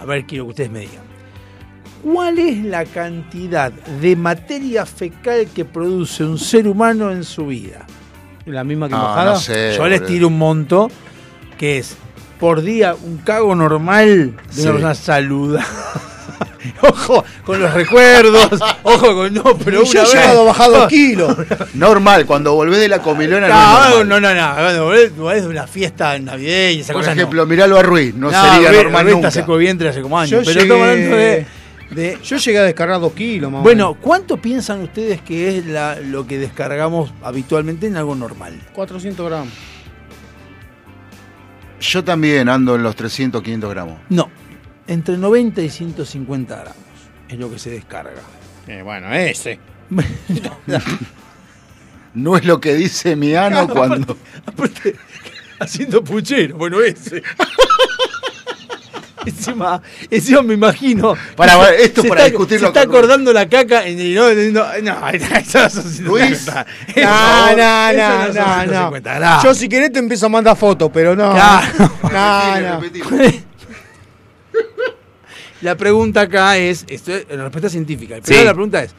[0.00, 1.02] a ver, quiero que ustedes me digan.
[2.02, 7.86] ¿Cuál es la cantidad de materia fecal que produce un ser humano en su vida?
[8.46, 9.32] La misma que No, mojada.
[9.34, 9.74] no sé.
[9.76, 10.90] Yo les tiro un monto
[11.56, 11.96] que es
[12.40, 14.62] por día un cago normal de Sí.
[14.62, 15.66] una persona saludable.
[16.82, 18.48] ojo con los recuerdos,
[18.82, 21.36] ojo con no, pero Y yo una he llegado dos kilos.
[21.74, 25.68] Normal, cuando volvés de la comilona no, No, no, no, no, cuando volvés- de una
[25.68, 29.14] fiesta navideña, esa Por cosa ejemplo, miralo a Ruiz, no, no, sería Ruiz- normal Ruiz
[29.14, 29.28] nunca.
[29.28, 31.46] está seco vientre hace como años, Yo pero llegué-
[31.94, 34.02] de, Yo llegué a descargar dos kilos, más o Bueno, menos.
[34.02, 38.60] ¿cuánto piensan ustedes que es la- lo que descargamos habitualmente en algo normal?
[38.72, 39.52] 400 gramos.
[41.80, 43.98] Yo también ando en los 300, 500 gramos.
[44.08, 44.30] No,
[44.86, 46.76] entre 90 y 150 gramos
[47.28, 48.20] es lo que se descarga.
[48.68, 49.58] Eh, bueno, ese.
[52.14, 54.16] No es lo que dice mi ano cuando...
[54.46, 54.94] Aparte,
[55.58, 57.22] haciendo puchero, bueno, ese.
[59.26, 61.14] Encima, encima me imagino.
[61.36, 64.14] Para, para, esto se para está, discutirlo Se está con acordando la caca el.
[64.14, 66.66] No, no, no, eso, no está.
[66.96, 69.42] No, Eso- no, no, son no, 150 no.
[69.44, 71.32] Yo si querés te empiezo a mandar fotos, pero no.
[71.32, 71.92] Claro.
[72.12, 72.82] No, no.
[75.62, 78.16] La pregunta acá es, esto es la respuesta científica.
[78.24, 78.44] Pero Sí.
[78.44, 78.94] la pregunta es,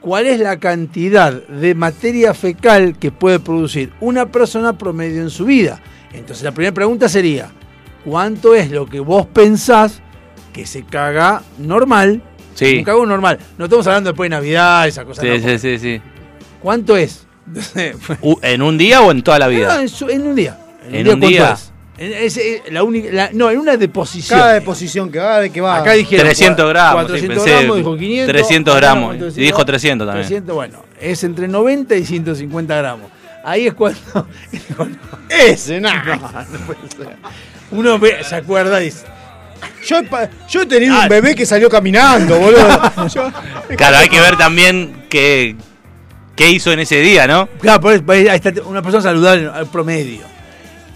[0.00, 5.44] ¿cuál es la cantidad de materia fecal que puede producir una persona promedio en su
[5.44, 5.80] vida?
[6.12, 7.50] Entonces la primera pregunta sería,
[8.04, 10.00] ¿cuánto es lo que vos pensás
[10.52, 12.22] que se caga normal?
[12.54, 12.78] Sí.
[12.78, 13.38] Un cago normal.
[13.58, 15.22] No estamos hablando después de Navidad, esa cosa.
[15.22, 15.36] Sí, no.
[15.48, 16.00] sí, sí, sí.
[16.62, 17.26] ¿Cuánto es?
[18.42, 19.80] ¿En un día o en toda la No, vida?
[19.82, 20.58] en, su- en un día.
[20.88, 21.52] ¿En un ¿cuánto día?
[21.52, 21.72] es?
[21.98, 24.38] En- es- es la única, la- no, en una deposición.
[24.38, 25.78] Cada deposición que va, de que va.
[25.78, 28.32] Acá dijeron 300 cua- gramos, sí, 400 pensé, gramos, dijo 500.
[28.32, 30.26] 300 acá gramos, entonces y dijo 300 también.
[30.26, 33.10] 300, bueno, es entre 90 y 150 gramos.
[33.44, 33.98] Ahí es cuando.
[35.28, 35.90] Ese, no.
[35.92, 37.16] No, no puede ser.
[37.74, 39.04] Uno ve- se acuerda y dice.
[39.86, 43.08] Yo, he pa- yo he tenido un bebé que salió caminando, boludo.
[43.14, 43.30] Yo-
[43.76, 45.56] Claro, hay que ver también qué,
[46.36, 47.48] qué hizo en ese día, ¿no?
[47.60, 50.20] Claro, por eso, ahí está una persona saludable al promedio.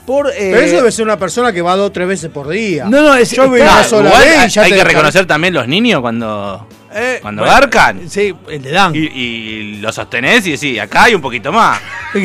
[0.07, 2.49] Por, eh, Pero eso debe ser una persona que va dos o tres veces por
[2.49, 2.87] día.
[2.87, 4.85] No, no, es- Yo está- una sola Igual vez hay, y ya hay te que
[4.85, 8.09] reconocer también los niños cuando, Eh, cuando bueno, garcan.
[8.09, 8.95] Sí, el de Dan.
[8.97, 11.79] Y, y lo sostenés y decís, acá hay un poquito más.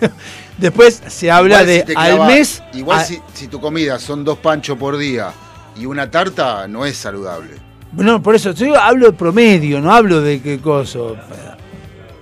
[0.58, 2.62] Después se habla Igual de si al mes.
[2.74, 5.30] Igual a- si, si tu comida son dos panchos por día
[5.76, 7.54] y una tarta, no es saludable.
[7.92, 10.98] No, por eso, yo hablo de promedio, no hablo de qué cosa.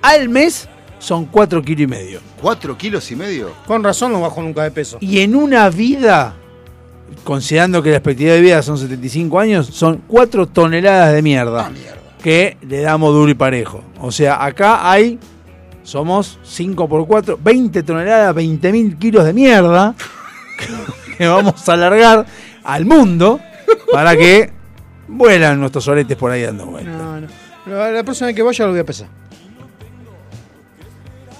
[0.02, 0.68] Al mes
[0.98, 2.20] son 4 kilos y medio.
[2.40, 3.52] ¿Cuatro kilos y medio?
[3.66, 4.98] Con razón no bajo nunca de peso.
[5.00, 6.34] Y en una vida,
[7.24, 11.70] considerando que la expectativa de vida son 75 años, son 4 toneladas de mierda.
[12.22, 13.82] Que le damos duro y parejo.
[14.00, 15.18] O sea, acá hay,
[15.86, 19.94] somos 5 por 4, 20 toneladas, 20 mil kilos de mierda
[21.16, 22.26] que vamos a alargar
[22.64, 23.38] al mundo
[23.92, 24.50] para que
[25.06, 26.92] vuelan nuestros oretes por ahí dando vueltas.
[26.96, 27.26] No, no.
[27.66, 29.06] La, la próxima vez que vaya lo voy a pesar.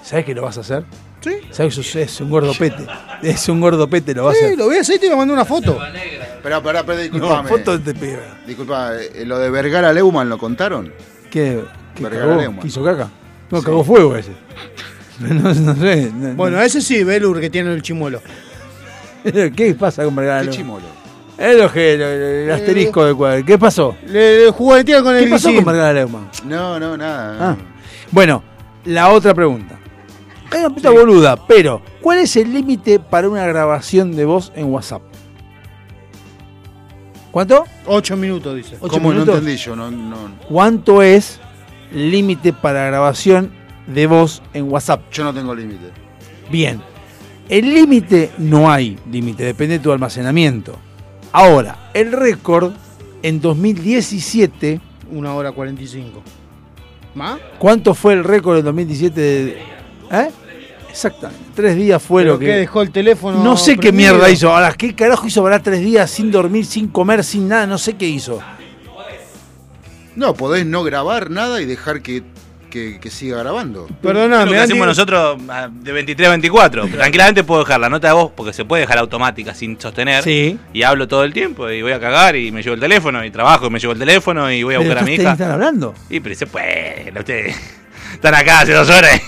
[0.03, 0.85] ¿Sabes que lo vas a hacer?
[1.21, 1.33] Sí.
[1.51, 2.87] ¿Sabes que es un gordo pete?
[3.23, 4.59] Es un gordo pete, lo vas a Sí, hacer.
[4.59, 5.77] lo voy a hacer y te voy a mandar una foto.
[6.43, 7.49] Pero, pero, pero, No, disculpame.
[7.49, 8.23] foto de pibe.
[8.47, 10.93] Disculpa, eh, ¿lo de Vergara Leumann lo contaron?
[11.31, 11.65] ¿Qué?
[11.97, 12.37] ¿Qué Vergara?
[12.37, 12.61] Leumann.
[12.61, 13.09] ¿Qué hizo caca?
[13.51, 13.65] No, Sí.
[13.65, 14.33] cagó fuego ese.
[15.21, 16.11] No, no sé.
[16.15, 18.21] no- Bueno, ese sí, Belur, que tiene el chimuelo.
[19.25, 20.59] ¿Qué pasa con Vergara ¿Qué Leumann?
[20.59, 20.85] chimolo?
[21.39, 22.13] Es lo que, lo- lo-
[22.45, 23.45] el asterisco del cuadro.
[23.45, 23.97] ¿Qué pasó?
[24.07, 25.65] Le, le juguetea con ¿Qué el pasó glicín.
[25.65, 26.29] con Vergara Leumann?
[26.45, 27.37] No, no, nada.
[27.53, 27.57] Ah.
[28.11, 28.43] Bueno,
[28.85, 29.79] la otra pregunta.
[30.53, 34.67] Es una puta boluda, pero ¿cuál es el límite para una grabación de voz en
[34.67, 35.03] WhatsApp?
[37.31, 37.65] ¿Cuánto?
[37.87, 38.77] Ocho minutos, dice.
[38.81, 39.35] ¿Ocho ¿Cómo minutos?
[39.35, 39.77] no entendí yo?
[39.77, 40.17] No, no.
[40.49, 41.46] ¿Cuánto es el
[41.93, 43.51] límite para grabación
[43.87, 45.03] de voz en WhatsApp?
[45.13, 45.91] Yo no tengo límite.
[46.51, 46.81] Bien.
[47.49, 50.77] El límite no hay límite, depende de tu almacenamiento.
[51.33, 52.73] Ahora, el récord
[53.23, 54.81] en 2017,
[55.13, 56.23] Una hora cuarenta y cinco.
[57.15, 57.39] ¿Más?
[57.59, 59.21] ¿cuánto fue el récord en 2017?
[59.21, 59.59] de-
[60.11, 60.29] ¿Eh?
[60.91, 61.45] Exactamente.
[61.55, 62.47] Tres días fue ¿Pero lo que.
[62.47, 64.51] qué, dejó el teléfono No sé qué mierda hizo.
[64.53, 67.67] Ahora, ¿qué carajo hizo para tres días sin dormir, sin comer, sin nada?
[67.67, 68.41] No sé qué hizo.
[70.17, 72.23] No, podés no grabar nada y dejar que,
[72.71, 73.87] que, que siga grabando.
[73.89, 74.73] Lo Perdóname, que Andy.
[74.73, 76.89] hacemos nosotros ah, de 23 a 24.
[76.89, 80.23] Tranquilamente puedo dejar la nota de voz porque se puede dejar automática sin sostener.
[80.25, 80.59] Sí.
[80.73, 83.31] Y hablo todo el tiempo y voy a cagar y me llevo el teléfono y
[83.31, 85.33] trabajo y me llevo el teléfono y voy a Pero buscar a mi hija.
[85.33, 85.95] están hablando?
[86.11, 87.57] Y pero se puede, ustedes
[88.15, 89.21] están acá hace dos horas.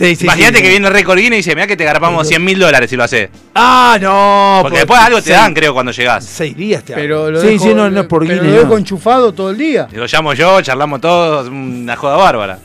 [0.00, 0.62] Sí, sí, Imagínate sí.
[0.62, 3.04] que viene Record Guinness y dice, mira que te agarramos 100 mil dólares si lo
[3.04, 3.28] haces.
[3.54, 4.60] Ah, no.
[4.62, 6.24] Porque después algo te dan, creo, cuando llegás.
[6.24, 8.60] Seis días te Pero lo Sí, dejo- sí, no, no es por pero Guinness, lo
[8.60, 8.78] dejo no.
[8.78, 9.88] enchufado todo el día.
[9.92, 12.58] Lo llamo yo, charlamos todos, una joda bárbara.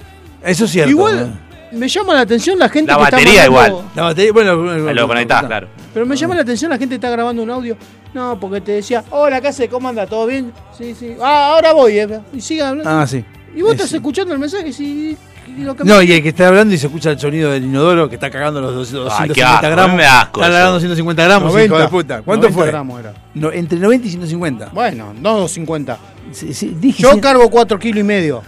[0.44, 0.90] Eso es cierto.
[0.92, 1.34] Igual
[1.74, 3.92] me llama la atención la gente La que está batería mandando- igual.
[3.96, 5.68] La batería, bueno, bueno, Lo conectás, claro.
[5.94, 7.76] Pero me llama la atención la gente que está grabando un audio.
[8.14, 9.68] No, porque te decía, hola, ¿qué haces?
[9.70, 10.08] ¿Cómo anda?
[10.08, 10.54] ¿Todo bien?
[10.78, 11.16] Sí, sí.
[11.22, 12.00] Ah, ahora voy.
[12.00, 12.08] eh.
[12.34, 12.90] Y sigue hablando.
[12.90, 13.26] Ah, sí.
[13.54, 13.98] y vos estás sí.
[13.98, 15.18] escuchando el mensaje y y
[15.58, 18.08] lo que No, y el que está hablando y se escucha el sonido del inodoro
[18.10, 19.98] que está cagando los 200 Ay, 250 qué asco, a mí gramos.
[19.98, 22.22] me asco está cagando 150 gramos, 90, hijo de puta.
[22.22, 22.68] ¿Cuánto 90 fue?
[22.72, 23.14] gramos era.
[23.34, 24.70] No, entre 90 y 150.
[24.74, 25.98] Bueno, 250.
[26.32, 28.42] Sí, sí, dije Yo cien- cargo 4 kilos y medio.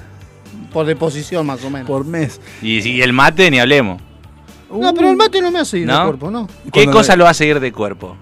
[0.73, 1.87] Por deposición, más o menos.
[1.87, 2.39] por mes.
[2.61, 4.01] Y, si el mate ni hablemos.
[4.69, 5.97] No, pero el mate no me hace ir ¿No?
[5.99, 6.47] de cuerpo, ¿no?
[6.73, 8.17] ¿Qué Cuando cosa me- lo hace ir de cuerpo?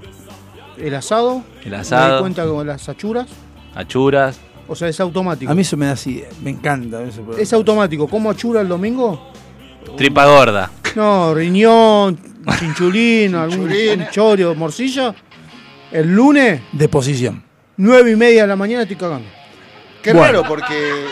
[0.77, 1.41] El asado.
[1.63, 2.11] El Me asado.
[2.13, 3.27] doy cuenta con las achuras.
[3.73, 4.37] Achuras.
[4.67, 5.51] O sea, es automático.
[5.51, 7.01] A mí eso me da así, me encanta.
[7.03, 8.07] Eso, pero- Es automático.
[8.07, 9.31] ¿Cómo achura el domingo?
[9.97, 10.71] Tripa gorda.
[10.95, 12.17] No, riñón,
[12.59, 13.69] chinchulín, algún
[14.11, 15.13] chorio, morcilla.
[15.91, 17.43] El lunes, Deposición.
[17.77, 19.27] nueve y media de la mañana estoy cagando.
[20.01, 20.41] Qué Bueno.
[20.41, 21.05] raro porque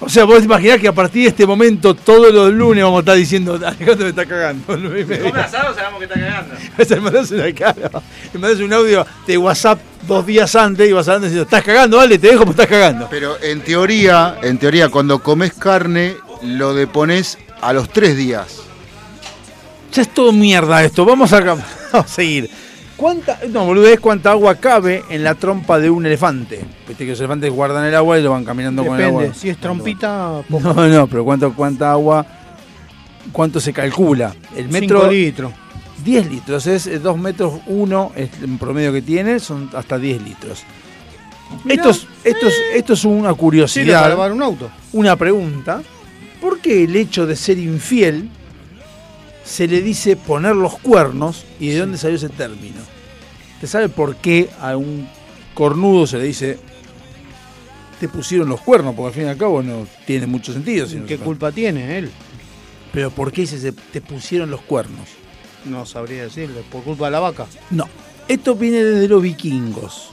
[0.00, 3.00] O sea, vos imaginás que a partir de este momento, todos los lunes vamos a
[3.00, 4.76] estar diciendo, Alejandro me está cagando.
[4.76, 5.44] nueve y media.
[5.44, 6.54] asado sabemos que está cagando.
[6.78, 7.90] Me mandas una cara,
[8.32, 11.96] me mandas un audio de WhatsApp dos días antes y vas hablando diciendo, estás cagando,
[11.96, 13.08] dale, te dejo, porque estás cagando.
[13.10, 18.58] Pero en teoría, en teoría, cuando comes carne, lo depones a los tres días.
[19.92, 22.48] Ya es todo mierda esto, vamos a, vamos a seguir.
[22.98, 26.64] ¿Cuánta, no, boludez, cuánta agua cabe en la trompa de un elefante?
[26.88, 29.22] Viste que los elefantes guardan el agua y lo van caminando con el agua.
[29.22, 29.38] Depende.
[29.38, 30.74] Si es trompita, poco.
[30.74, 32.26] No, no, pero ¿cuánto, cuánta agua,
[33.30, 34.34] cuánto se calcula?
[34.56, 35.52] El metro, 5 litros.
[36.04, 40.64] 10 litros, es 2 metros 1 es el promedio que tiene, son hasta 10 litros.
[41.62, 44.70] Mirá, esto, es, esto, es, esto es una para curiosidad, lavar un auto.
[44.92, 45.82] una pregunta.
[46.40, 48.28] ¿Por qué el hecho de ser infiel
[49.48, 52.80] se le dice poner los cuernos y de dónde salió ese término?
[53.60, 55.08] ¿Te sabe por qué a un
[55.54, 56.58] cornudo se le dice
[57.98, 58.94] te pusieron los cuernos?
[58.94, 60.86] Porque al fin y al cabo no tiene mucho sentido.
[60.86, 62.10] si no ¿Qué culpa tiene él?
[62.92, 65.08] Pero ¿por qué se- te pusieron los cuernos?
[65.64, 67.46] No sabría decirle, por culpa de la vaca.
[67.70, 67.88] No,
[68.28, 70.10] esto viene desde los vikingos.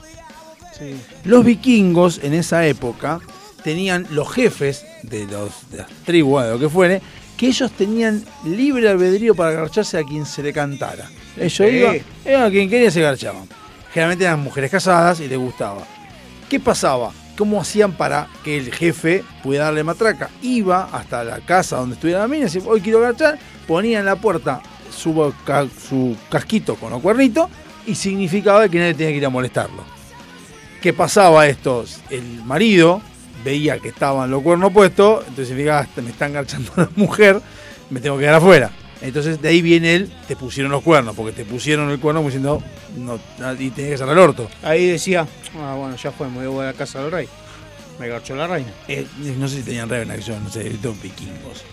[0.78, 0.94] Sí.
[1.24, 3.20] Los vikingos en esa época
[3.62, 7.00] tenían los jefes de, los, de las tribus, de lo que fuere,
[7.36, 11.08] que ellos tenían libre albedrío para agarcharse a quien se le cantara.
[11.36, 11.64] Ellos Sí.
[11.64, 13.46] iban, iban a quien quería se agarchaban.
[13.92, 15.82] Generalmente eran mujeres casadas y les gustaba.
[16.48, 17.12] ¿Qué pasaba?
[17.36, 20.30] ¿Cómo hacían para que el jefe pudiera darle matraca?
[20.42, 24.06] Iba hasta la casa donde estuviera la mina y decía, hoy quiero agachar, ponía en
[24.06, 24.62] la puerta
[24.96, 27.48] su, ca- su casquito con los cuernitos
[27.86, 29.84] y significaba que nadie tenía que ir a molestarlo.
[30.80, 31.84] ¿Qué pasaba esto?
[32.10, 33.02] El marido
[33.46, 37.40] veía que estaban los cuernos puestos, entonces significaba, "Ah, me están garchando a la mujer,
[37.90, 38.70] me tengo que quedar afuera.
[39.00, 42.62] Entonces de ahí viene el, te pusieron los cuernos, porque te pusieron el cuerno diciendo,
[42.96, 43.20] no,
[43.58, 44.48] y tenés que cerrar el orto.
[44.62, 45.26] Ahí decía,
[45.60, 47.28] ah, bueno, ya fue, me voy a la casa del rey.
[48.00, 48.70] Me garchó la reina.
[48.88, 49.06] Eh,
[49.38, 51.64] no sé si tenían en acción, no sé, estos vikingos.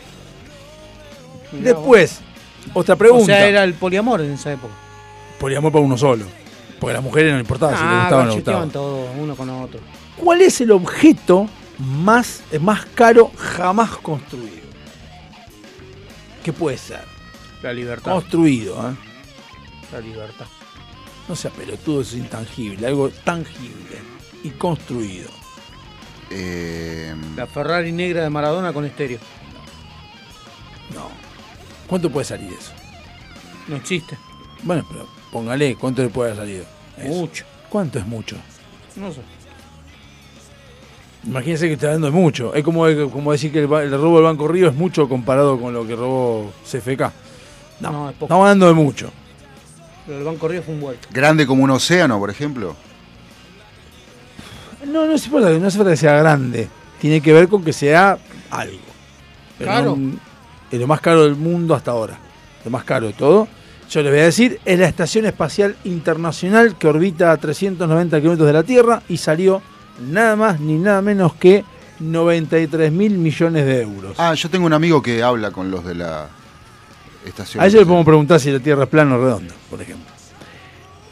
[1.52, 2.20] Mirá Después,
[2.74, 3.24] otra pregunta.
[3.24, 4.74] O sea, era el poliamor en esa época.
[5.40, 6.26] Poliamor para uno solo.
[6.80, 8.68] Porque a las mujeres no le importaba si le ah, gustaba o no gustaba.
[8.68, 9.80] todos, uno con otro.
[10.18, 11.48] ¿Cuál es el objeto
[11.80, 14.64] más, más caro jamás construido?
[16.44, 17.06] ¿Qué puede ser?
[17.62, 18.12] La libertad.
[18.12, 18.96] Construido, ¿eh?
[19.92, 20.46] La libertad.
[21.28, 23.98] No sea pelotudo, es intangible, algo tangible
[24.44, 25.30] y construido.
[26.30, 29.20] Eh, La Ferrari negra de Maradona con estéreo.
[30.94, 31.10] No.
[31.88, 32.72] ¿Cuánto puede salir eso?
[33.68, 34.18] No existe.
[34.64, 36.66] Bueno, pero póngale, ¿cuánto le puede haber salido?
[36.98, 37.08] Eso.
[37.08, 37.46] Mucho.
[37.70, 38.36] ¿Cuánto es mucho?
[38.96, 39.22] No sé.
[41.26, 42.54] Imagínense que está dando de mucho.
[42.54, 45.88] Es como, como decir que el, robo del Banco Río es mucho comparado con lo
[45.88, 47.02] que robó CFK.
[47.80, 48.26] No, No, es poco.
[48.26, 49.12] estamos hablando de mucho.
[50.06, 51.08] Pero el Banco Río fue un vuelto.
[51.12, 52.76] grande como un océano, por ejemplo.
[54.86, 56.68] No, no hace falta, no hace falta que sea grande.
[57.00, 58.18] Tiene que ver con que sea
[58.52, 58.78] algo.
[59.58, 59.96] Pero Caro.
[59.98, 60.18] no-
[60.72, 62.18] es lo más caro del mundo hasta ahora.
[62.66, 63.48] Lo más caro de todo.
[63.90, 68.48] Yo les voy a decir, es la Estación Espacial Internacional que orbita a 390 kilómetros
[68.48, 69.62] de la Tierra y salió
[70.12, 71.64] nada más ni nada menos que
[72.00, 74.16] 93 mil millones de euros.
[74.18, 76.28] Ah, yo tengo un amigo que habla con los de la
[77.26, 77.64] estación.
[77.64, 80.12] A ella le podemos preguntar si la Tierra es plana o redonda, por ejemplo.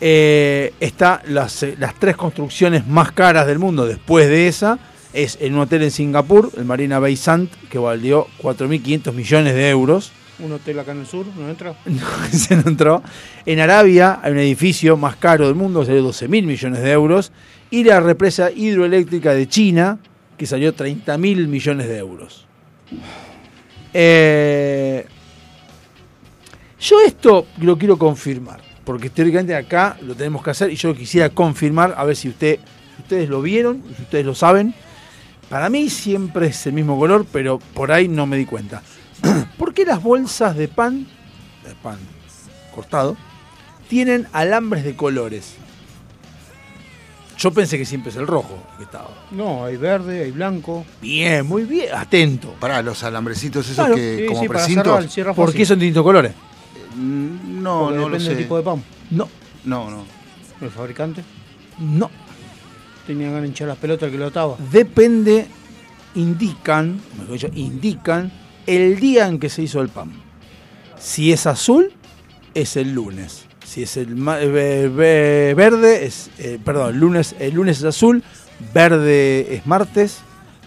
[0.03, 4.79] Eh, está las, eh, las tres construcciones más caras del mundo después de esa.
[5.13, 9.69] Es en un hotel en Singapur, el Marina Bay Sands, que valió 4.500 millones de
[9.69, 10.11] euros.
[10.39, 11.75] Un hotel acá en el sur, ¿no entra?
[12.31, 13.03] Se no entró.
[13.45, 17.31] En Arabia hay un edificio más caro del mundo, que salió 12.000 millones de euros.
[17.71, 19.97] Y la represa hidroeléctrica de China,
[20.37, 22.45] que salió 30.000 millones de euros.
[23.93, 25.05] Eh,
[26.79, 31.29] yo esto lo quiero confirmar, porque teóricamente acá lo tenemos que hacer y yo quisiera
[31.29, 32.59] confirmar, a ver si usted,
[32.99, 34.73] ustedes lo vieron, si ustedes lo saben.
[35.49, 38.81] Para mí siempre es el mismo color, pero por ahí no me di cuenta.
[39.57, 41.07] ¿Por qué las bolsas de pan,
[41.65, 41.99] de pan
[42.73, 43.15] cortado,
[43.87, 45.57] tienen alambres de colores?
[47.41, 49.09] Yo pensé que siempre es el rojo que estaba.
[49.31, 50.85] No, hay verde, hay blanco.
[51.01, 52.53] Bien, muy bien, atento.
[52.59, 55.11] Pará, los alambrecitos esos Claro, que sí, como sí, para precintos.
[55.13, 55.57] cerrar ¿Por fácil.
[55.57, 56.33] qué son de distintos colores?
[56.95, 58.29] Mm, No, Porque no lo depende sé.
[58.35, 58.83] del tipo de pan.
[59.09, 59.27] No,
[59.65, 60.05] No, no.
[60.61, 61.23] El fabricante
[61.79, 62.11] no.
[63.07, 64.57] tenía ganas de hinchar las pelotas al que lo ataba.
[64.71, 65.47] Depende,
[66.13, 68.31] indican, mejor dicho, indican
[68.67, 70.11] el día en que se hizo el pan.
[70.99, 71.91] Si es azul,
[72.53, 73.45] es el lunes.
[73.65, 78.23] Si es el eh, ve- verde, es, eh, perdón, lunes, el lunes es azul,
[78.73, 80.19] verde es martes,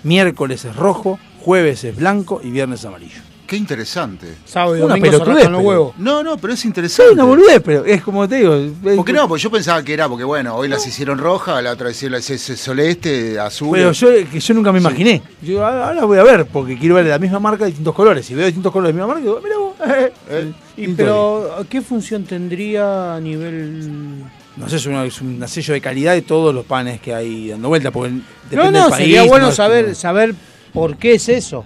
[0.03, 3.21] miércoles es rojo, jueves es blanco y viernes es amarillo.
[3.47, 4.27] Qué interesante.
[4.47, 5.95] Sábado y Una domingo se pelotudez, los pero- huevos.
[5.99, 7.13] No, no, pero es Sí, interesante.
[7.13, 8.55] una boludez, pero es como te digo.
[8.55, 9.29] es- ¿Por qué no?
[9.29, 12.35] Porque yo pensaba que era porque, bueno, hoy las hicieron rojas, la otra hicieron ese
[12.35, 13.71] ese celeste, azul.
[13.73, 15.21] Pero yo, que yo nunca me imaginé.
[15.43, 18.25] Yo "Ah, ahora voy a ver, porque quiero ver de la misma marca distintos colores.
[18.25, 21.65] Si veo distintos colores de la misma marca, digo, mira vos, eh, Eh, Y, pero,
[21.69, 24.23] ¿qué función tendría a nivel
[24.57, 27.49] No sé, es, una- es un sello de calidad de todos los panes que hay
[27.51, 28.11] dando vuelta, porque
[28.49, 29.05] depende No, no, del país.
[29.05, 30.35] sería bueno no saber, como- saber
[30.73, 31.65] por qué es eso.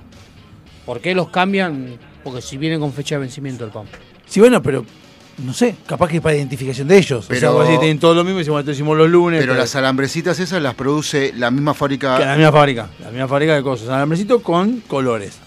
[0.88, 1.98] ¿Por qué los cambian?
[2.24, 3.84] Porque si viene con fecha de vencimiento el pan.
[4.26, 4.86] Sí, bueno, pero
[5.44, 7.26] no sé, capaz que es para identificación de ellos.
[7.26, 9.38] o sea, Pero- vos decís, tienen todo lo mismo y decimos, esto hicimos los lunes.
[9.38, 12.16] Pero las alambrecitas esas las produce la misma fábrica.
[12.16, 13.90] que la misma fábrica, la misma fábrica de cosas.
[13.90, 15.38] Alambrecito con colores.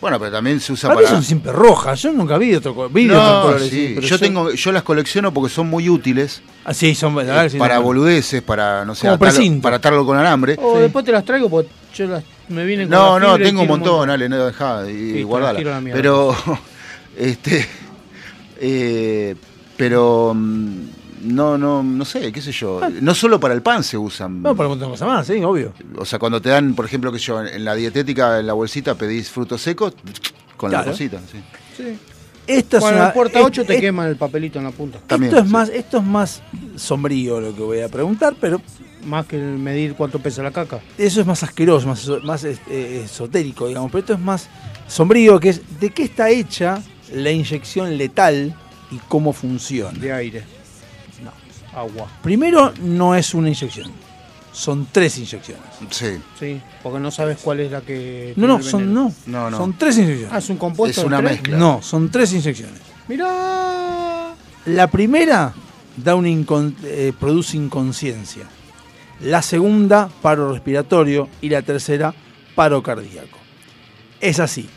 [0.00, 1.16] Bueno, pero también se usa Para mí para.
[1.16, 2.00] son siempre rojas.
[2.02, 3.68] Yo nunca vi otro vi No, colores.
[3.68, 7.58] sí, yo tengo, yo las colecciono porque son muy útiles Ah, sí, son verdad sí,
[7.58, 10.56] para boludeces, para no sé, atarlo, para atarlo con alambre.
[10.62, 13.62] O después te las traigo porque yo las, me vienen con No, la no, tengo
[13.62, 15.80] un montón, Ale, no dejá y guardala.
[15.92, 16.36] Pero,
[17.16, 17.66] este,
[18.60, 19.34] eh,
[19.76, 20.78] pero mm,
[21.22, 22.80] no, no, no sé, qué sé yo.
[23.00, 24.36] No solo para el pan se usan.
[24.38, 24.48] Ah.
[24.50, 25.72] No, para un montón de cosas más, sí, obvio.
[25.96, 28.94] O sea, cuando te dan, por ejemplo, que yo en la dietética, en la bolsita
[28.94, 29.94] pedís frutos secos,
[30.56, 30.90] con la Claro.
[30.90, 31.38] bolsita, sí.
[31.76, 31.98] Sí.
[32.46, 34.98] Esto es bueno, una- puerta es- 8 te es- queman el papelito en la punta.
[35.08, 36.42] esto, es más, esto es más
[36.76, 38.60] sombrío lo que voy a preguntar, pero
[39.06, 40.80] Más que el medir cuánto pesa la caca.
[40.98, 43.90] eso es más asqueroso, más, eso- más eh, esotérico, digamos.
[43.92, 44.48] Pero esto es más
[44.88, 46.82] sombrío, que es de qué está hecha
[47.14, 48.54] la inyección letal
[48.90, 49.96] y cómo funciona.
[49.98, 50.42] De aire.
[51.78, 52.08] Agua.
[52.22, 53.90] Primero, no es una inyección.
[54.52, 55.62] Son tres inyecciones.
[55.90, 56.18] Sí.
[56.38, 58.32] Sí, porque no sabes cuál es la que.
[58.36, 59.12] No, no, son, veneno.
[59.26, 59.50] no.
[59.56, 60.32] Son tres inyecciones.
[60.32, 61.00] Ah, es un compuesto.
[61.02, 61.32] Es una de tres?
[61.40, 61.56] mezcla.
[61.58, 62.80] No, son tres inyecciones.
[63.06, 64.34] Mirá.
[64.66, 65.54] La primera
[65.96, 68.44] da un incon- eh, produce inconsciencia.
[69.20, 71.28] La segunda, paro respiratorio.
[71.40, 72.14] Y la tercera,
[72.54, 73.38] paro cardíaco.
[74.20, 74.68] Es así.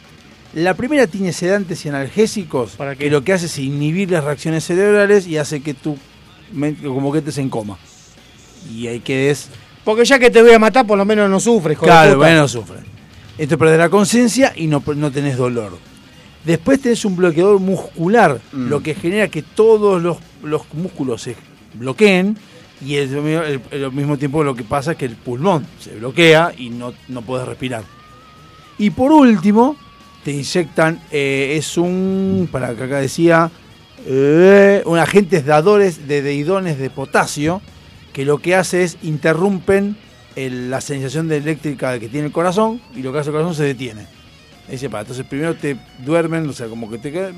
[0.53, 3.05] La primera tiene sedantes y analgésicos ¿Para qué?
[3.05, 6.01] que lo que hace es inhibir las reacciones cerebrales y hace que tú me-
[6.83, 7.77] como que estés en coma.
[8.73, 9.49] Y ahí quedes
[9.83, 12.27] Porque ya que te voy a matar, por lo menos no sufres, Claro, puta.
[12.27, 12.83] bueno, sufren.
[13.37, 15.77] Esto perdés la conciencia y no, no tenés dolor.
[16.45, 18.67] Después tenés un bloqueador muscular, Mm.
[18.69, 21.35] lo que genera que todos los, los músculos se
[21.73, 22.37] bloqueen
[22.85, 23.41] y al mismo-
[23.71, 26.93] el- al mismo tiempo lo que pasa es que el pulmón se bloquea y no,
[27.07, 27.83] no podés respirar.
[28.77, 29.75] Y por último,
[30.23, 33.49] te inyectan, eh, es un, para que acá decía,
[34.05, 37.61] eh, un agentes dadores de deidones de potasio,
[38.13, 39.95] que lo que hace es interrumpen
[40.35, 43.55] el- la sensación de eléctrica que tiene el corazón y lo que hace el corazón
[43.55, 44.05] se detiene.
[44.69, 45.01] Ese para.
[45.01, 45.75] Entonces primero te
[46.05, 47.35] duermen, o sea, como que te quedan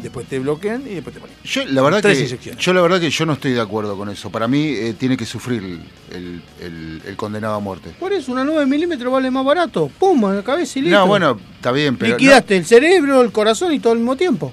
[0.00, 1.34] después te bloquean y después te ponen.
[1.42, 2.64] Yo la verdad Tres que inyecciones.
[2.64, 4.30] yo la verdad que yo no estoy de acuerdo con eso.
[4.30, 5.80] Para mí eh, tiene que sufrir el,
[6.16, 7.90] el- el- el condenado a muerte.
[7.98, 9.90] Por eso una 9 milímetros vale más barato.
[9.98, 10.98] Pum, en la cabeza y listo.
[10.98, 14.52] No, bueno, está bien, pero Liquidaste el cerebro, el corazón y todo al mismo tiempo.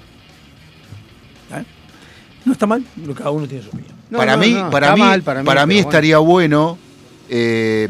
[2.46, 3.94] No está mal, lo- cada uno tiene su opinión.
[4.08, 6.78] No, para, no, mí, no, para mí, mal para mí, estaría bueno
[7.28, 7.88] eh,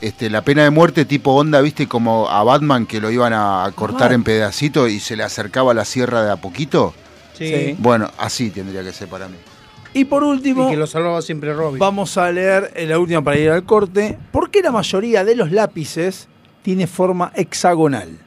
[0.00, 3.70] este, la pena de muerte tipo onda, viste, como a Batman que lo iban a
[3.74, 4.14] cortar Ah.
[4.14, 6.94] en pedacitos y se le acercaba la sierra de a poquito.
[7.34, 7.46] Sí.
[7.48, 7.76] Sí.
[7.78, 9.36] Bueno, así tendría que ser para mí.
[9.94, 11.78] Y por último, Y que lo salvaba siempre Robin.
[11.78, 14.18] vamos a leer eh, la última para ir al corte.
[14.32, 16.28] ¿Por qué la mayoría de los lápices
[16.62, 18.18] tiene forma hexagonal?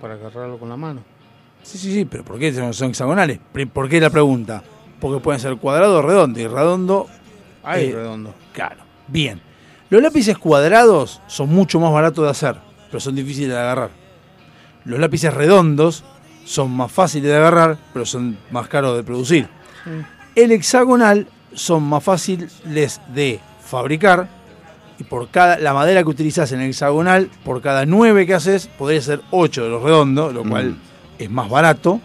[0.00, 1.00] Para agarrarlo con la mano.
[1.66, 3.40] Sí, sí, sí, pero ¿por qué son hexagonales?
[3.72, 4.62] ¿Por qué la pregunta?
[5.00, 6.38] Porque pueden ser cuadrado o redondo.
[6.38, 7.06] Y redondo.
[7.64, 8.32] Ahí, eh, redondo.
[8.52, 8.76] Claro.
[9.08, 9.40] Bien.
[9.90, 12.56] Los lápices cuadrados son mucho más baratos de hacer,
[12.86, 13.90] pero son difíciles de agarrar.
[14.84, 16.04] Los lápices redondos
[16.44, 19.48] son más fáciles de agarrar, pero son más caros de producir.
[20.36, 22.60] El hexagonal son más fáciles
[23.12, 24.28] de fabricar
[24.98, 28.68] y por cada la madera que utilizas en el hexagonal, por cada 9 que haces,
[28.68, 30.95] podría ser 8 de los redondos, lo cual Mm.
[31.18, 32.00] Es más barato.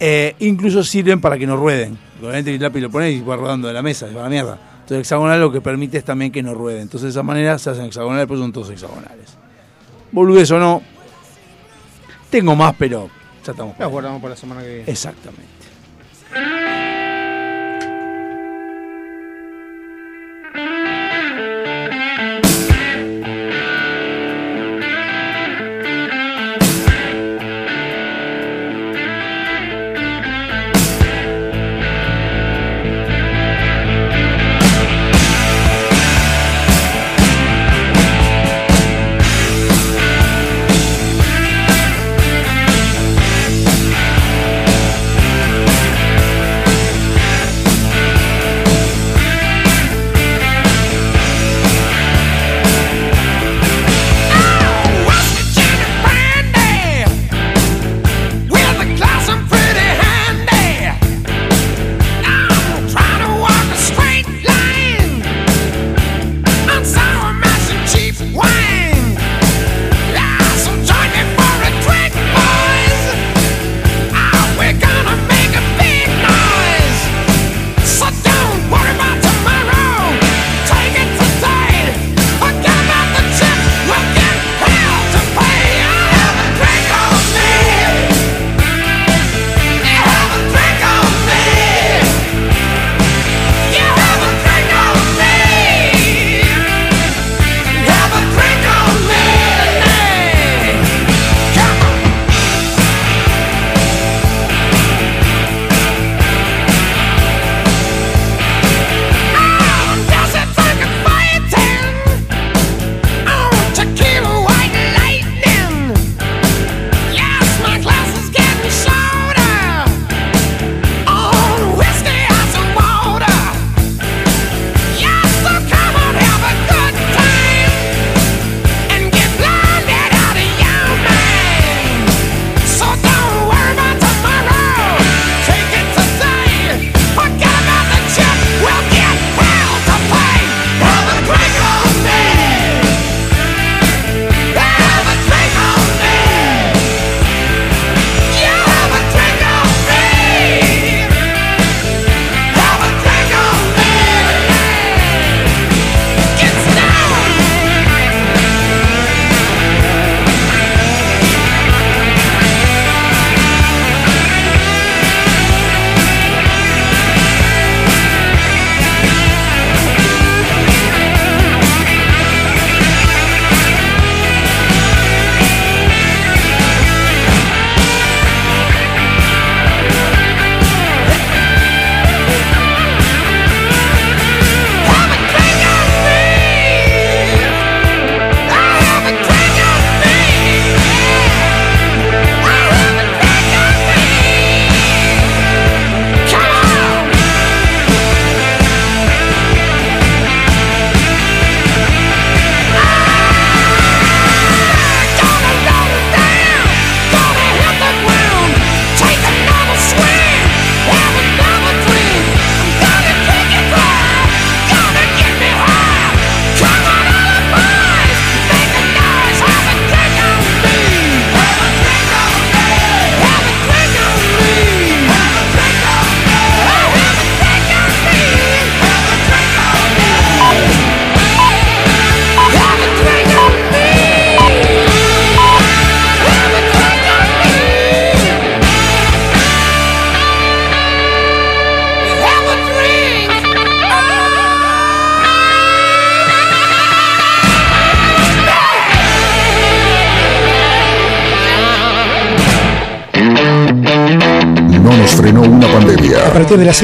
[0.00, 1.98] Eh, incluso sirven para que no rueden.
[2.20, 4.30] Obviamente el lápiz lo pones y va rodando de la mesa, se va a la
[4.30, 4.58] mierda.
[4.80, 6.82] Entonces hexagonal lo que permite es también que no rueden.
[6.82, 9.36] Entonces de esa manera se hacen hexagonales, pues son todos hexagonales.
[10.12, 10.82] Boludez o no,
[12.30, 13.10] tengo más, pero
[13.44, 13.74] ya estamos.
[13.78, 13.86] ahí.
[13.86, 14.90] guardamos para la semana que viene.
[14.90, 15.57] Exactamente.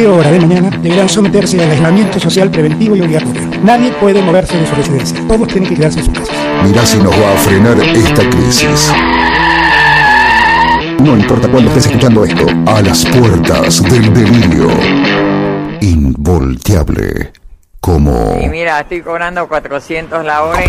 [0.04, 3.48] 13 horas de mañana deberán someterse al aislamiento social preventivo y obligatorio.
[3.62, 5.18] Nadie puede moverse de su residencia.
[5.26, 6.36] Todos tienen que quedarse en sus casas.
[6.62, 8.92] Mirá si nos va a frenar esta crisis.
[11.00, 14.68] No importa cuándo estés escuchando esto, a las puertas del delirio.
[15.80, 17.32] Involteable.
[17.80, 18.38] Como...
[18.42, 20.68] Y mira, estoy cobrando 400 la hora y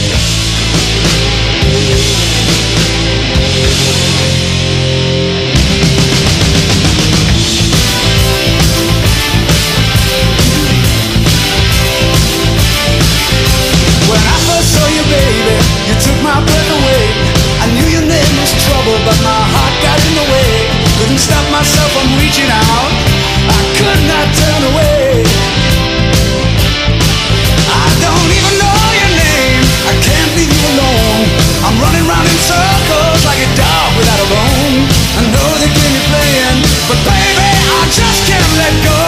[21.61, 22.91] Myself from reaching out.
[23.53, 25.21] I could not turn away.
[27.69, 29.61] I don't even know your name.
[29.85, 31.21] I can't leave you alone.
[31.61, 34.89] I'm running round in circles like a dog without a bone.
[34.89, 36.57] I know they keep me playing,
[36.89, 39.00] but baby, I just can't let go.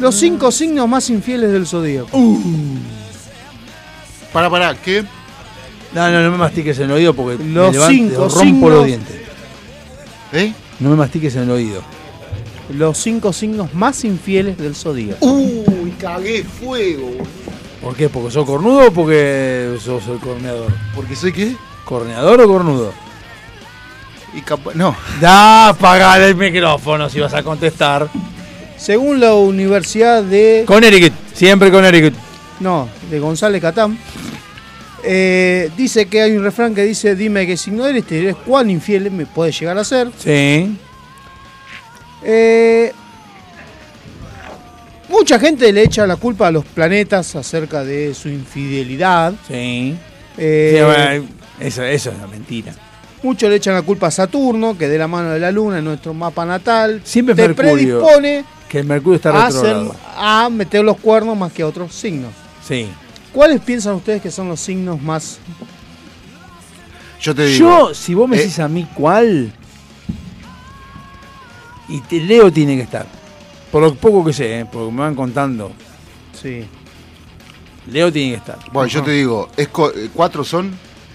[0.00, 2.08] Los cinco signos más infieles del zodíaco.
[4.32, 5.04] Para, para, ¿qué?
[5.94, 8.70] No, no, no me mastiques en el oído porque me Los levanto- cinco rompo signos-
[8.72, 9.16] los dientes.
[10.32, 10.52] ¿Eh?
[10.80, 11.82] No me mastiques en el oído.
[12.76, 15.24] Los cinco signos más infieles del zodíaco.
[15.24, 17.10] Uy, cagué fuego.
[17.84, 18.08] ¿Por qué?
[18.08, 20.72] ¿Porque sos cornudo o porque sos el corneador?
[20.96, 21.54] ¿Porque soy qué?
[21.84, 22.94] ¿Corneador o cornudo?
[24.32, 24.42] Y
[24.74, 24.96] no.
[25.20, 28.08] Da, apagar el micrófono si vas a contestar.
[28.78, 30.64] Según la Universidad de.
[30.66, 32.14] Connecticut, siempre Connecticut.
[32.60, 33.98] No, de González Catán.
[35.02, 38.70] eh, dice que hay un refrán que dice: Dime qué signo eres, te diré cuán
[38.70, 40.10] infiel me puede llegar a ser.
[40.18, 40.74] Sí.
[42.22, 42.94] Eh,
[45.08, 49.34] mucha gente le echa la culpa a los planetas acerca de su infidelidad.
[49.48, 49.96] Sí.
[50.36, 51.26] Eh, Sí, bueno,
[51.60, 52.74] eso, eso es una mentira.
[53.22, 55.84] Muchos le echan la culpa a Saturno, que de la mano de la Luna en
[55.84, 58.00] nuestro mapa natal Siempre te Mercurio.
[58.00, 59.76] predispone Que el Mercurio está a, hacer-
[60.16, 62.32] a meter los cuernos más que a otros signos.
[62.66, 62.86] Sí.
[63.32, 65.38] ¿Cuáles piensan ustedes que son los signos más
[67.20, 67.88] Yo te digo.
[67.88, 69.50] Yo, si vos me eh, decís a mí cuál,
[71.88, 73.06] y te Leo tiene que estar.
[73.74, 74.66] Por lo poco que sé, ¿eh?
[74.70, 75.72] porque me van contando.
[76.40, 76.64] Sí.
[77.90, 78.56] Leo tiene que estar.
[78.72, 80.70] Bueno, yo te digo, esco- eh, ¿cuatro son?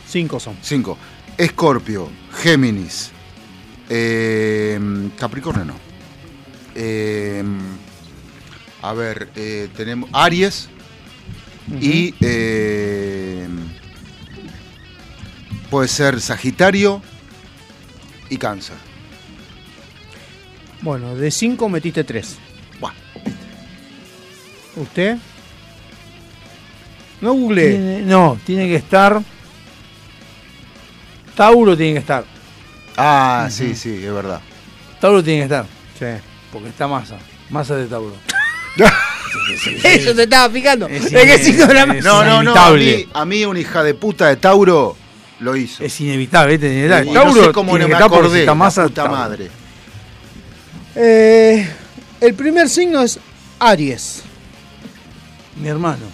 [0.06, 0.58] Cinco son.
[0.62, 0.98] Cinco.
[1.38, 3.12] Escorpio, Géminis,
[3.88, 4.78] eh,
[5.18, 5.76] Capricornio no.
[6.76, 7.42] Eh,
[8.82, 10.68] a ver, eh, tenemos Aries
[11.80, 13.48] y eh,
[15.70, 17.02] puede ser Sagitario
[18.30, 18.76] y Cáncer.
[20.82, 22.38] Bueno, de 5 metiste 3.
[24.76, 25.18] ¿Usted?
[27.22, 27.72] No googleé.
[27.72, 29.22] Tiene- no, tiene que estar.
[31.36, 32.24] Tauro tiene que estar.
[32.98, 34.42] Ah, sí, sí, es verdad.
[35.00, 35.66] Tauro tiene que estar.
[35.98, 36.06] Sí.
[36.52, 37.18] Porque está masa.
[37.50, 38.14] Masa de Tauro.
[39.84, 40.88] Eso te estaba fijando.
[40.88, 41.84] Es ¿De qué ine- signo era?
[41.94, 42.56] es No, no, no.
[42.56, 44.96] A mí, a mí una hija de puta de Tauro
[45.40, 45.84] lo hizo.
[45.84, 46.68] Es inevitable, ¿viste?
[46.74, 47.12] Y Inevitable.
[47.12, 48.46] no Tauro sé cómo no me acordé.
[48.46, 49.50] la masa, puta madre.
[50.96, 51.70] Eh,
[52.22, 53.20] el primer signo es
[53.60, 54.24] Aries.
[55.60, 56.06] Mi hermano.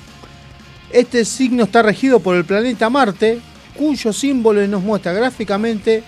[0.91, 3.39] Este signo está regido por el planeta Marte,
[3.75, 6.03] cuyo símbolo nos muestra gráficamente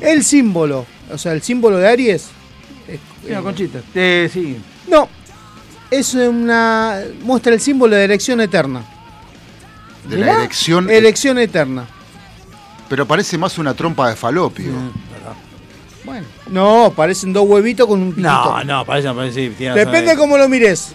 [0.00, 2.26] el símbolo, o sea, el símbolo de Aries.
[2.86, 3.80] eh, Mira, Conchita.
[3.94, 4.56] Eh, sí.
[4.86, 5.08] No,
[5.90, 8.84] es una muestra el símbolo de elección eterna.
[10.08, 10.88] De la erección.
[10.88, 11.86] Elección eterna.
[12.88, 14.72] Pero parece más una trompa de falopio.
[16.04, 18.28] Bueno, no, parecen dos huevitos con un piquito.
[18.30, 19.52] No, no, parece, parece.
[19.58, 19.64] sí.
[19.64, 20.94] Depende cómo lo mires.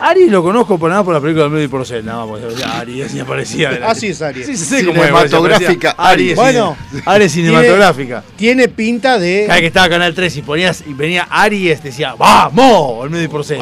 [0.00, 2.40] Aries lo conozco por nada por la película del medio y porcel, nada más.
[2.40, 3.80] porque Aries así aparecía.
[3.84, 4.46] Así es Aries.
[4.46, 6.36] Sí, sí, sí, como es, Cinematográfica, Aries.
[6.36, 8.22] Bueno, cine- Aries cinematográfica.
[8.36, 9.44] Tiene pinta de.
[9.46, 13.04] Cada vez que estaba Canal 3 y ponías y venía Aries, decía, ¡vamos!
[13.04, 13.60] El medio y porcel.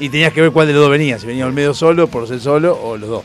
[0.00, 2.40] Y tenías que ver cuál de los dos venía, si venía el medio solo, porcel
[2.40, 3.22] solo o los dos.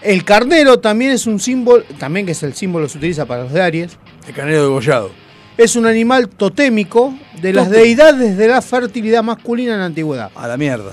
[0.00, 3.42] El carnero también es un símbolo, también que es el símbolo que se utiliza para
[3.44, 3.98] los de Aries.
[4.28, 5.10] El carnero degollado.
[5.56, 10.30] Es un animal totémico de las deidades de la fertilidad masculina en la antigüedad.
[10.36, 10.92] A la mierda.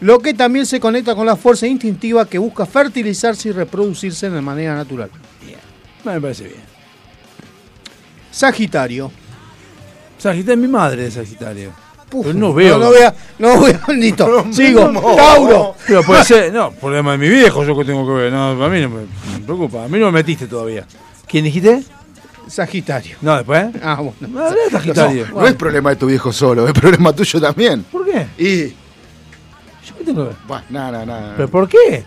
[0.00, 4.40] Lo que también se conecta con la fuerza instintiva que busca fertilizarse y reproducirse de
[4.40, 5.10] manera natural.
[6.04, 6.60] Me parece bien.
[8.30, 9.10] Sagitario.
[10.16, 11.72] Sagitario es mi madre de Sagitario.
[12.08, 12.78] Puf, Pero no veo.
[12.78, 13.14] No, no a.
[13.38, 13.92] No a.
[13.92, 14.46] Listo.
[14.52, 14.90] Sigo.
[15.16, 15.74] Tauro.
[15.86, 18.32] Pero puede ser, no, problema de mi viejo, yo que tengo que ver.
[18.32, 19.84] No, a mí no me, me preocupa.
[19.84, 20.86] A mí no me metiste todavía.
[21.26, 21.82] ¿Quién dijiste?
[22.46, 23.16] Sagitario.
[23.20, 23.66] No, después.
[23.82, 24.16] Ah, bueno.
[24.20, 25.26] No, Sagitario.
[25.28, 27.82] No, no es problema de tu viejo solo, es problema tuyo también.
[27.82, 28.26] ¿Por qué?
[28.38, 28.74] Y.
[29.88, 30.36] ¿Yo qué tengo que ver?
[30.46, 31.34] Bueno, nada, nada.
[31.36, 32.04] ¿Pero por qué?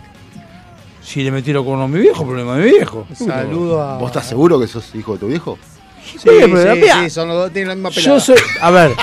[1.02, 3.06] Si le metí los cuernos a mi viejo, problema de mi viejo.
[3.14, 3.98] Saludo a.
[3.98, 5.58] ¿Vos estás seguro que sos hijo de tu viejo?
[6.04, 8.14] Sí, Sí, pero sí, sí, son los dos, tienen la misma pelada.
[8.16, 8.36] Yo soy.
[8.60, 8.92] A ver.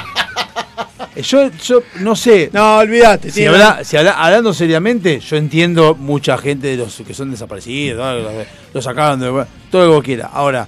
[1.22, 2.50] Yo, yo no sé.
[2.54, 3.30] No, olvídate.
[3.32, 7.98] Si, habla- si habla- hablando seriamente, yo entiendo mucha gente de los que son desaparecidos,
[8.00, 8.14] ¿no?
[8.20, 8.32] los,
[8.74, 10.30] los sacaron de todo lo que vos quieras.
[10.32, 10.68] Ahora,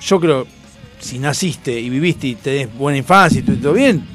[0.00, 0.46] yo creo,
[1.00, 4.06] si naciste y viviste y tenés buena infancia y todo, bien,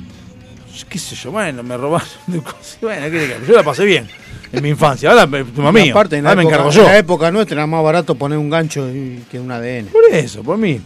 [0.83, 2.07] qué sé yo, bueno, me robaron.
[2.81, 4.07] Bueno, ¿qué yo la pasé bien
[4.51, 5.09] en mi infancia.
[5.11, 6.83] Ahora Y mamá aparte, en la, me época, encargo en yo.
[6.83, 8.87] la época nuestra era más barato poner un gancho
[9.31, 9.87] que un ADN.
[9.87, 10.81] Por eso, por mí.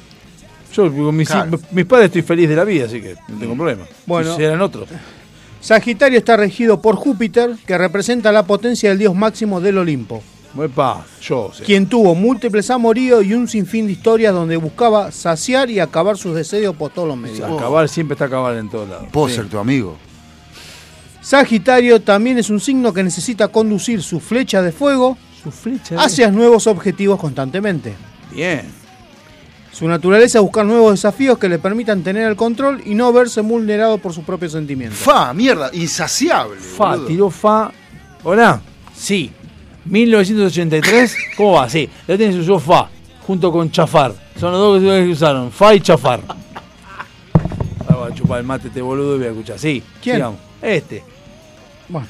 [0.73, 1.59] Yo con mis, Claro.
[1.71, 3.85] mis padres estoy feliz de la vida, así que no tengo problema.
[4.05, 4.35] Bueno.
[4.35, 4.87] si eran otros.
[5.61, 10.23] Sagitario está regido por Júpiter, que representa la potencia del dios máximo del Olimpo.
[10.57, 11.63] Epa, yo sé.
[11.63, 16.35] Quien tuvo múltiples amoríos y un sinfín de historias donde buscaba saciar y acabar sus
[16.35, 17.41] deseos por todos los medios.
[17.49, 19.07] Acabar siempre está acabar en todos lados.
[19.11, 19.35] Puedo Sí.
[19.35, 19.95] ser tu amigo.
[21.21, 25.95] Sagitario también es un signo que necesita conducir su flecha de fuego Su flecha.
[25.95, 27.93] de- hacia nuevos objetivos constantemente.
[28.31, 28.63] Bien.
[29.71, 33.41] Su naturaleza es buscar nuevos desafíos que le permitan tener el control y no verse
[33.41, 34.97] vulnerado por sus propios sentimientos.
[34.99, 36.55] Fa, mierda, insaciable.
[36.57, 37.05] Fa, boludo.
[37.07, 37.71] tiró Fa.
[38.23, 38.61] Hola.
[38.95, 39.31] Sí.
[39.85, 41.15] 1983.
[41.37, 41.69] ¿Cómo va?
[41.69, 41.89] Sí.
[42.07, 42.89] Ya tienes usó Fa.
[43.25, 44.13] Junto con Chafar.
[44.39, 45.51] Son los dos que usaron.
[45.51, 46.21] Fa y Chafar.
[47.87, 49.59] Ahora voy a chupar el mate este boludo y voy a escuchar.
[49.59, 49.83] Sí.
[50.01, 50.23] ¿Quién?
[50.61, 51.03] Este.
[51.87, 52.07] Bueno,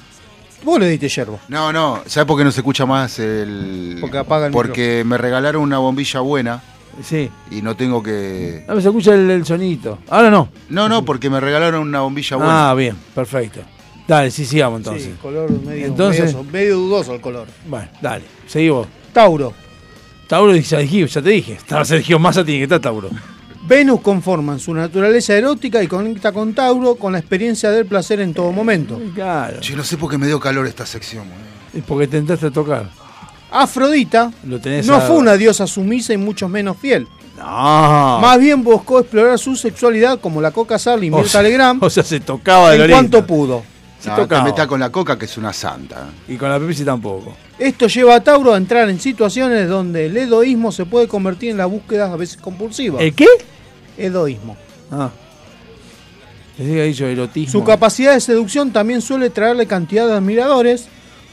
[0.63, 1.39] vos le diste yerbo.
[1.47, 3.97] No, no, ¿sabes por qué no se escucha más el.
[4.01, 6.61] Porque apaga el Porque me regalaron una bombilla buena
[7.03, 7.29] Sí.
[7.51, 8.65] y no tengo que.
[8.67, 9.99] No, se escucha el, el sonito.
[10.09, 10.49] Ahora no.
[10.69, 12.69] No, no, porque me regalaron una bombilla buena.
[12.69, 12.95] Ah, bien.
[13.15, 13.61] Perfecto.
[14.09, 15.03] Dale, sí, sigamos entonces.
[15.03, 17.47] Sí, color medio, Entonces- medio, medio dudoso el color.
[17.67, 18.23] Bueno, dale.
[18.47, 18.87] Seguimos.
[19.13, 19.53] Tauro.
[20.27, 21.53] Tauro, ya, dije, ya te dije.
[21.53, 23.09] Estaba Sergio Massa, tiene que estar Tauro.
[23.67, 28.19] Venus conforma en su naturaleza erótica y conecta con Tauro con la experiencia del placer
[28.19, 28.99] en todo momento.
[29.13, 29.61] Claro.
[29.61, 31.25] Yo no sé por qué me dio calor esta sección.
[31.73, 32.89] Es porque te entraste a tocar.
[33.51, 37.07] Afrodita Lo tenés no a- fue una diosa sumisa y mucho menos fiel.
[37.37, 38.19] No.
[38.21, 41.83] Más bien buscó explorar su sexualidad como la Coca Sarli y O Mirta sea- Legrand
[41.83, 43.63] O sea, se tocaba de en cuanto pudo.
[43.99, 44.43] Se No, tocaba.
[44.45, 46.07] te metas con la coca que es una santa.
[46.27, 47.35] Y con la Pepsi tampoco.
[47.57, 51.57] Esto lleva a Tauro a entrar en situaciones donde el edoísmo se puede convertir en
[51.57, 53.01] la búsqueda a veces compulsiva.
[53.01, 53.27] ¿El qué?
[53.97, 54.55] Edoísmo.
[54.91, 55.09] Ah.
[56.57, 57.51] Dicho erotismo.
[57.51, 60.87] Su capacidad de seducción también suele traerle cantidad de admiradores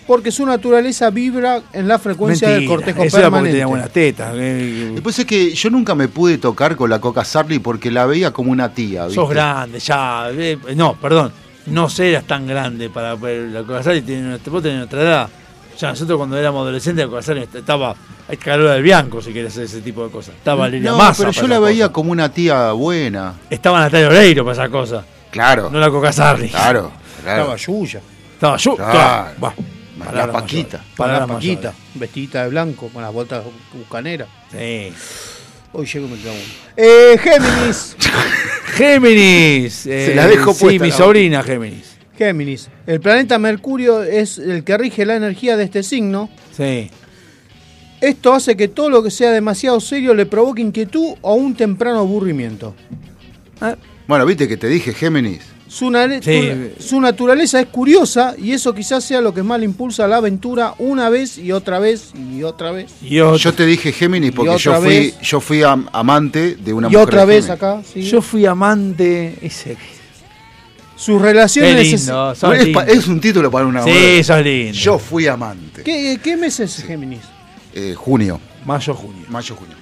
[0.06, 3.50] porque su naturaleza vibra en la frecuencia del Mentira, cortejo Eso era permanente.
[3.52, 4.32] tenía buenas tetas.
[4.36, 8.06] eh, Después es que yo nunca me pude tocar con la coca Sarli porque la
[8.06, 9.02] veía como una tía.
[9.06, 9.16] ¿viste?
[9.16, 10.28] Sos grande, ya.
[10.30, 11.32] eh, no, perdón.
[11.66, 14.00] No seas tan grande para ver la Coca-Cola.
[14.02, 15.28] tiene- Vos tenés nuestra edad.
[15.78, 17.96] Ya nosotros cuando éramos adolescentes, la Coca-Cola estaba.
[18.28, 20.34] Hay calor del Bianco si querés hacer ese tipo de cosas.
[20.34, 21.94] Estaba Valeria No, Massa pero para yo la veía cosas.
[21.94, 23.34] como una tía buena.
[23.50, 25.04] Estaba Natalia Oreiro para esas cosas.
[25.30, 25.70] Claro.
[25.70, 26.48] No la Coca Sarli.
[26.50, 26.90] Claro,
[27.22, 27.42] claro.
[27.42, 28.00] Estaba Yuya.
[28.34, 28.76] Estaba yo.
[28.76, 28.92] Claro.
[28.92, 29.30] Claro.
[29.44, 29.54] Va.
[30.12, 30.80] La Paquita.
[30.96, 34.28] Para la Paquita, vestidita de blanco, con las botas bucaneras.
[34.52, 34.92] Sí.
[35.78, 36.32] Hoy llego y me uno.
[36.76, 37.96] Eh, Géminis.
[38.76, 39.86] Géminis.
[39.86, 41.96] eh, Se la dejo Sí, puesta, mi la sobrina Géminis.
[42.16, 42.68] Géminis.
[42.86, 46.30] El planeta Mercurio es el que rige la energía de este signo.
[46.56, 46.90] Sí.
[48.00, 51.98] Esto hace que todo lo que sea demasiado serio le provoque inquietud o un temprano
[51.98, 52.74] aburrimiento.
[54.06, 55.40] Bueno, viste que te dije Géminis.
[55.76, 55.92] Su,
[56.22, 56.72] Sí.
[56.78, 60.16] su naturaleza es curiosa y eso quizás sea lo que más le impulsa a la
[60.16, 62.92] aventura una vez y otra vez y otra vez.
[63.02, 65.20] Y Yo te dije Géminis porque otra yo fui, vez.
[65.20, 67.06] yo fui am- amante de una y mujer.
[67.06, 67.62] otra de vez Géminis.
[67.62, 67.82] acá.
[67.92, 68.00] ¿sí?
[68.02, 69.36] Yo fui amante.
[69.42, 69.76] Ese.
[70.96, 71.74] Sus relaciones.
[71.76, 72.32] Qué lindo.
[72.32, 72.80] es, lindo.
[72.80, 74.72] pa- es un título para una Sí, sos lindo.
[74.72, 75.82] Yo fui amante.
[75.82, 77.20] ¿Qué, qué mes es Géminis?
[77.74, 78.40] Eh, junio.
[78.64, 79.26] Mayo, junio.
[79.28, 79.76] Mayo, junio.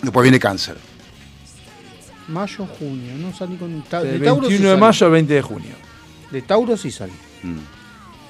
[0.00, 0.76] Después viene cáncer.
[2.28, 3.12] Mayo, junio.
[3.18, 3.82] No salí con.
[3.82, 4.80] Ta- Del de Tauro sí 21 de salí.
[4.80, 5.74] mayo al 20 de junio.
[6.30, 7.12] De Tauro sí salí.
[7.42, 7.58] Mm.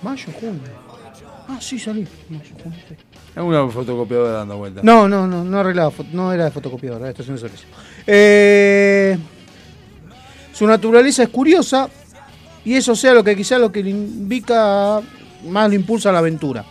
[0.02, 0.60] Mayo, junio.
[1.48, 2.06] Ah, sí salí.
[2.28, 2.78] Mayo, junio.
[2.88, 2.94] sí.
[3.36, 4.84] Es una fotocopiadora dando vueltas.
[4.84, 7.68] No, no, no, no arreglaba, no era de fotocopiadora, era de estación de servicio.
[8.06, 9.18] Eh,
[10.52, 11.88] su naturaleza es curiosa
[12.64, 15.00] y eso sea lo que quizá lo que le indica
[15.48, 16.64] más lo impulsa a la aventura.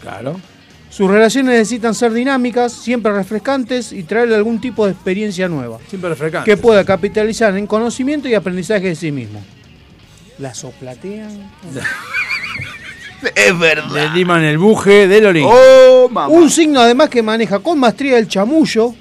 [0.00, 0.40] Claro.
[0.96, 6.08] Sus relaciones necesitan ser dinámicas, siempre refrescantes y traerle algún tipo de experiencia nueva Siempre
[6.10, 6.50] refrescante.
[6.50, 9.42] que pueda capitalizar en conocimiento y aprendizaje de sí mismo.
[10.38, 11.50] La soplatean.
[13.34, 14.14] Es Le verdad.
[14.14, 15.46] liman el buje de Lorín.
[15.48, 16.28] Oh, mamá.
[16.28, 18.94] Un signo además que maneja con maestría el chamullo,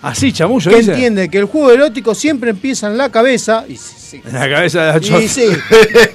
[0.00, 0.92] Así, chamullo, que dice.
[0.92, 4.22] entiende que el juego erótico siempre empieza en la cabeza y, sí, sí.
[4.24, 5.22] En la cabeza de la chota.
[5.22, 5.44] Y sí,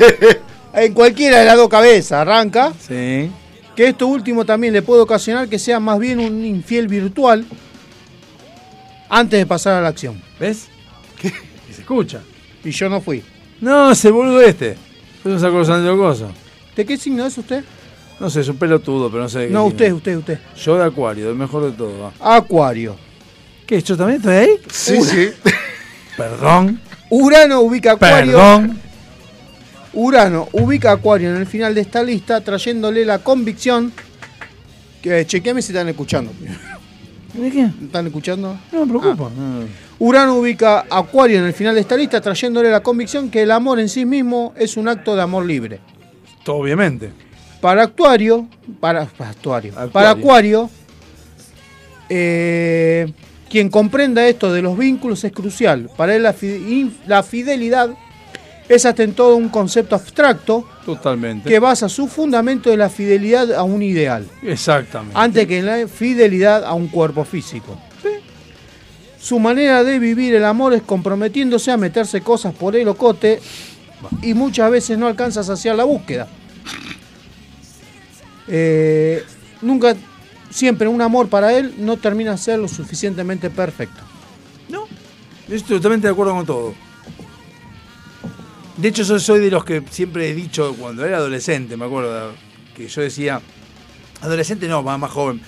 [0.74, 3.30] en cualquiera de las dos cabezas arranca, Sí.
[3.78, 7.46] Que esto último también le puede ocasionar que sea más bien un infiel virtual
[9.08, 10.20] antes de pasar a la acción.
[10.40, 10.68] ¿Ves?
[11.22, 11.32] ¿Qué?
[11.70, 12.22] Y se escucha.
[12.64, 13.24] Y yo no fui.
[13.62, 14.72] No, ese boludo este.
[15.20, 16.32] Eso es sacó Santiago Coso.
[16.76, 17.64] ¿De qué signo es usted?
[18.20, 19.40] No sé, es un pelotudo, pero no sé.
[19.40, 19.68] de qué No, signo.
[19.74, 20.40] usted, usted, usted.
[20.56, 22.12] Yo de Acuario, el mejor de todo.
[22.20, 22.36] va.
[22.36, 22.96] Acuario.
[23.68, 23.80] ¿Qué?
[23.82, 24.50] ¿Yo también estoy ahí?
[24.72, 25.30] Sí, sí.
[26.18, 26.82] Perdón.
[27.12, 28.82] Urano ubica Acuario Perdón.
[30.00, 33.92] Urano ubica a Acuario en el final de esta lista, trayéndole la convicción.
[35.02, 36.32] Que chequeame si están escuchando.
[37.34, 37.70] ¿De qué?
[37.84, 38.58] ¿Están escuchando?
[38.72, 39.32] No me preocupa.
[40.00, 43.50] Urano ubica a Acuario en el final de esta lista, trayéndole la convicción que el
[43.52, 45.80] amor en sí mismo es un acto de amor libre.
[46.46, 47.12] Obviamente.
[47.60, 48.48] Para Actuario,
[48.80, 50.70] para, para Actuario, para Acuario,
[52.10, 53.12] eh,
[53.50, 55.90] quien comprenda esto de los vínculos es crucial.
[55.98, 57.90] Para él la, fi- in- la fidelidad
[58.70, 61.50] es hasta en todo un concepto abstracto Totalmente.
[61.50, 65.18] que basa su fundamento en la fidelidad a un ideal, Exactamente.
[65.18, 67.78] antes que en la fidelidad a un cuerpo físico.
[69.20, 73.42] Su manera de vivir el amor es comprometiéndose a meterse cosas por el ocote
[74.22, 76.28] y muchas veces no alcanza a saciar la búsqueda.
[78.48, 79.24] Eh,
[79.62, 79.96] nunca,
[80.50, 84.02] siempre un amor para él no termina de ser lo suficientemente perfecto.
[84.70, 86.74] Yo estoy totalmente de acuerdo con todo.
[88.78, 92.34] De hecho, yo soy de los que siempre he dicho, cuando era adolescente, me acuerdo,
[92.76, 93.42] que yo decía,
[94.22, 95.42] adolescente no, más, más joven,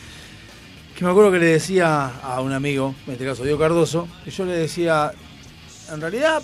[0.97, 4.31] que me acuerdo que le decía a un amigo, en este caso Diego Cardoso, que
[4.31, 5.11] yo le decía,
[5.91, 6.41] en realidad,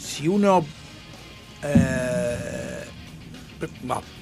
[0.00, 0.64] si uno...
[1.62, 2.84] eh,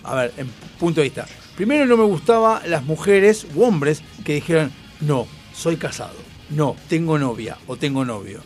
[0.05, 0.49] a ver, en
[0.79, 1.27] punto de vista.
[1.57, 6.17] Primero no me gustaba las mujeres u hombres que dijeran, no, soy casado,
[6.51, 8.41] no, tengo novia o tengo novio.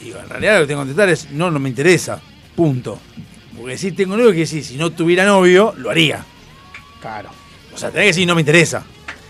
[0.00, 2.20] Digo, en realidad lo que tengo que contestar es, no, no me interesa,
[2.58, 2.98] punto.
[3.56, 6.24] Porque decir tengo novio quiere decir, si no tuviera novio, lo haría.
[7.00, 7.30] Claro.
[7.72, 8.84] O sea, tenés que decir, no me interesa.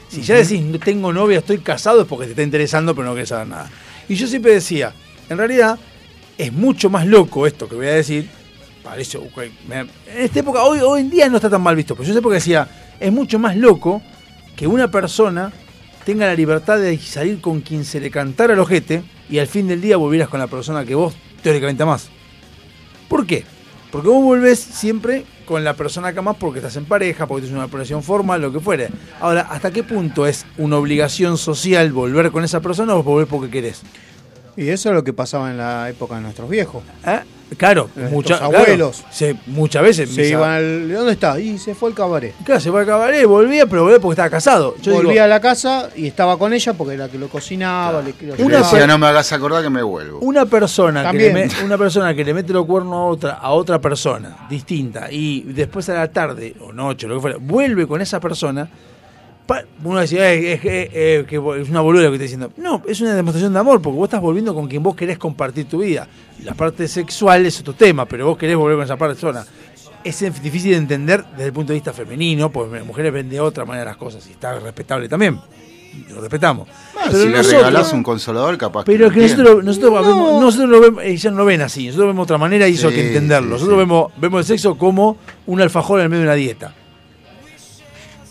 [0.08, 3.14] Si ya decís, no tengo novia, estoy casado, es porque te está interesando, pero no
[3.14, 3.70] querés saber nada.
[4.08, 4.94] Y yo siempre decía,
[5.28, 5.78] en realidad,
[6.38, 8.30] es mucho más loco esto que voy a decir.
[8.82, 11.94] Parece, ok, me- en esta época, hoy, hoy en día no está tan mal visto,
[11.94, 12.66] pero yo sé porque decía,
[12.98, 14.00] es mucho más loco
[14.56, 15.52] que una persona
[16.06, 19.68] tenga la libertad de salir con quien se le cantara el ojete y al fin
[19.68, 22.08] del día volvieras con la persona que vos teóricamente amás.
[23.08, 23.44] ¿Por qué?
[23.90, 27.52] Porque vos volvés siempre con la persona que amás porque estás en pareja, porque es
[27.52, 28.90] una relación formal, lo que fuere.
[29.20, 33.50] Ahora, ¿hasta qué punto es una obligación social volver con esa persona o volver porque
[33.50, 33.82] querés?
[34.56, 36.82] Y eso es lo que pasaba en la época de nuestros viejos.
[37.06, 37.20] ¿Eh?
[37.56, 38.98] Claro, mucha- abuelos.
[39.00, 40.10] claro, se- muchas veces.
[40.14, 41.40] Se iban al- ¿De dónde está?
[41.40, 42.34] Y se fue al cabaret.
[42.44, 44.74] Claro, se fue al cabaret, volvía, pero volvía porque estaba casado.
[44.82, 47.28] Yo Volvía digo, a la casa y estaba con ella porque era la que lo
[47.28, 48.02] cocinaba.
[48.02, 50.18] Le, lo Una decía, no me hagas acordar que me vuelvo.
[50.20, 53.50] Una persona, que le, me- una persona que le mete los cuernos a otra, a
[53.50, 58.00] otra persona distinta y después a la tarde o noche, lo que fuera, vuelve con
[58.00, 58.68] esa persona,
[59.84, 62.52] uno decía, "Eh, es, que- eh, que es una boluda lo que está diciendo.
[62.58, 65.66] No, es una demostración de amor porque vos estás volviendo con quien vos querés compartir
[65.66, 66.06] tu vida.
[66.44, 69.44] La parte sexual es otro tema, pero vos querés volver con esa persona.
[70.04, 73.40] Es difícil de entender desde el punto de vista femenino, porque las mujeres ven de
[73.40, 75.38] otra manera las cosas y está respetable también.
[76.10, 76.68] Lo respetamos.
[76.96, 80.06] Ah, Pero si le nosotros- regalás un consolador, capaz pero es que lo nosotros, nosotros,
[80.06, 82.68] vemos- nosotros lo vemos, ellos no lo ven así, nosotros lo vemos de otra manera
[82.68, 83.46] y eso hay que entenderlo.
[83.48, 83.78] sí, nosotros sí.
[83.80, 86.74] Vemos, vemos el sexo como un alfajor en el medio de una dieta.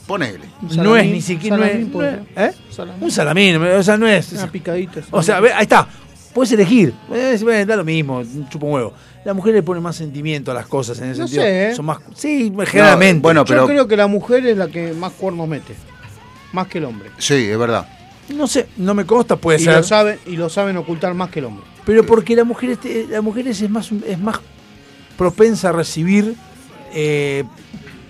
[0.08, 0.46] Ponele.
[0.78, 1.58] no es ni siquiera.
[1.58, 2.50] no es- salamín, no puede es- ser.
[2.50, 2.54] ¿eh?
[2.72, 3.04] Salamín.
[3.04, 4.32] Un salamín, o sea, no es.
[4.34, 5.02] Una picadita.
[5.12, 5.88] O sea, ve, ahí está.
[6.34, 6.94] Puedes elegir.
[7.10, 8.94] Bueno, da lo mismo, chupa un huevo.
[9.26, 11.44] La mujer le pone más sentimiento a las cosas en ese No sentido.
[11.44, 11.76] sé, ¿eh?
[11.76, 11.98] Son más.
[12.16, 13.22] Sí, generalmente.
[13.22, 15.74] bueno, Yo pero- creo que la mujer es la que más cuernos mete.
[16.54, 17.10] Más que el hombre.
[17.18, 17.88] Sí, es verdad.
[18.30, 19.76] No sé, no me consta, puede y ser.
[19.76, 21.66] lo saben y lo saben ocultar más que el hombre.
[21.86, 24.40] Pero porque la mujer, este- la mujer es, es más, es más
[25.18, 26.36] propensa a recibir.
[26.94, 27.44] eh,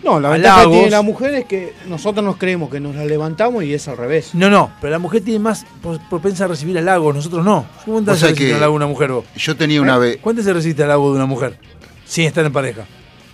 [0.04, 3.04] No, la ventaja que tiene la mujer es que nosotros nos creemos que nos la
[3.06, 4.30] levantamos y es al revés.
[4.34, 7.66] No, no, pero la mujer tiene más pro- propensa a recibir halagos, nosotros no.
[7.86, 9.26] ¿Cuántas O sea veces un halago de una mujer vos?
[9.36, 10.00] Yo tenía una ¿Eh?
[10.00, 10.18] vez.
[10.22, 11.58] ¿Cuántas veces recibiste halago de una mujer?
[12.06, 12.86] Sin estar en pareja.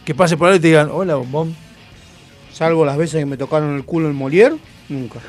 [0.05, 1.55] Que pase por ahí y te digan, hola, bombón.
[2.51, 4.57] Salvo las veces que me tocaron el culo en Molière,
[4.89, 5.19] nunca.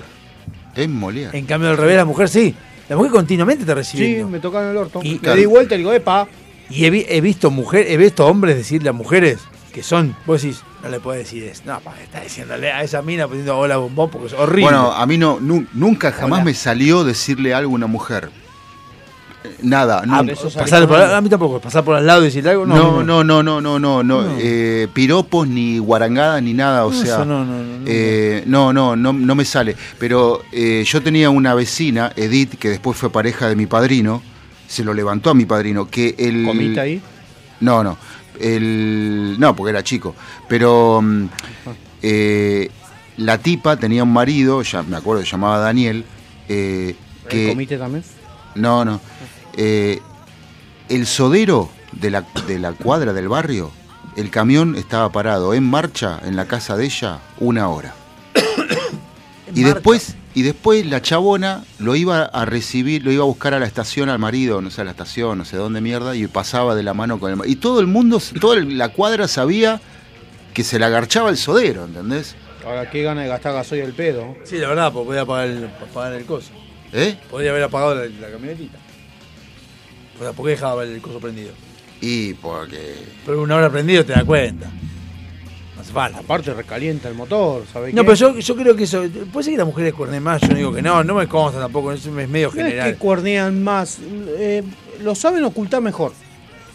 [0.77, 1.31] Es Molière.
[1.33, 2.55] En cambio, al revés, la mujer sí.
[2.89, 4.19] La mujer continuamente te recibe.
[4.19, 5.01] Sí, me tocaron el orto.
[5.03, 6.29] Y- le di vuelta y digo, epa.
[6.71, 9.39] Y he visto mujer, he visto hombres decirle a mujeres
[9.75, 11.63] que son, vos decís, no le puedes decir eso.
[11.67, 14.63] No, pa, está diciéndole a esa mina poniendo hola bombón porque es horrible.
[14.71, 16.45] Bueno, a mí no, nu- nunca jamás Hola.
[16.45, 18.31] me salió decirle algo a una mujer.
[19.43, 20.33] Eh, Nada, Ah, nunca.
[20.33, 22.75] eso pasar por, a mí tampoco, pasar por al lado y decirle algo, no.
[22.77, 24.37] No, no, no, no, no, no, no, No.
[24.39, 27.85] eh, piropos ni guarangadas ni nada, o No, sea, eso no, no, no, no.
[27.87, 29.77] eh, no, no, no, no me sale.
[29.99, 34.23] Pero eh, yo tenía una vecina, Edith, que después fue pareja de mi padrino,
[34.69, 36.45] se lo levantó a mi padrino, que el...
[36.47, 37.03] ¿Comiste ahí?
[37.61, 37.97] No, no,
[38.41, 40.15] el, no, porque era chico,
[40.49, 41.29] pero mm,
[42.03, 42.71] eh,
[43.17, 46.05] la tipa tenía un marido, ya me acuerdo, se llamaba Daniel,
[46.49, 46.97] eh,
[47.29, 47.49] que...
[47.49, 48.05] ¿Comiste también?
[48.55, 49.01] No, no.
[49.57, 50.01] Eh,
[50.89, 53.71] el sodero de la, de la cuadra del barrio,
[54.17, 57.95] el camión estaba parado en marcha en la casa de ella una hora.
[59.55, 63.61] y después, Y después la chabona lo iba a recibir, lo iba a buscar a
[63.61, 66.75] la estación al marido, no sé, a la estación, no sé dónde mierda, y pasaba
[66.75, 67.53] de la mano con el marido.
[67.53, 69.81] Y todo el mundo, toda la cuadra sabía
[70.53, 72.35] que se le agarchaba el sodero, ¿entendés?
[72.67, 74.35] Ahora, qué gana de gastar gasoil el pedo.
[74.45, 76.51] Sí, la verdad, porque podía apagar el, el coso.
[76.93, 77.17] ¿Eh?
[77.31, 78.79] Podría haber apagado la, la camionetita.
[80.19, 81.53] O sea, ¿por qué dejaba el coso prendido?
[82.01, 82.97] Y porque.
[83.25, 84.71] Pero una hora prendido te das cuenta.
[85.85, 86.19] Hace falta.
[86.19, 88.07] Aparte recalienta el motor, ¿sabes No, qué?
[88.07, 89.03] pero yo, yo creo que eso.
[89.33, 91.61] Puede ser que las mujeres cuernen más, yo no digo que no, no me consta
[91.61, 92.93] tampoco, es medio No es general.
[92.93, 93.99] que cuernean más,
[94.39, 94.63] eh,
[95.03, 96.13] lo saben ocultar mejor.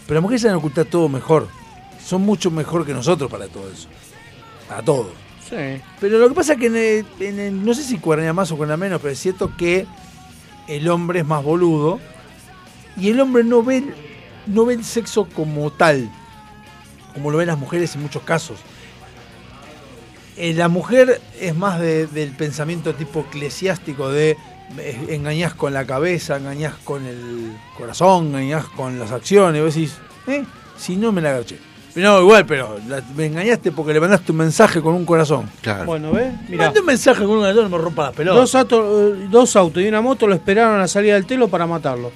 [0.06, 1.48] Pero las mujeres saben ocultar todo mejor.
[2.06, 3.88] Son mucho mejor que nosotros para todo eso.
[4.68, 5.12] Para todo.
[5.50, 5.82] Sí.
[6.00, 8.52] Pero lo que pasa es que en el- en el- no sé si cuernea más
[8.52, 9.88] o cuernea menos, pero es cierto que
[10.68, 12.00] el hombre es más boludo
[12.96, 13.84] y el hombre no ve,
[14.46, 16.10] no ve el sexo como tal,
[17.16, 18.60] como lo ven las mujeres en muchos casos.
[20.40, 24.38] Eh, la mujer es más de- del pensamiento tipo eclesiástico de
[24.78, 29.60] eh, engañás con la cabeza, engañás con el corazón, engañás con las acciones.
[29.60, 29.94] Y vos decís,
[30.28, 30.44] eh,
[30.78, 31.58] si no me la agaché.
[31.96, 35.50] No, igual, pero la- me engañaste porque le mandaste un mensaje con un corazón.
[35.62, 35.86] Claro.
[35.86, 36.32] Bueno, ¿ves?
[36.48, 38.40] Mira, Mande un mensaje con un corazón y me rompa las pelotas.
[38.42, 38.86] dos, autos,
[39.18, 42.12] eh, dos autos y una moto lo esperaron a la salida del telo para matarlo.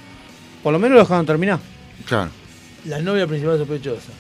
[0.61, 1.59] Por lo menos lo dejaron terminar.
[2.05, 2.29] Claro.
[2.85, 4.11] La novia principal sospechosa.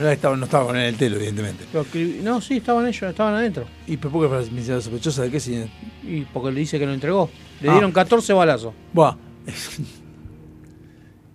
[0.00, 1.64] No estaba con él en el telo, evidentemente.
[1.72, 3.64] Lo escribí- no, sí, estaban ellos, estaban adentro.
[3.86, 5.38] ¿Y por qué fue la sospechosa de qué?
[5.40, 5.64] Si...
[6.02, 7.28] Y porque le dice que lo entregó.
[7.60, 7.72] Le Ah.
[7.72, 8.72] dieron 14 balazos.
[8.92, 9.16] Buah.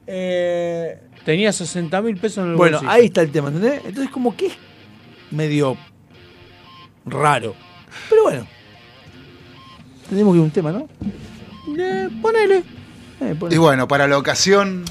[0.10, 2.90] Eh, Tenía 60 mil pesos en el bueno, bolsillo.
[2.92, 3.82] ahí está el tema, ¿entendés?
[3.84, 4.54] Entonces como que es
[5.32, 5.76] medio
[7.06, 7.54] raro.
[8.10, 8.48] Pero bueno.
[10.10, 10.88] Tenemos que ir a un tema, ¿no?
[11.78, 12.64] Eh, ponele.
[13.20, 13.56] Eh, ponele.
[13.56, 14.86] Y bueno, para la ocasión.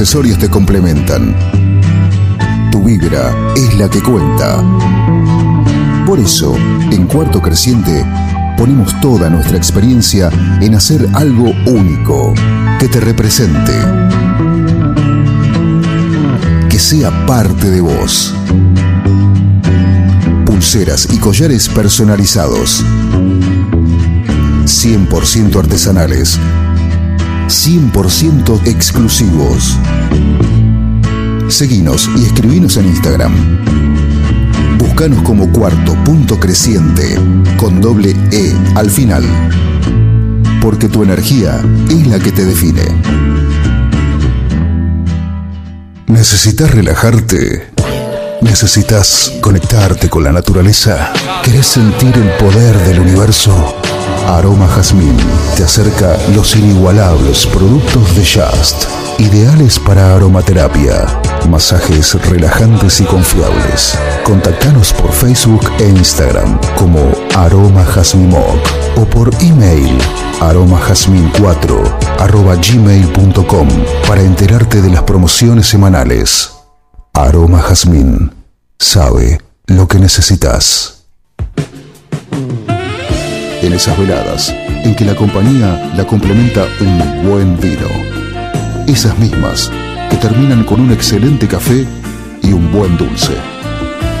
[0.00, 1.36] Accesorios te complementan.
[2.72, 4.64] Tu vibra es la que cuenta.
[6.06, 6.56] Por eso,
[6.90, 8.06] en Cuarto Creciente,
[8.56, 10.30] ponemos toda nuestra experiencia
[10.62, 12.32] en hacer algo único,
[12.78, 13.74] que te represente,
[16.70, 18.34] que sea parte de vos.
[20.46, 22.82] Pulseras y collares personalizados,
[24.64, 26.38] 100% artesanales,
[27.50, 29.76] 100% exclusivos.
[31.50, 33.32] Seguinos y escribinos en Instagram.
[34.78, 37.18] Búscanos como cuarto punto creciente
[37.56, 39.24] con doble E al final.
[40.62, 42.82] Porque tu energía es la que te define.
[46.06, 47.70] ¿Necesitas relajarte?
[48.42, 51.12] ¿Necesitas conectarte con la naturaleza?
[51.42, 53.76] ¿Querés sentir el poder del universo?
[54.26, 55.16] Aroma Jazmín
[55.56, 58.84] te acerca los inigualables productos de Just,
[59.18, 61.06] ideales para aromaterapia,
[61.48, 63.98] masajes relajantes y confiables.
[64.24, 68.58] Contactanos por Facebook e Instagram como Aroma Jazmín Moc
[68.96, 69.98] o por email
[70.40, 73.68] aromajazmin4 arroba gmail.com
[74.06, 76.52] para enterarte de las promociones semanales.
[77.12, 78.32] Aroma Jazmín
[78.78, 81.04] sabe lo que necesitas.
[83.62, 84.48] En esas veladas
[84.84, 87.88] en que la compañía la complementa un buen vino.
[88.86, 89.70] Esas mismas
[90.10, 91.86] que terminan con un excelente café
[92.42, 93.32] y un buen dulce.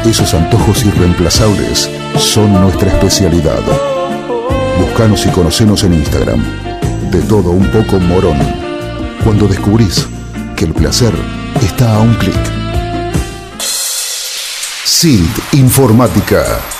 [0.04, 3.60] Esos antojos irreemplazables son nuestra especialidad.
[4.80, 6.42] Buscanos y conocenos en Instagram.
[7.10, 8.38] De todo un poco morón.
[9.24, 10.06] Cuando descubrís
[10.56, 11.12] que el placer
[11.60, 12.40] está a un clic.
[14.84, 16.79] SILT Informática.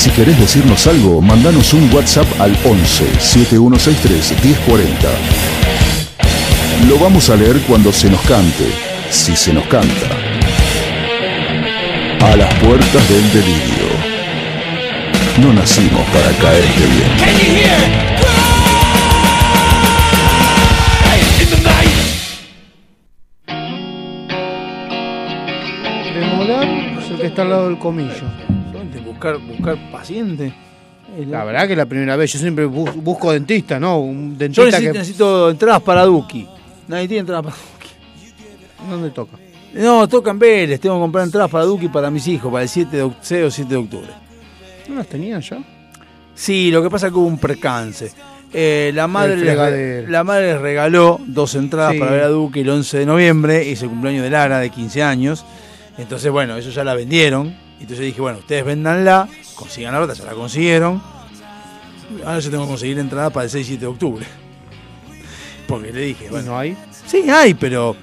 [0.00, 5.08] Si querés decirnos algo, mandanos un WhatsApp al 11 7163 1040.
[6.88, 8.64] Lo vamos a leer cuando se nos cante,
[9.10, 10.06] si se nos canta.
[12.24, 13.90] A las puertas del delirio.
[15.42, 17.10] No nacimos para caerte bien.
[26.14, 28.49] Demolar es el que está al lado del comillo.
[29.20, 30.50] Buscar, buscar paciente.
[31.26, 33.98] La verdad que es la primera vez, yo siempre bu- busco dentista, ¿no?
[34.00, 34.98] Un Yo dentista necesito, que...
[34.98, 36.46] necesito entradas para Duki.
[36.88, 37.56] Nadie tiene entradas para
[38.90, 39.36] ¿Dónde toca?
[39.74, 40.80] No, toca en Vélez.
[40.80, 43.44] Tengo que comprar entradas para Duki para mis hijos, para el 7 de, oc- 6
[43.44, 44.08] o 7 de octubre.
[44.88, 45.58] ¿No las tenían ya?
[46.34, 48.12] Sí, lo que pasa es que hubo un percance.
[48.54, 51.98] Eh, la, madre les, la madre les regaló dos entradas Sí.
[51.98, 54.70] para ver a Duque el 11 de noviembre y es el cumpleaños de Lara de
[54.70, 55.44] 15 años.
[55.98, 57.54] Entonces, bueno, ellos ya la vendieron.
[57.80, 61.02] Entonces dije, bueno, ustedes véndanla, consigan la otra, ya la consiguieron.
[62.24, 64.26] Ahora yo tengo que conseguir entrada para el 6 y 7 de octubre.
[65.66, 66.52] Porque le dije, bueno.
[66.52, 66.76] ¿No hay?
[67.06, 67.96] Sí, hay, pero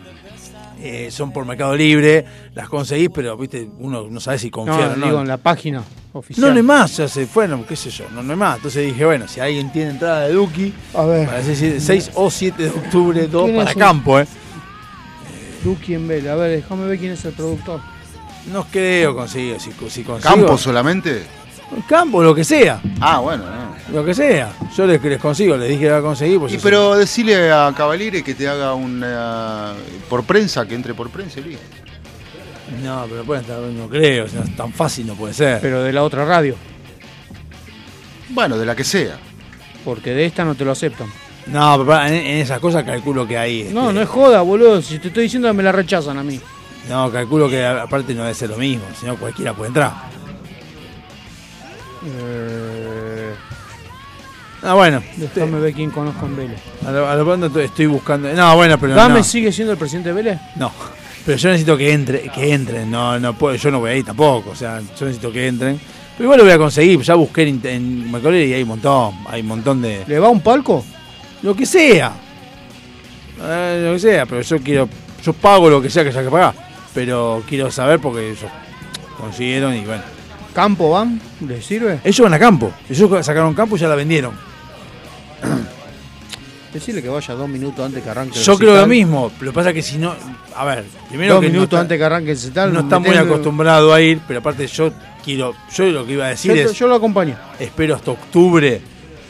[0.81, 4.93] eh, son por Mercado Libre, las conseguís, pero viste, uno no sabe si confiar No,
[4.93, 5.05] o no.
[5.05, 5.83] digo en la página
[6.13, 6.41] oficial.
[6.47, 8.57] No, no hay más, ya se fueron, qué sé yo, no, no hay más.
[8.57, 11.25] Entonces dije, bueno, si alguien tiene entrada de Duki, A ver.
[11.27, 14.27] para el 6, 6 o 7 de octubre, ¿Quién para campo, ¿eh?
[15.63, 16.31] Duki en Vélez.
[16.31, 17.81] A ver, déjame ver quién es el productor.
[18.51, 20.19] No creo conseguir, si, si consigo.
[20.21, 21.23] ¿Campo solamente?
[21.87, 22.81] Campo, lo que sea.
[23.01, 23.67] Ah, bueno, no.
[23.93, 24.51] Lo que sea.
[24.75, 26.37] Yo les, les consigo, les dije que la conseguí.
[26.37, 29.73] Pues Y yo pero decirle a Cavaliere que te haga una
[30.09, 31.57] por prensa, que entre por prensa soy-
[32.83, 35.59] No, pero pueden estar, no creo, o sea, tan fácil no puede ser.
[35.61, 36.55] Pero de la otra radio.
[38.29, 39.17] Bueno, de la que sea.
[39.85, 41.07] Porque de esta no te lo aceptan.
[41.47, 43.69] No, pero en, en esas cosas calculo que hay.
[43.73, 44.81] No, este, no es joda, boludo.
[44.81, 46.39] Si te estoy diciendo que me la rechazan a mí.
[46.89, 49.91] No, calculo que aparte no debe ser lo mismo, sino cualquiera puede entrar.
[52.05, 53.33] Eh,
[54.63, 55.01] Ah, bueno.
[55.17, 56.59] déjame ver quién conozco en Vélez.
[56.85, 58.31] A lo, a lo pronto estoy- buscando.
[58.33, 59.23] No, bueno, pero ¿Dame no.
[59.23, 60.39] sigue siendo el presidente de Vélez?
[60.55, 60.71] No.
[61.25, 64.51] Pero yo necesito que entre, que entren, no, no puedo, yo no voy ahí tampoco,
[64.51, 65.79] o sea, yo necesito que entren.
[66.15, 69.41] Pero igual lo voy a conseguir, ya busqué en, en y hay un montón, hay
[69.41, 70.03] un montón de.
[70.07, 70.83] ¿Le va un palco?
[71.43, 72.13] Lo que sea.
[73.39, 74.89] Eh, lo que sea, pero yo quiero,
[75.23, 76.55] yo pago lo que sea que haya que pagar.
[76.97, 78.49] Pero quiero saber porque ellos
[79.19, 80.01] consiguieron y bueno.
[80.51, 81.21] ¿Campo van?
[81.47, 81.99] ¿Les sirve?
[82.03, 84.31] Ellos van a campo, ellos sacaron campo y ya la vendieron.
[86.73, 89.55] Decirle que vaya dos minutos antes que arranque el Yo creo lo mismo, lo que
[89.55, 90.11] pasa es que si no,
[90.55, 92.73] a ver, primero Dos que no minutos está- antes que arranque el recital.
[92.73, 94.91] no está muy acostumbrado a ir, pero aparte yo
[95.23, 97.37] quiero, yo lo que iba a decir Yo, es, yo lo acompaño.
[97.59, 98.81] espero hasta octubre,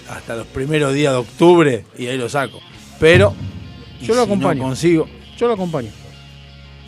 [0.09, 2.61] hasta los primeros días de octubre y ahí lo saco.
[2.97, 3.33] Pero
[4.01, 4.61] Yo lo si acompaño.
[4.61, 5.05] No consigo,
[5.37, 5.89] Yo lo acompaño.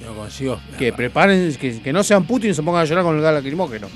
[0.09, 0.59] No consigo.
[0.77, 3.33] Que preparen, que, que no sean putos y se pongan a llorar con el gas
[3.33, 3.87] lacrimógeno.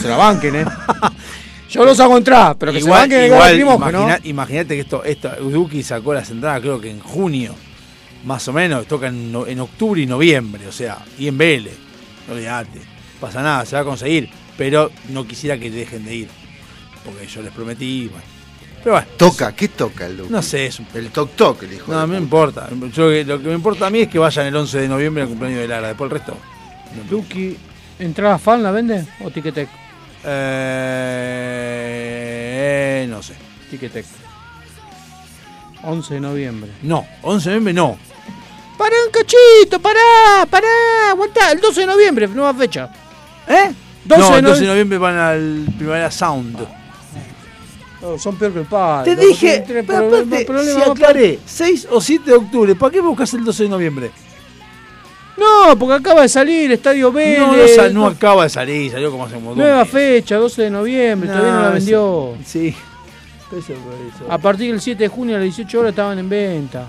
[0.00, 0.64] Se la banquen, ¿eh?
[1.70, 4.02] Yo los hago entrar, pero que se igual, banquen el gas igual lacrimógeno.
[4.02, 7.54] imagina- imagínate que esto, esto, Duki sacó las entradas creo que en junio,
[8.24, 11.76] más o menos, toca en, octubre y noviembre, o sea, y en Vélez,
[12.26, 12.80] no olvidate,
[13.20, 16.28] pasa nada, se va a conseguir, pero no quisiera que dejen de ir,
[17.04, 18.39] porque yo les prometí, bueno.
[18.82, 20.30] Pero bueno, Toca, ¿qué toca el Duque?
[20.30, 22.22] no sé, es un El toc toc, el hijo no, de me puta.
[22.22, 22.68] importa.
[22.94, 25.28] Yo, lo que me importa a mí es que vayan el 11 de noviembre al
[25.28, 25.88] cumpleaños de Lara.
[25.88, 26.36] Después el resto.
[27.10, 27.56] Duki,
[27.98, 29.68] ¿entrada fan la vende o Ticketek?
[31.82, 33.34] Eh, no sé.
[33.70, 34.04] Ticketek.
[35.82, 36.70] 11 de noviembre.
[36.82, 37.98] No, 11 de noviembre no.
[38.76, 39.78] ¡Pará un cachito!
[39.80, 40.46] ¡Pará!
[40.50, 41.10] ¡Pará!
[41.10, 41.52] ¡Aguantá!
[41.52, 42.90] El 12 de noviembre, nueva fecha.
[43.46, 43.70] ¿Eh?
[44.04, 44.66] 12 no, el 12 de noviembre.
[44.68, 46.79] noviembre van al Primavera Sound.
[48.02, 49.14] Oh, son peor que el padre.
[49.14, 53.32] Te dije, pero aparte, problemas si aclaré, 6 o 7 de octubre, ¿para qué buscas
[53.34, 54.10] el 12 de noviembre?
[55.36, 57.38] No, porque acaba de salir Estadio Vélez.
[57.40, 60.62] No, no, sa- no acaba de salir, salió como hace como dos Nueva fecha, 12
[60.62, 62.34] de noviembre, todavía no la eso- vendió.
[62.46, 62.68] Sí.
[63.50, 64.32] Eso por eso.
[64.32, 66.86] A partir del 7 de junio a las 18 horas estaban en venta.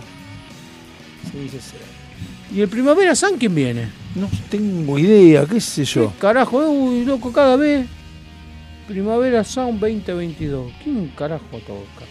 [1.31, 2.55] Sí, sí, sí.
[2.55, 3.89] ¿Y el Primavera San quién viene?
[4.15, 6.11] No tengo idea, qué sé yo.
[6.19, 7.85] Carajo, eh, uy, loco, cada vez.
[8.91, 10.71] Primavera Sound 2022.
[10.83, 12.05] ¿Quién carajo toca?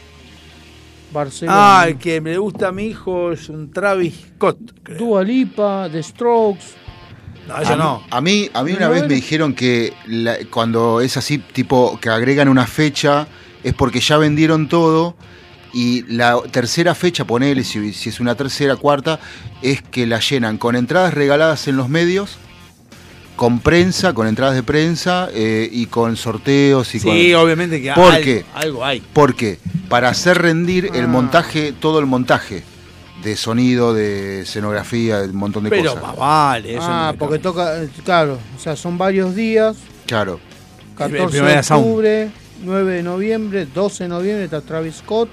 [1.13, 1.81] Barcelona.
[1.81, 4.59] Ah, el que me gusta a mi hijo es un Travis Scott.
[4.83, 4.99] creo.
[4.99, 6.65] Dua Lipa, The Strokes.
[7.49, 8.03] No, A no.
[8.11, 12.09] A mí, a mí una vez me dijeron que la- cuando es así, tipo, que
[12.09, 13.27] agregan una fecha,
[13.65, 15.17] es porque ya vendieron todo.
[15.73, 19.19] Y la tercera fecha, ponele, si, si es una tercera, cuarta,
[19.63, 22.39] es que la llenan con entradas regaladas en los medios,
[23.41, 27.43] con prensa, con entradas de prensa eh, y con sorteos y Sí, con...
[27.43, 28.45] obviamente que ¿Por algo, qué?
[28.53, 29.03] algo hay.
[29.15, 31.07] Porque para hacer rendir el Ah.
[31.07, 32.63] montaje, todo el montaje
[33.25, 36.03] de sonido, de escenografía, un montón de Pero cosas.
[36.09, 39.75] más vale, eso ah, no porque toca, eh, claro, o sea, son varios días.
[40.05, 40.39] Claro.
[40.99, 41.83] 14 de Sound.
[41.87, 42.31] octubre,
[42.63, 45.31] 9 de noviembre, 12 de noviembre está Travis Scott,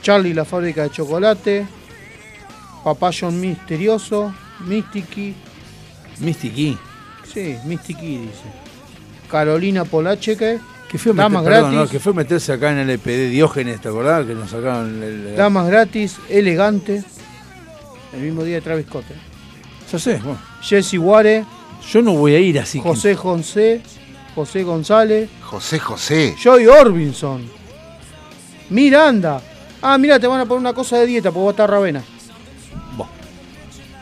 [0.00, 1.66] Charlie la fábrica de chocolate,
[2.84, 4.32] Papayón misterioso,
[4.66, 5.34] Mysticky,
[6.20, 6.78] Mysticky.
[7.32, 8.44] sí, Mysticky dice,
[9.30, 10.58] Carolina Polacheque,
[10.90, 11.88] Que fue, Damas meter- perdón, gratis.
[11.88, 14.26] no, que fue meterse acá en el EPD Diógenes, ¿te acordás?
[14.26, 15.26] Que nos sacaron el.
[15.28, 17.04] el- Damas gratis, elegante,
[18.12, 19.04] el mismo día de Travis Scott.
[19.10, 19.14] eh.
[19.92, 20.38] Yo sé, bueno.
[20.62, 21.44] Jesse Ware,
[21.92, 22.78] Yo no voy a ir así.
[22.80, 23.80] que- José José,
[24.34, 26.34] José González, José José.
[26.42, 27.48] Joy Orbison,
[28.68, 29.40] Miranda.
[29.82, 32.02] Ah, mira, te van a poner una cosa de dieta porque vos estás Ravena.
[32.96, 33.08] Buah.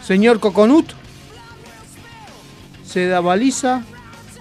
[0.03, 0.87] Señor Coconut,
[2.89, 3.83] Seda Baliza,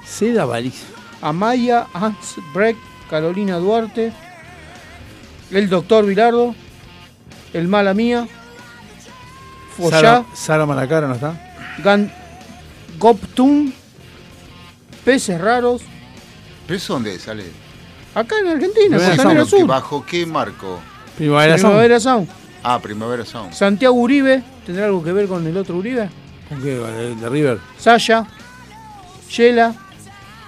[0.05, 0.85] Seda baliza.
[1.21, 2.77] Amaya, Hans Breck,
[3.09, 4.13] Carolina Duarte,
[5.51, 6.55] el Doctor Vilardo,
[7.53, 8.27] el Mala Mía,
[9.75, 11.33] Follá, Sara, Sara Malacara no está.
[11.83, 12.11] Gan
[12.97, 13.71] Goptum,
[15.03, 15.81] Peces Raros,
[16.65, 17.45] ¿Pero eso dónde sale?
[18.15, 20.79] acá en Argentina, Primavera Costanera ¿Pero qué- Sur, ¿Bajo qué marco?
[21.17, 21.73] Primavera Sound.
[21.73, 22.27] Primavera Sound.
[22.63, 23.53] Ah, Primavera Sound.
[23.53, 26.09] Santiago Uribe, ¿tendrá algo que ver con el otro Uribe?
[26.49, 26.75] ¿Con qué?
[26.75, 27.59] ¿De, de River?
[27.77, 28.25] Saya,
[29.29, 29.75] Yela,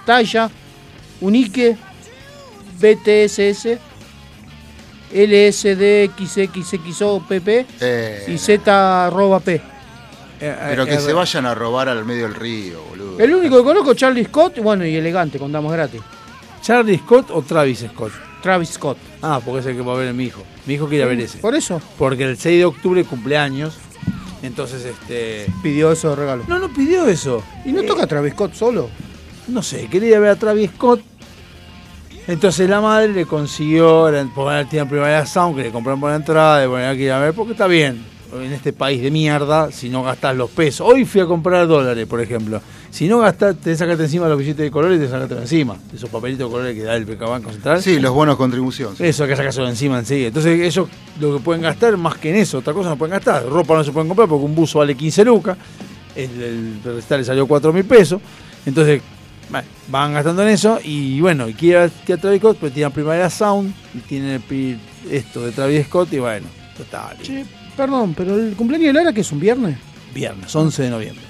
[0.06, 0.50] Taya,
[1.20, 1.76] Unique,
[2.80, 3.78] BTSS,
[5.12, 7.48] LSDXXXOPP
[7.80, 9.60] Eh, y Z arroba P.
[10.38, 13.18] pero que eh, se vayan a robar al medio del río, boludo.
[13.18, 16.00] El único que conozco es Charlie Scott, bueno, y elegante, con damas gratis.
[16.62, 18.12] ¿Charlie Scott o Travis Scott?
[18.42, 18.96] Travis Scott.
[19.22, 20.42] Ah, porque es el que va a ver a mi hijo.
[20.66, 21.38] Mi hijo quiere ver ese.
[21.38, 23.76] Por eso Porque el 6 de octubre cumpleaños.
[24.42, 25.46] Entonces, este.
[25.62, 26.44] pidió eso de regalo.
[26.48, 27.42] No, no pidió eso.
[27.64, 28.88] ¿Y no toca Travis Scott solo?
[29.48, 31.02] No sé, quería ver a Travis Scott.
[32.26, 36.58] Entonces la madre le consiguió, porque tiene primavera sound, que le compraron por la entrada,
[36.90, 38.04] hay que ir a ver, porque está bien.
[38.32, 40.86] En este país de mierda, si no gastás los pesos.
[40.88, 42.60] Hoy fui a comprar dólares, por ejemplo.
[42.90, 45.76] Si no gastás, te sacate encima los billetes de colores y te sacaste encima.
[45.94, 47.82] Esos papelitos de colores que da el Banco Central.
[47.82, 48.96] Sí, los bonos contribución.
[48.96, 49.04] sí.
[49.04, 50.28] Eso hay que sacárselo encima enseguida.
[50.28, 53.46] Entonces ellos lo que pueden gastar más que en eso, otra cosa no pueden gastar.
[53.46, 55.58] Ropa no se pueden comprar porque un buzo vale 15 lucas.
[56.14, 58.20] el, el le salió 4 mil pesos.
[58.64, 59.02] Entonces,
[59.50, 62.90] bueno, van gastando en eso y bueno, y quiere que a Travis Scott, pero tiene
[62.90, 64.40] Primavera Sound y tiene
[65.10, 67.16] esto de Travis Scott y bueno, total.
[67.80, 69.78] Perdón, pero el cumpleaños de Lara que es un viernes.
[70.14, 71.24] Viernes, 11 de noviembre.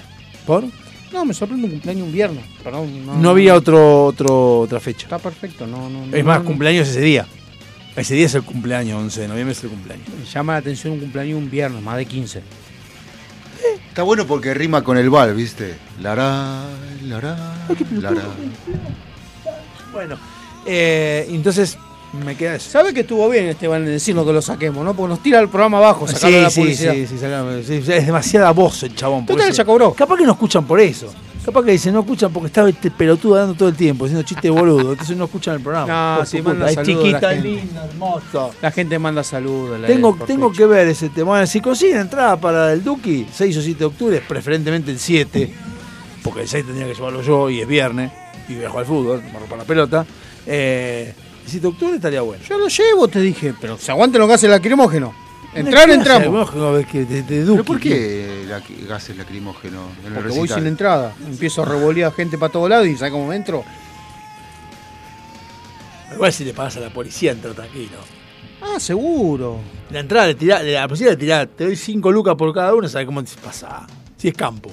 [0.45, 0.65] ¿Por?
[1.13, 2.43] No, me sorprende un cumpleaños un viernes.
[2.61, 5.03] Perdón, no, No había otro, otro, otra fecha.
[5.05, 6.03] Está perfecto, no, no.
[6.13, 6.45] Es no, más, no.
[6.45, 7.25] cumpleaños ese día.
[7.95, 10.07] Ese día es el cumpleaños, 11 de noviembre es el cumpleaños.
[10.09, 12.41] Me llama la atención un cumpleaños un viernes, más de 15.
[13.87, 15.75] Está bueno porque rima con el bal, ¿viste?
[16.01, 16.65] Lara,
[17.05, 18.23] lara, lara.
[19.93, 20.17] Bueno,
[20.65, 21.77] eh, entonces
[22.13, 22.69] me queda eso.
[22.69, 24.93] ¿Sabe que estuvo bien Esteban en decirnos que lo saquemos, no?
[24.93, 26.93] Porque nos tira el programa abajo, sacarlo de la Sí, sí, publicidad.
[26.93, 29.25] sí, sí, sacame, sí, Es demasiada voz el chabón.
[29.25, 29.57] Total, eso.
[29.57, 29.93] ya cobró.
[29.93, 31.07] Capaz que no escuchan por eso.
[31.43, 34.51] Capaz que dicen no escuchan porque estaba este pelotudo dando todo el tiempo, haciendo chistes
[34.51, 34.91] boludo.
[34.91, 36.17] Entonces no escuchan el programa.
[36.19, 38.49] No, sí, manda saludos chiquita, linda, hermosa.
[38.61, 39.79] La gente manda saludos.
[39.87, 41.31] Tengo, tengo que ver ese tema.
[41.31, 45.51] Bueno, si consiguen entrada para el Duki, 6 o 7 de octubre, preferentemente el 7,
[46.23, 48.11] porque el 6 tendría que llevarlo yo y es viernes,
[48.47, 50.05] y voy a jugar al fútbol, me rompo la pelota.
[50.45, 51.11] Eh,
[51.43, 52.43] el 7 de octubre estaría bueno.
[52.47, 55.13] Yo lo llevo, te dije, pero se aguanten lo que hace el lacrimógeno.
[55.53, 56.49] Entrar, ¿Qué hace entramos.
[57.65, 61.13] por qué la, gases lacrimógeno en el Porque voy sin entrada.
[61.25, 63.65] Empiezo a revolear gente para todos lados y ¿sabes cómo me entro?
[66.13, 67.97] Igual si le pagas a la policía, entra tranquilo.
[68.61, 69.59] Ah, seguro.
[69.89, 72.87] La entrada le tirá, la policía le tirá, te doy 5 lucas por cada uno,
[72.87, 73.87] ¿sabes cómo te pasa?
[74.17, 74.71] Si es campo.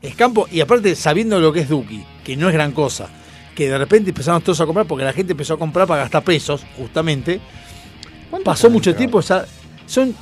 [0.00, 3.08] Es campo, y aparte sabiendo lo que es Duki, que no es gran cosa,
[3.58, 6.22] que de repente empezamos todos a comprar porque la gente empezó a comprar para gastar
[6.22, 7.40] pesos, justamente.
[8.44, 9.44] Pasó mucho tiempo, ya
[9.84, 10.14] son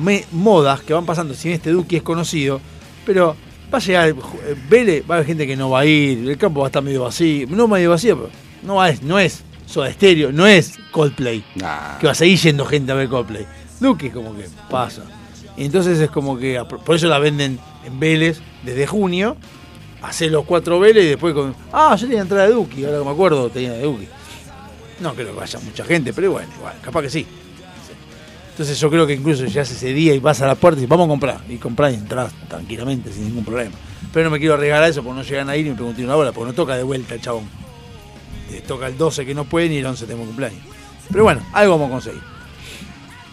[0.00, 2.60] me- modas que van pasando, si este Duki es conocido,
[3.04, 3.34] pero
[3.72, 4.14] va a llegar,
[4.70, 6.84] Vélez, va a haber gente que no va a ir, el campo va a estar
[6.84, 8.30] medio vacío, no medio vacío, pero
[8.62, 11.42] no, va- no es Soda Stereo, no es Coldplay,
[11.98, 13.44] que va a seguir yendo gente a ver Coldplay.
[13.80, 15.02] Duki es como que pasa.
[15.56, 19.36] Entonces es como que, por eso la venden en Vélez desde junio,
[20.08, 23.04] hacer los cuatro Vélez y después con, ah, yo tenía entrada de Duki, ahora que
[23.04, 24.08] me acuerdo tenía de Duki.
[25.00, 27.26] No creo que vaya mucha gente, pero bueno, igual, capaz que sí.
[28.50, 30.88] Entonces yo creo que incluso ya ese día y vas a la puerta y dices,
[30.90, 31.40] vamos a comprar.
[31.48, 33.74] Y comprar y entras tranquilamente, sin ningún problema.
[34.12, 36.04] Pero no me quiero arriesgar a eso porque no llegan a ir y me pregunté
[36.04, 37.48] una hora, porque no toca de vuelta el chabón.
[38.48, 40.60] Te toca el 12 que no pueden y el 11 tengo cumpleaños.
[41.10, 42.22] Pero bueno, algo vamos a conseguir.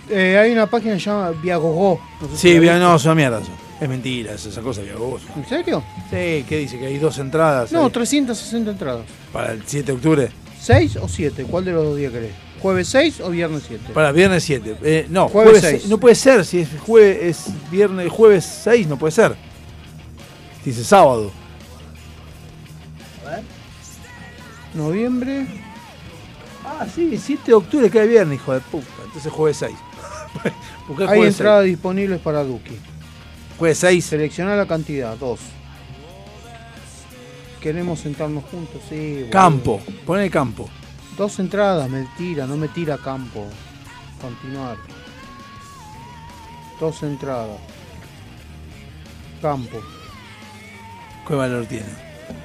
[0.09, 2.01] Eh, hay una página que se llama Viagogo.
[2.19, 2.79] No sé si Sí, viste.
[2.79, 3.51] no, es una mierda eso.
[3.81, 5.19] Es mentira, es esa cosa Viagogo.
[5.35, 5.83] ¿En serio?
[6.11, 6.77] Sí, ¿qué dice?
[6.77, 7.71] Que hay dos entradas.
[7.71, 7.89] No, ahí.
[7.91, 9.05] 360 entradas.
[9.33, 10.31] Para el 7 de octubre.
[10.63, 11.45] ¿6 o 7?
[11.49, 12.31] ¿Cuál de los dos días querés?
[12.61, 13.85] ¿Jueves 6 o viernes 7?
[13.91, 14.77] Para viernes 7.
[14.83, 15.81] Eh, no, Jueves jueves, seis.
[15.81, 15.89] seis.
[15.89, 19.35] No puede ser, si es, jueves, es viernes, jueves 6, no puede ser.
[20.63, 21.31] Dice sábado.
[24.75, 25.47] Noviembre.
[26.63, 28.85] Ah, sí, 7 de octubre cae viernes, hijo de puta.
[29.05, 29.71] Entonces jueves 6.
[30.87, 32.77] Buscá Hay entradas disponibles para Duki.
[33.61, 34.03] Jueves 6.
[34.03, 35.39] Selecciona la cantidad, 2.
[37.61, 39.17] Queremos sentarnos juntos, sí.
[39.17, 39.29] boludo.
[39.29, 40.67] Campo, pon el campo.
[41.15, 43.45] Dos entradas, me tira, no me tira campo.
[44.19, 44.77] Continuar.
[46.79, 47.59] Dos entradas.
[49.43, 49.77] Campo.
[51.27, 51.85] ¿Qué valor tiene?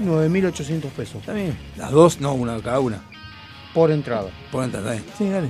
[0.00, 1.20] 9.800 pesos.
[1.20, 1.58] Está bien.
[1.78, 3.02] Las dos, no, una cada una.
[3.72, 4.28] Por entrada.
[4.52, 5.14] Por entrada, está bien.
[5.16, 5.48] Sí, dale.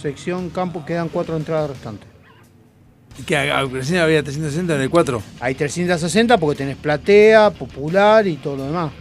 [0.00, 2.05] Sección campo quedan cuatro entradas restantes.
[3.34, 5.22] Ah, Recién había 360 en el 4.
[5.40, 8.92] Hay 360 porque tenés platea, popular y todo lo demás.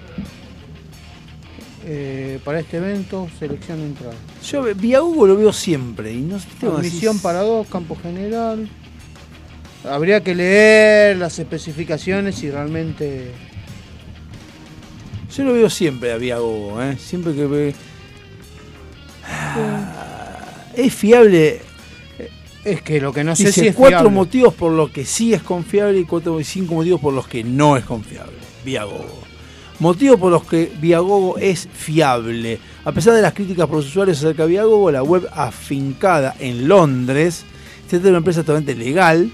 [1.88, 4.16] Eh, para este evento, selección de entrada.
[4.44, 6.12] Yo vía Hugo lo veo siempre.
[6.12, 6.38] Y no
[6.76, 8.68] Admisión para dos, campo general.
[9.88, 13.32] Habría que leer las especificaciones y realmente.
[15.36, 16.98] Yo lo veo siempre a Vía Hugo, ¿eh?
[16.98, 17.76] Siempre que ve.
[19.28, 21.62] Ah, Es fiable.
[22.66, 24.16] Es que lo que no sé Dice si es cuatro fiable.
[24.16, 27.78] motivos por los que sí es confiable y cuatro, cinco motivos por los que no
[27.78, 28.34] es confiable.
[28.66, 29.22] Viagogo.
[29.80, 32.60] Motivos por los que Viagogo es fiable.
[32.84, 36.68] A pesar de las críticas por los usuarios acerca de Viagogo, la web afincada en
[36.68, 37.46] Londres
[37.84, 39.30] se trata de una empresa totalmente legal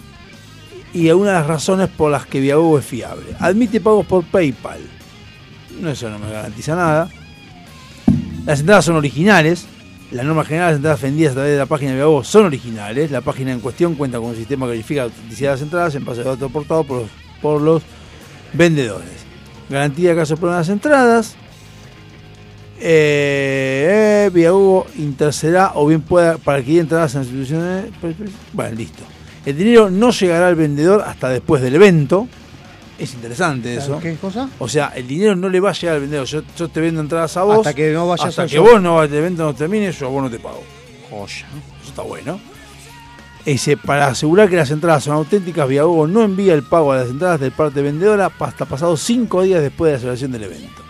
[0.93, 3.27] y es una de las razones por las que Viagogo es fiable.
[3.40, 4.82] Admite pagos por PayPal.
[5.80, 7.10] No, eso no me garantiza nada.
[8.45, 9.68] Las entradas son originales.
[10.12, 12.46] La norma general de las entradas vendidas a través de la página de Viagogo son
[12.46, 13.12] originales.
[13.12, 15.96] La página en cuestión cuenta con un sistema que verifica la autenticidad de las entradas
[15.96, 16.86] en base a datos aportados
[17.42, 17.82] por los,
[18.54, 19.26] vendedores.
[19.70, 21.36] Garantía de caso de las entradas.
[22.84, 27.86] Eh, eh, intercederá o bien pueda para adquirir entradas en instituciones.
[28.52, 29.04] Bueno, listo.
[29.46, 32.28] El dinero no llegará al vendedor hasta después del evento.
[33.00, 34.00] Es interesante eso.
[34.00, 34.50] ¿Qué cosa?
[34.60, 36.26] O sea, el dinero no le va a llegar al vendedor.
[36.28, 37.58] Yo, yo te vendo entradas a vos.
[37.58, 40.24] Hasta que no vayas Hasta que vos no, el evento no termine, yo a vos
[40.24, 40.64] no te pago.
[41.10, 41.48] Joya.
[41.82, 42.40] Eso está bueno.
[43.45, 47.10] Dice, para asegurar que las entradas son auténticas, Viagogo no envía el pago a las
[47.10, 50.82] entradas del parte vendedora hasta pasados cinco días después de la celebración del evento.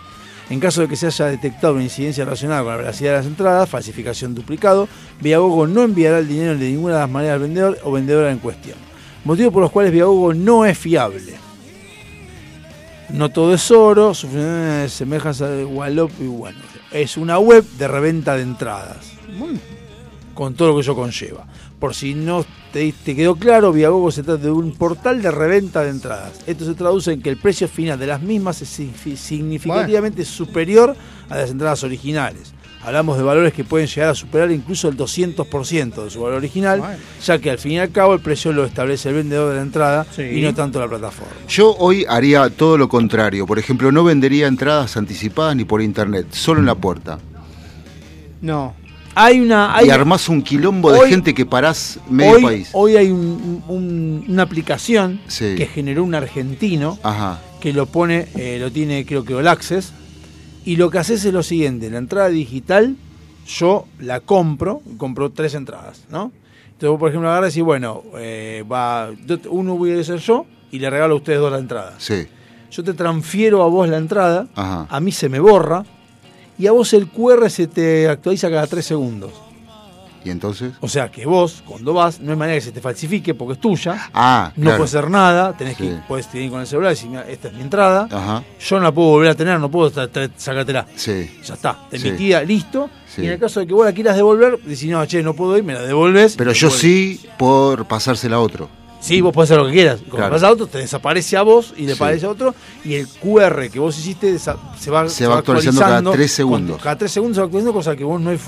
[0.50, 3.26] En caso de que se haya detectado una incidencia relacionada con la veracidad de las
[3.26, 4.86] entradas, falsificación duplicado,
[5.20, 8.38] Viagogo no enviará el dinero de ninguna de las maneras al vendedor o vendedora en
[8.38, 8.76] cuestión.
[9.24, 11.34] Motivos por los cuales Viagogo no es fiable.
[13.12, 16.58] No todo es oro, su funcionalidad es semejanza de Wallop y bueno.
[16.90, 19.12] Es una web de reventa de entradas.
[20.34, 21.46] Con todo lo que eso conlleva.
[21.78, 25.82] Por si no te, te quedó claro, Viagogo se trata de un portal de reventa
[25.82, 26.40] de entradas.
[26.46, 30.96] Esto se traduce en que el precio final de las mismas es signifi- significativamente superior
[31.28, 32.54] a las entradas originales.
[32.84, 36.80] Hablamos de valores que pueden llegar a superar incluso el 200% de su valor original,
[36.80, 36.96] Bueno.
[37.24, 39.62] ya que al fin y al cabo el precio lo establece el vendedor de la
[39.62, 40.22] entrada Sí.
[40.22, 41.32] y no tanto la plataforma.
[41.48, 43.46] Yo hoy haría todo lo contrario.
[43.46, 47.18] Por ejemplo, no vendería entradas anticipadas ni por internet, solo en la puerta.
[48.40, 48.74] No.
[49.14, 49.76] Hay una.
[49.76, 52.68] Hay, y armás un quilombo de hoy- gente que parás medio hoy, país.
[52.72, 55.54] hoy hay un- un- una aplicación Sí.
[55.56, 57.38] que generó un argentino Ajá.
[57.60, 59.92] que lo pone, eh, lo tiene creo que All Access,
[60.64, 62.96] y lo que haces es lo siguiente, la entrada digital
[63.46, 66.32] yo la compro, compro tres entradas, ¿no?
[66.66, 69.10] Entonces vos por ejemplo agarras y bueno, eh, va,
[69.50, 71.94] uno voy a ser yo y le regalo a ustedes dos la entrada.
[71.98, 72.26] Sí.
[72.70, 74.86] Yo te transfiero a vos la entrada, Ajá.
[74.88, 75.84] a mí se me borra,
[76.58, 79.32] y a vos el QR se te actualiza cada tres segundos.
[80.24, 80.72] ¿Y entonces?
[80.80, 83.60] O sea que vos, cuando vas, no hay manera que se te falsifique porque es
[83.60, 84.10] tuya.
[84.14, 84.78] Ah, No claro.
[84.78, 85.84] puedes hacer nada, tenés Sí.
[85.88, 88.08] que podés ir con el celular y decir, "Mira, esta es mi entrada.
[88.10, 88.44] Ajá.
[88.60, 89.90] Yo no la puedo volver a tener, no puedo
[90.36, 90.86] sacártela.
[90.94, 91.38] Sí.
[91.44, 92.08] Ya está, te Sí.
[92.08, 92.88] emitida, listo.
[93.06, 93.22] Sí.
[93.22, 95.56] Y en el caso de que vos la quieras devolver, decís, no, che, no puedo
[95.58, 96.34] ir, me la devolves.
[96.36, 98.68] Pero yo sí por pasársela a otro.
[99.02, 99.98] Sí, vos podés hacer lo que quieras.
[100.08, 100.46] Cuando Claro.
[100.46, 101.92] a otro, te desaparece a vos y le Sí.
[101.96, 102.54] aparece a otro.
[102.84, 104.52] Y el QR que vos hiciste se
[104.90, 106.68] va, Se va actualizando cada tres segundos.
[106.76, 108.38] Cuando- cada tres segundos se va actualizando, cosa que vos no hay.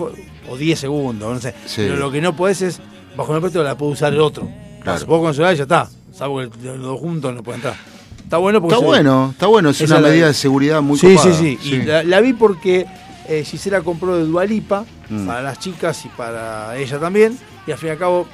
[0.48, 1.54] O 10 segundos, no sé.
[1.66, 1.76] Sí.
[1.88, 2.80] Pero lo que no podés es,
[3.16, 4.48] bajo el precio la puede usar el otro.
[4.82, 5.06] Claro.
[5.06, 5.88] Vos con el celular y ya está.
[6.12, 7.74] Salvo que los dos juntos no pueden entrar.
[8.22, 8.74] Está bueno porque.
[8.76, 11.34] Está bueno, está bueno, es Esa una medida de seguridad muy Sí, copada.
[11.34, 12.86] sí, sí, Y la, la vi porque
[13.26, 15.26] eh, Gisela compró de Dualipa Mm.
[15.26, 17.36] para las chicas y para ella también.
[17.66, 18.26] Y al fin y al cabo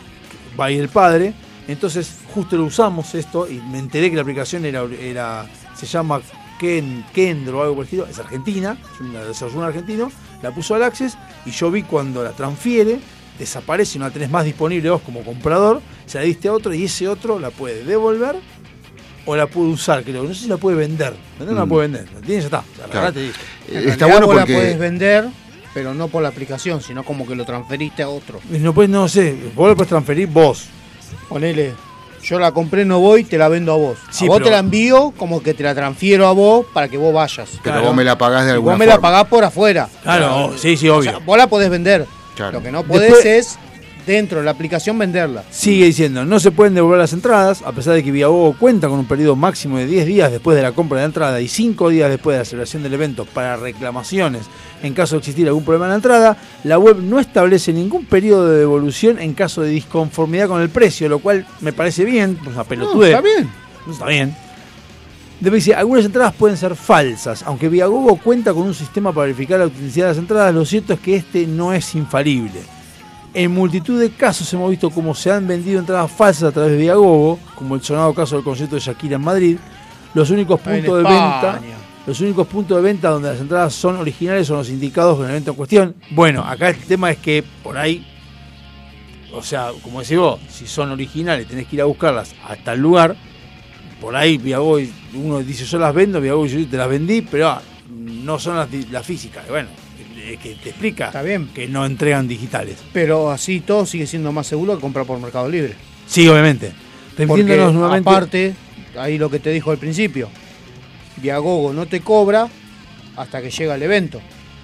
[0.58, 1.32] va a ir el padre.
[1.73, 6.20] Entonces justo lo usamos esto y me enteré que la aplicación era, era se llama
[6.58, 8.07] Ken, Kendro o algo estilo.
[8.07, 10.10] Es argentina, es un desarrollo argentino.
[10.42, 11.16] La puso al Access
[11.47, 12.99] y yo vi cuando la transfiere
[13.39, 16.84] desaparece, no la tenés más disponible vos como comprador, se la diste a otro y
[16.84, 18.36] ese otro la puede devolver
[19.24, 20.24] o la puede usar, creo.
[20.24, 21.15] No sé si la puede vender.
[21.39, 21.68] Vender no la Mm.
[21.68, 22.12] puede vender.
[22.12, 22.65] La tiene ya está.
[22.78, 23.18] La Claro.
[23.20, 23.40] y listo.
[23.68, 25.28] Eh, está bueno vos porque- la puedes vender,
[25.73, 28.40] pero no por la aplicación, sino como que lo transferiste a otro.
[28.52, 30.66] Y No, puedes, no sé, vos la puedes transferir vos.
[31.28, 31.74] Ponele,
[32.22, 33.98] yo la compré, no voy, te la vendo a vos.
[34.10, 36.89] Sí, a vos pero- te la envío como que te la transfiero a vos para
[36.89, 37.48] que vos vayas.
[37.62, 39.08] Pero vos me la pagás de alguna vos me la forma.
[39.10, 39.89] pagás por afuera.
[40.02, 41.10] Claro, sí, sí, O obvio.
[41.12, 42.06] sea, vos la podés vender.
[42.36, 42.52] Claro.
[42.52, 43.58] Lo que no podés Después- es
[44.14, 45.44] dentro de la aplicación venderla.
[45.50, 48.98] Sigue diciendo, no se pueden devolver las entradas, a pesar de que Viagogo cuenta con
[48.98, 51.89] un periodo máximo de 10 días después de la compra de la entrada y 5
[51.90, 54.47] días después de la celebración del evento para reclamaciones
[54.82, 58.48] en caso de existir algún problema en la entrada, la web no establece ningún periodo
[58.48, 62.55] de devolución en caso de disconformidad con el precio, lo cual me parece bien, pues
[62.55, 63.10] una pelotudez.
[63.10, 63.50] está bien.
[63.90, 64.36] Está bien.
[65.40, 69.58] Después dice, algunas entradas pueden ser falsas, aunque Viagogo cuenta con un sistema para verificar
[69.58, 72.60] la autenticidad de las entradas, lo cierto es que este no es infalible.
[73.33, 76.78] En multitud de casos hemos visto cómo se han vendido entradas falsas a través de
[76.78, 79.57] Viagogo, como el sonado caso del concierto de Shakira en Madrid.
[80.15, 81.60] Los únicos En puntos de venta,
[82.07, 85.31] los únicos puntos de venta donde las entradas son originales son los indicados con el
[85.31, 85.94] evento en cuestión.
[86.10, 88.05] Bueno, acá el tema es que por ahí,
[89.33, 92.81] o sea, como decís vos, si son originales tenés que ir a buscarlas hasta el
[92.81, 93.15] lugar.
[94.00, 94.81] Por ahí Viagogo,
[95.15, 98.57] uno dice yo las vendo, Viagogo dice yo te las vendí, pero ah, no son
[98.57, 99.49] las, las físicas.
[99.49, 99.68] Bueno,
[100.42, 101.49] que te explica Está bien.
[101.55, 102.76] que no entregan digitales.
[102.92, 105.74] Pero así todo sigue siendo más seguro que comprar por Mercado Libre.
[106.07, 106.73] Sí, obviamente.
[107.26, 108.08] Porque nuevamente.
[108.08, 108.55] aparte,
[108.99, 110.28] ahí lo que te dijo al principio,
[111.16, 112.49] Viagogo no te cobra
[113.16, 114.20] hasta que llega el evento.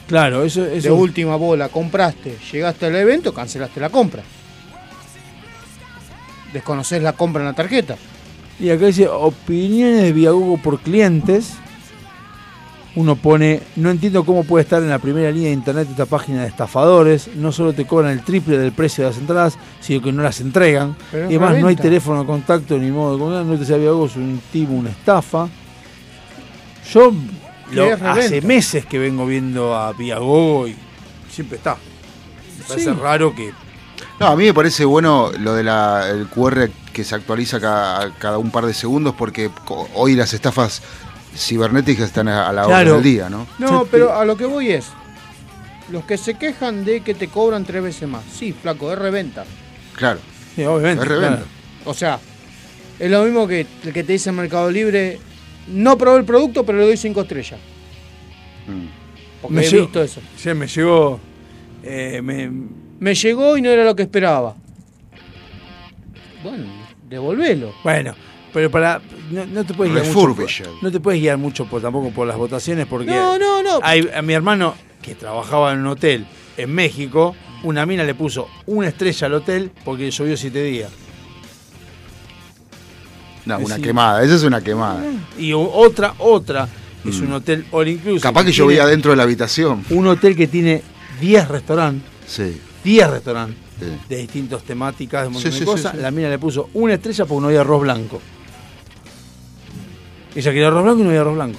[0.08, 4.22] Claro, eso, De eso última bola compraste, llegaste al evento, cancelaste la compra.
[6.52, 7.96] Desconoces la compra en la tarjeta.
[8.58, 11.54] Y acá dice opiniones de Viagogo por clientes.
[12.96, 16.42] Uno pone, no entiendo cómo puede estar en la primera línea de internet esta página
[16.42, 17.28] de estafadores.
[17.36, 20.40] No solo te cobran el triple del precio de las entradas, sino que no las
[20.40, 20.96] entregan.
[21.12, 23.44] Y además no hay teléfono de contacto ni modo de contacto.
[23.52, 25.46] No te sea Viagogo es un timo, una estafa.
[26.90, 27.12] Yo
[27.68, 30.74] ¿Qué lo- hace meses que vengo viendo a Viagogo y
[31.30, 31.76] siempre está.
[32.58, 32.96] Me parece Sí.
[33.00, 33.52] raro que
[34.18, 35.66] No, a mí me parece bueno lo del
[36.28, 39.50] QR que se actualiza cada, cada un par de segundos porque
[39.94, 40.80] hoy las estafas
[41.36, 42.94] cibernéticas están a, a la Claro.
[42.94, 43.46] del día, ¿no?
[43.58, 44.86] No, pero a lo que voy es,
[45.90, 48.24] los que se quejan de que te cobran tres veces más.
[48.24, 49.44] Sí, flaco, es reventa.
[49.94, 50.20] Claro.
[50.54, 51.02] Sí, obviamente.
[51.02, 51.36] Es reventa.
[51.36, 51.46] claro.
[51.84, 52.18] O sea,
[52.98, 55.18] es lo mismo que el que te dice en Mercado Libre,
[55.68, 57.60] no probé el producto, pero le doy cinco estrellas.
[59.42, 60.20] Porque Me he llegó- visto eso.
[60.36, 61.20] Sí, me llegó.
[61.82, 62.50] eh, me,
[62.98, 64.56] Me llegó y no era lo que esperaba.
[66.42, 66.64] Bueno,
[67.08, 67.72] devolvelo.
[67.84, 68.14] Bueno,
[68.56, 69.02] pero para.
[69.30, 70.34] No, no te puedes guiar mucho.
[70.34, 70.82] por-.
[70.82, 73.10] No te puedes guiar mucho por, tampoco por las votaciones porque.
[73.10, 73.80] No, no, no.
[73.82, 76.26] Hay, a mi hermano, que trabajaba en un hotel
[76.56, 80.90] en México, una mina le puso una estrella al hotel porque llovió siete días.
[83.44, 83.82] No, una Sí.
[83.82, 85.04] quemada, esa es una quemada.
[85.38, 86.66] Y otra, otra,
[87.04, 88.20] es un hotel all inclusive.
[88.20, 88.22] Mm.
[88.22, 89.84] Capaz que llovía dentro de la habitación.
[89.90, 90.82] Un hotel que tiene
[91.20, 92.08] 10 restaurantes.
[92.26, 92.58] Sí.
[92.82, 93.84] 10 restaurantes Sí.
[94.08, 95.92] de distintas temáticas, de un montón Sí, de sí, sí, cosas.
[95.94, 95.98] sí.
[96.00, 98.22] La mina le puso una estrella porque no había arroz blanco.
[100.36, 101.58] Ella quería arroz blanco y no había arroz blanco.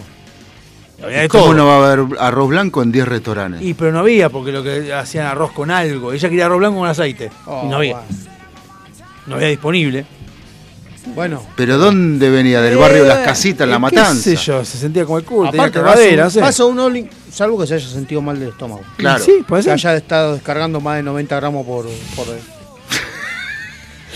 [1.04, 1.54] Había de ¿Cómo todo.
[1.56, 3.62] no va a haber arroz blanco en 10 restaurantes?
[3.62, 6.14] Y pero no había porque lo que hacían arroz con algo.
[6.14, 7.30] Ella quería arroz blanco con aceite.
[7.46, 8.02] Oh, y no había.
[9.28, 10.06] No había disponible.
[11.16, 11.42] Bueno.
[11.56, 12.62] ¿Pero dónde venía?
[12.62, 14.22] ¿Del barrio de las Eh, casitas, en la ¿qué matanza?
[14.22, 14.66] sé yo?
[14.66, 15.50] Se sentía como el culo.
[15.52, 16.40] tenía Aparte, madera, vas, a un, ¿sí?
[16.42, 18.82] vas a un salvo que se haya sentido mal del estómago.
[18.98, 19.24] Claro.
[19.24, 19.74] Sí, puede Que ser.
[19.74, 21.86] haya estado descargando más de 90 gramos por...
[22.16, 22.26] por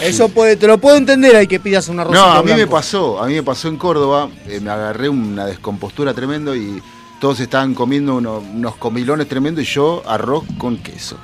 [0.02, 2.68] Eso puede, te lo puedo entender, hay que pidas un arroz No, a mí me
[2.68, 6.82] pasó, a mí me pasó en Córdoba, eh, me agarré una descompostura tremendo y
[7.20, 11.18] todos estaban comiendo uno- unos comilones tremendos y yo arroz con queso.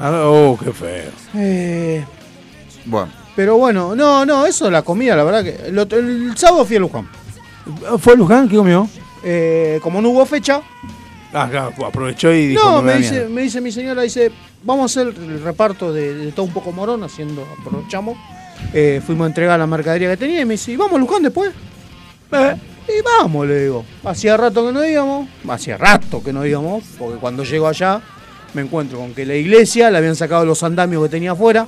[0.00, 1.10] Ah, Oh, qué feo.
[1.36, 2.04] Eh,
[2.86, 5.68] Bueno, pero bueno, no, no, eso la comida, la verdad que...
[5.68, 7.08] El, otro- el sábado fui a Luján.
[7.98, 8.48] ¿Fue Luján?
[8.48, 8.88] ¿Qué comió?
[9.22, 10.60] Eh, como no hubo fecha,
[11.34, 12.64] Ah, claro, pues aprovechó y dijo.
[12.64, 13.30] no, me dice, miedo.
[13.30, 14.30] me dice mi señora, dice,
[14.62, 18.16] vamos a hacer el reparto de, de todo un poco morón, haciendo, aprovechamos.
[18.72, 21.22] Eh, fuimos a entregar la mercadería que tenía y me dice, ¿y vamos a Luján
[21.24, 21.50] después?
[22.30, 22.56] Eh,
[22.88, 23.84] y vamos, le digo.
[24.04, 28.00] Hacía rato que no íbamos, hacía rato que no íbamos, porque cuando llego allá
[28.54, 31.66] me encuentro con que la iglesia le habían sacado los andamios que tenía afuera.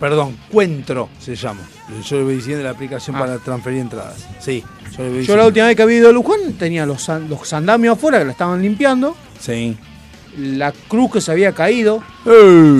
[0.00, 1.60] Perdón, Cuentro se llama.
[2.04, 3.20] Yo le voy diciendo la aplicación Ah.
[3.20, 4.26] para transferir entradas.
[4.40, 4.64] Sí,
[4.96, 7.52] yo le voy Yo la última vez que había ido a Luján tenía los, los
[7.52, 9.76] andamios afuera que la estaban limpiando, Sí.
[10.38, 12.02] la cruz que se había caído.
[12.24, 12.30] ¿Se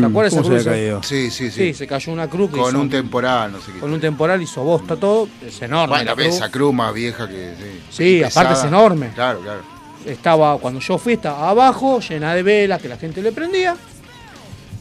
[0.00, 0.66] ¿Se acuerda esa ¿Cómo se cruz?
[0.66, 1.02] había caído?
[1.02, 1.58] sí, sí, sí.
[1.68, 3.78] Sí, se cayó una cruz que con hizo- un temporal, no sé qué.
[3.80, 5.96] con un temporal hizo bosta todo, es enorme.
[5.96, 6.26] Bueno, la cruz.
[6.28, 7.52] esa cruz más vieja que...
[7.58, 9.10] Sí, Sí, aparte es enorme.
[9.14, 9.60] Claro, claro.
[10.06, 13.76] Estaba, cuando yo fui, estaba abajo, llena de velas que la gente le prendía.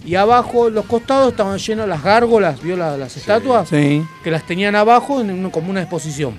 [0.06, 3.70] Y abajo, los costados estaban llenos las gárgolas, ¿vio la- las estatuas?
[3.70, 4.04] Sí.
[4.24, 6.36] Que las tenían abajo en un- como una exposición.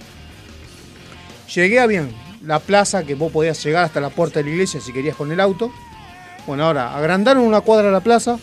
[1.54, 2.10] Llegué a bien,
[2.44, 5.30] la plaza que vos podías llegar hasta la puerta de la iglesia si querías con
[5.30, 5.70] el auto.
[6.46, 8.38] Bueno, ahora agrandaron una cuadra de la plaza,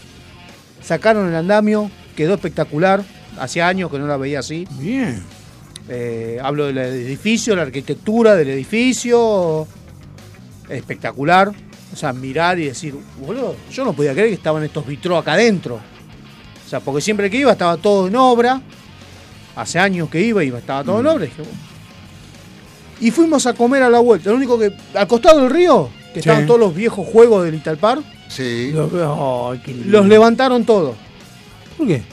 [0.83, 3.03] sacaron el andamio, quedó espectacular.
[3.39, 4.67] Hacía años que no la veía así.
[4.79, 5.23] Bien.
[5.89, 9.67] Eh, hablo del edificio, la arquitectura del edificio.
[10.69, 11.51] Espectacular.
[11.97, 15.33] O sea, mirar y decir, boludo, yo no podía creer que estaban estos vitró acá
[15.33, 15.79] adentro.
[16.63, 18.61] O sea, porque siempre que iba estaba todo en obra.
[19.55, 21.25] Hace años que iba y estaba todo en obra.
[21.25, 21.57] Y, dije, "Bueno".
[23.01, 24.29] Y fuimos a comer a la vuelta.
[24.29, 26.29] Lo único que, al costado del río, que Sí.
[26.29, 28.73] estaban todos los viejos juegos del Little Park, Sí.
[29.85, 30.95] Los levantaron todos.
[31.79, 32.03] ¿Por qué?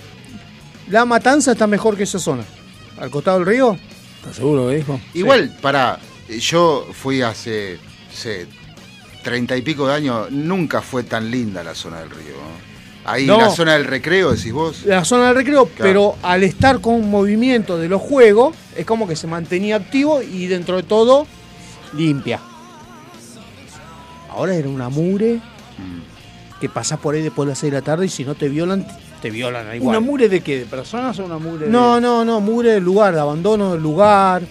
[0.88, 2.44] La matanza está mejor que esa zona.
[2.98, 3.76] Al costado del río,
[4.20, 4.98] ¿Estás seguro que dijo?
[5.12, 5.98] Igual, para
[6.40, 7.78] yo fui hace,
[8.10, 8.46] sé,
[9.24, 12.34] treinta y pico de años, nunca fue tan linda la zona del río.
[13.06, 13.38] Ahí No.
[13.38, 14.84] la zona del recreo, decís vos.
[14.86, 15.82] la zona del recreo, Claro.
[15.82, 20.46] pero al estar con movimiento de los juegos, es como que se mantenía activo y
[20.46, 21.26] dentro de todo
[21.94, 22.40] limpia.
[24.30, 25.40] Ahora era una mure
[25.76, 26.60] Mm.
[26.60, 28.48] que pasás por ahí después de las 6 de la tarde y si no te
[28.48, 28.86] violan,
[29.20, 29.96] te violan igual.
[29.96, 30.60] ¿Una mure de qué?
[30.60, 31.70] ¿De personas o una mure de.?
[31.72, 34.42] No, no, no, mure del lugar, abandono del lugar,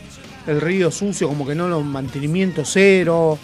[0.47, 3.39] el río sucio, como que no, los mantenimiento cero.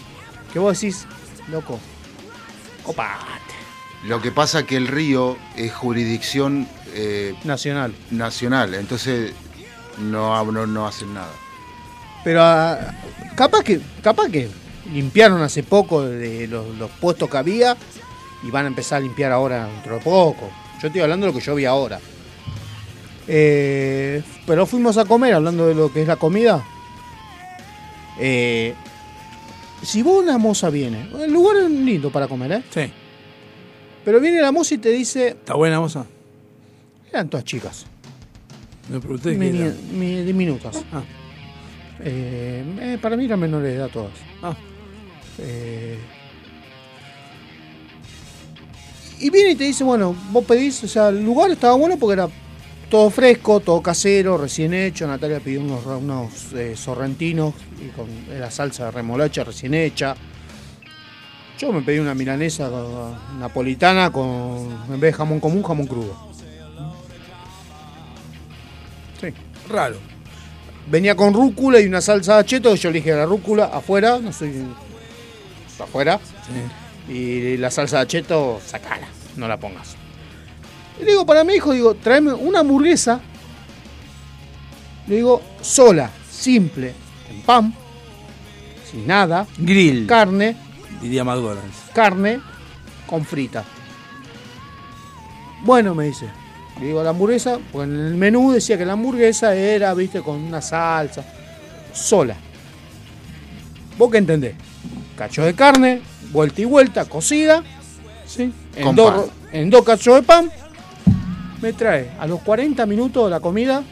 [0.52, 1.06] Que vos decís,
[1.50, 1.78] loco,
[2.84, 3.54] copate.
[4.04, 7.94] Lo que pasa que el río es jurisdicción eh, Nacional.
[8.10, 9.32] nacional, entonces
[9.98, 11.32] no, no, no hacen nada.
[12.24, 12.78] Pero ah,
[13.36, 14.48] capaz que capaz que
[14.92, 17.76] limpiaron hace poco de los, los puestos que había
[18.42, 20.50] y van a empezar a limpiar ahora dentro de poco.
[20.80, 22.00] Yo estoy hablando de lo que yo vi ahora.
[23.28, 26.64] Eh, pero fuimos a comer, hablando de lo que es la comida.
[28.18, 28.74] Eh,
[29.82, 32.62] si vos una moza viene, el lugar es lindo para comer, ¿eh?
[32.70, 32.92] Sí.
[34.04, 36.06] Pero viene la moza y te dice, ¿Está buena, moza?
[37.10, 37.86] eran todas chicas,
[38.88, 39.74] Me pregunté qué era.
[39.92, 40.82] mi- diminutas.
[40.92, 41.02] Ah.
[42.02, 44.12] Eh, eh, para mí eran menores de edad todas.
[44.42, 44.54] Ah.
[45.38, 45.98] Eh,
[49.18, 52.14] y viene y te dice, bueno, vos pedís, o sea, el lugar estaba bueno porque
[52.14, 52.28] era
[52.90, 55.06] todo fresco, todo casero, recién hecho.
[55.06, 60.16] Natalia pidió unos, unos eh, sorrentinos y con la salsa de remolacha recién hecha.
[61.58, 62.68] Yo me pedí una milanesa
[63.38, 66.30] napolitana con, en vez de jamón común, jamón crudo.
[69.68, 69.96] Raro.
[70.88, 74.18] Venía con rúcula y una salsa de acheto, que yo le dije la rúcula afuera,
[74.18, 74.64] no soy
[75.78, 76.18] afuera.
[77.08, 79.99] Y la salsa de acheto, sacala, no la pongas.
[81.00, 83.20] Y le digo para mi hijo, digo, tráeme una hamburguesa.
[85.06, 86.94] Le digo, sola, simple,
[87.30, 87.74] en pan,
[88.90, 89.46] sin nada.
[89.58, 90.06] Grill.
[90.06, 90.56] Carne,
[91.00, 91.76] Diría McDonald's.
[91.94, 92.40] carne
[93.06, 93.64] con frita.
[95.62, 96.26] Bueno, me dice.
[96.78, 100.36] Le digo la hamburguesa, pues en el menú decía que la hamburguesa era, viste, con
[100.36, 101.22] una salsa,
[101.92, 102.36] sola.
[103.98, 104.54] ¿Vos qué entendés?
[105.16, 106.00] Cacho de carne,
[106.32, 107.62] vuelta y vuelta, cocida,
[108.26, 108.50] ¿sí?
[108.76, 110.50] En dos, en dos cachos de pan.
[111.60, 113.82] Me trae, a los 40 minutos de la comida,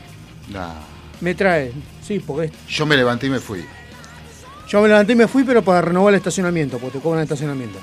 [0.52, 0.72] Nah.
[1.20, 1.72] me trae,
[2.06, 3.64] sí, porque Yo me levanté y me fui.
[4.68, 7.24] yo me levanté y me fui, pero para renovar el estacionamiento, porque te cobran el
[7.24, 7.78] estacionamiento.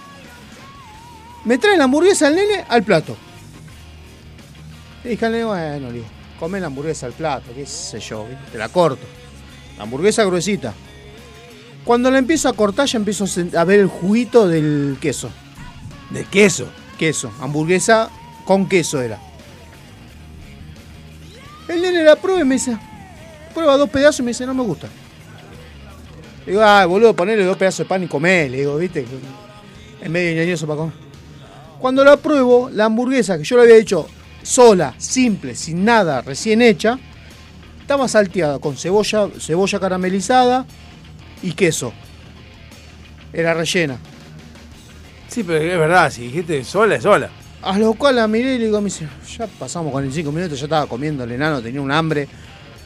[1.45, 3.15] Me trae la hamburguesa al nene al plato.
[5.03, 6.05] Le dije al nene, bueno, le digo,
[6.39, 9.05] come la hamburguesa al plato, qué sé yo, te la corto.
[9.77, 10.73] La hamburguesa gruesita.
[11.83, 15.29] Cuando la empiezo a cortar, ya empiezo a ver el juguito del queso.
[16.09, 16.67] ¿De queso?
[16.97, 17.31] Queso.
[17.39, 18.09] Hamburguesa
[18.45, 19.19] con queso era.
[21.67, 22.77] El nene la prueba y me dice,
[23.53, 24.87] prueba dos pedazos y me dice, no me gusta.
[26.45, 29.05] Le digo, ah, boludo, ponele dos pedazos de pan y comé, le digo, viste,
[30.01, 30.93] es medio ñañoso para comer.
[31.79, 34.07] Cuando la pruebo, la hamburguesa que yo le había hecho
[34.43, 36.99] sola, simple, sin nada, recién hecha,
[37.81, 40.65] estaba salteada con cebolla, cebolla caramelizada
[41.41, 41.93] y queso.
[43.33, 43.97] Era rellena.
[45.27, 47.29] Sí, pero es verdad, si dijiste sola, es sola.
[47.65, 50.31] A lo cual la miré y le digo, me dice, ya pasamos con el 5
[50.31, 52.27] minutos, ya estaba comiendo el enano, tenía un hambre.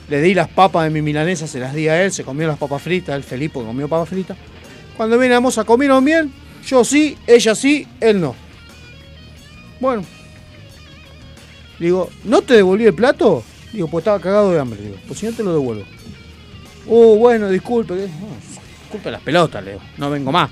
[0.07, 2.57] Le di las papas de mi milanesa, se las di a él, se comió las
[2.57, 4.37] papas fritas, el Felipe comió papas fritas.
[4.95, 6.31] Cuando viene la moza, comieron bien,
[6.65, 8.33] yo sí, ella sí, él no.
[9.81, 10.05] Bueno.
[11.77, 13.43] Le digo, ¿no te devolví el plato?
[13.73, 15.83] Digo, pues estaba cagado de hambre, digo, pues si no te lo devuelvo.
[16.85, 17.95] Uh, bueno, disculpe.
[17.95, 18.27] No,
[18.83, 20.49] disculpe las pelotas, le digo, no vengo más.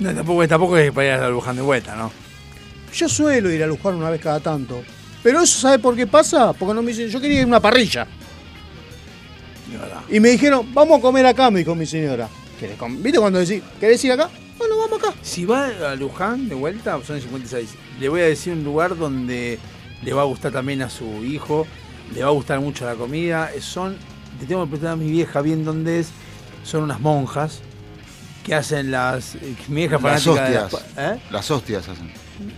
[0.00, 2.29] Tampoco, tampoco es para ir a Luján de vuelta, ¿no?
[2.94, 4.82] Yo suelo ir a Luján una vez cada tanto.
[5.22, 6.52] Pero eso, ¿sabe por qué pasa?
[6.52, 8.06] Porque no me dicen, yo quería ir a una parrilla.
[10.08, 12.28] Y me dijeron, vamos a comer acá, me dijo mi señora.
[12.58, 14.28] ¿Querés com- ¿Viste cuando decís, querés ir acá?
[14.58, 15.14] Bueno, vamos acá.
[15.22, 17.68] Si va a Luján de vuelta, son el 56,
[18.00, 19.58] le voy a decir un lugar donde
[20.02, 21.66] le va a gustar también a su hijo,
[22.14, 23.50] le va a gustar mucho la comida.
[23.60, 23.96] Son,
[24.40, 26.08] te tengo que preguntar a mi vieja bien dónde es,
[26.64, 27.60] son unas monjas
[28.44, 29.36] que hacen las.
[29.36, 30.82] eh, Mi vieja Las fanática de hostias.
[30.96, 31.20] las- ¿eh?
[31.30, 32.10] Las hostias hacen.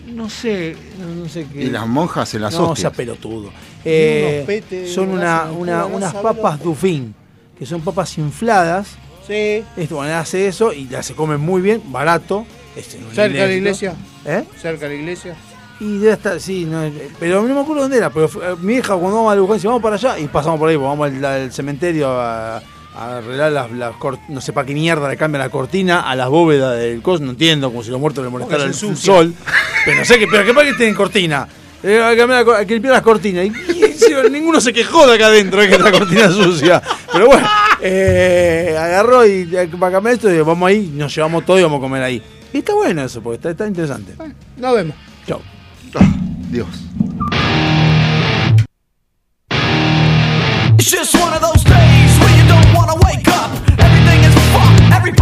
[0.07, 1.63] No sé, no, sé qué.
[1.65, 2.79] Y las monjas en las no, hostias.
[2.81, 3.51] sea pelotudo.
[3.85, 7.15] Eh, unos petes, son una, unas papas dufín,
[7.59, 8.89] que son papas infladas.
[9.27, 9.63] Sí.
[9.77, 12.45] Esto, bueno, hace eso y las se comen muy bien, barato.
[12.77, 13.95] es un Cerca de la iglesia.
[14.25, 14.45] ¿Eh?
[14.61, 15.35] Cerca de la iglesia.
[15.81, 18.11] Y debe estar, sí, no, eh, pero no me acuerdo dónde era.
[18.11, 20.59] Pero fue- eh, mi hija cuando vamos a Luján dice, vamos para allá y pasamos
[20.61, 22.63] por ahí, vamos al, al cementerio a
[22.95, 23.95] arreglar las, las
[24.29, 27.31] no sé para qué mierda le cambian la cortina a las bóvedas del cos, no
[27.31, 29.35] entiendo, como si los muertos le molestara el, sol.
[29.85, 31.49] Pero no sé qué, pero qué para que tienen cortina.
[31.83, 33.47] Eh, hay, que cambiar la co- hay que limpiar las cortinas.
[33.47, 33.53] Y,
[34.31, 36.83] ninguno se quejó de acá adentro de que la cortina es sucia.
[37.13, 37.49] Pero bueno,
[37.81, 41.79] eh, agarró y eh, para cambiar esto, y vamos ahí, nos llevamos todo y vamos
[41.79, 42.23] a comer ahí.
[42.53, 44.13] Y está bueno eso, porque está, está interesante.
[44.57, 44.97] Nos vemos.
[45.27, 45.41] Chau.
[46.51, 46.69] Dios.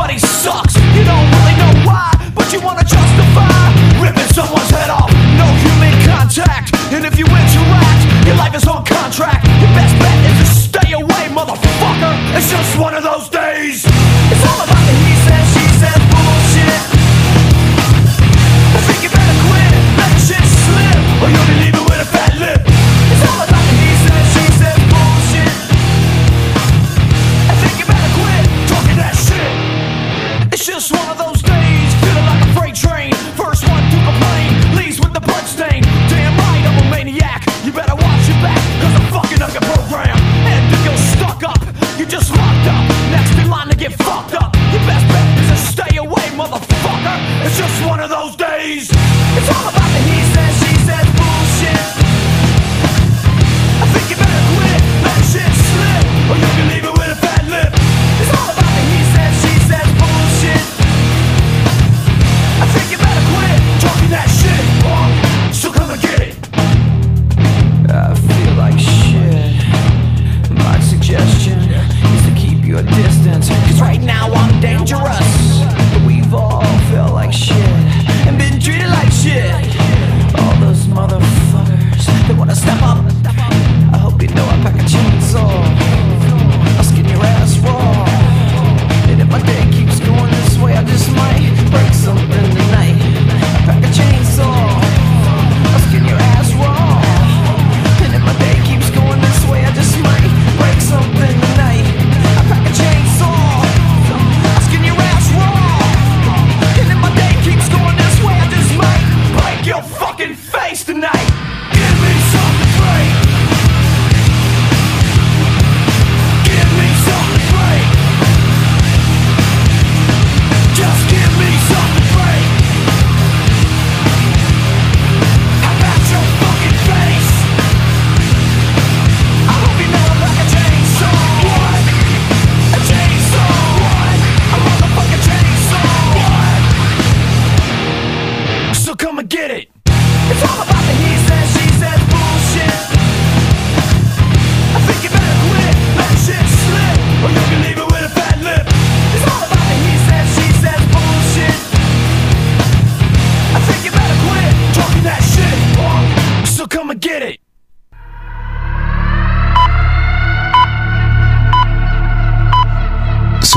[0.01, 0.77] Everybody sucks.
[0.97, 3.69] You don't really know why, but you wanna justify
[4.01, 5.13] ripping someone's head off.
[5.37, 9.45] No human contact, and if you interact, your life is on contract.
[9.61, 12.17] Your best bet is to stay away, motherfucker.
[12.33, 13.85] It's just one of those days.
[14.33, 16.83] It's all about the he said, she said bullshit.
[18.73, 19.71] I think you better quit,
[20.01, 22.61] let shit slip, or you'll be leaving with a fat lip.
[22.65, 23.60] It's all about
[30.71, 31.89] just one of those days.
[31.99, 33.11] Feeling like a freight train.
[33.35, 35.83] First one to complain, leaves with the blood stain.
[36.07, 37.43] Damn right, I'm a maniac.
[37.67, 40.15] You better watch your back, cause I'm fucking up your program.
[40.47, 41.59] And if you're stuck up,
[41.99, 42.87] you just locked up.
[43.11, 44.55] Next in line to get fucked up.
[44.71, 47.17] Your best bet is to stay away, motherfucker.
[47.43, 48.95] It's just one of those days.
[48.95, 51.83] It's all about the he says, she says bullshit.
[53.83, 56.90] I think you better quit, let shit slip, or you can leave
[72.71, 73.49] your distance.
[73.49, 75.20] Cause right now I'm dangerous.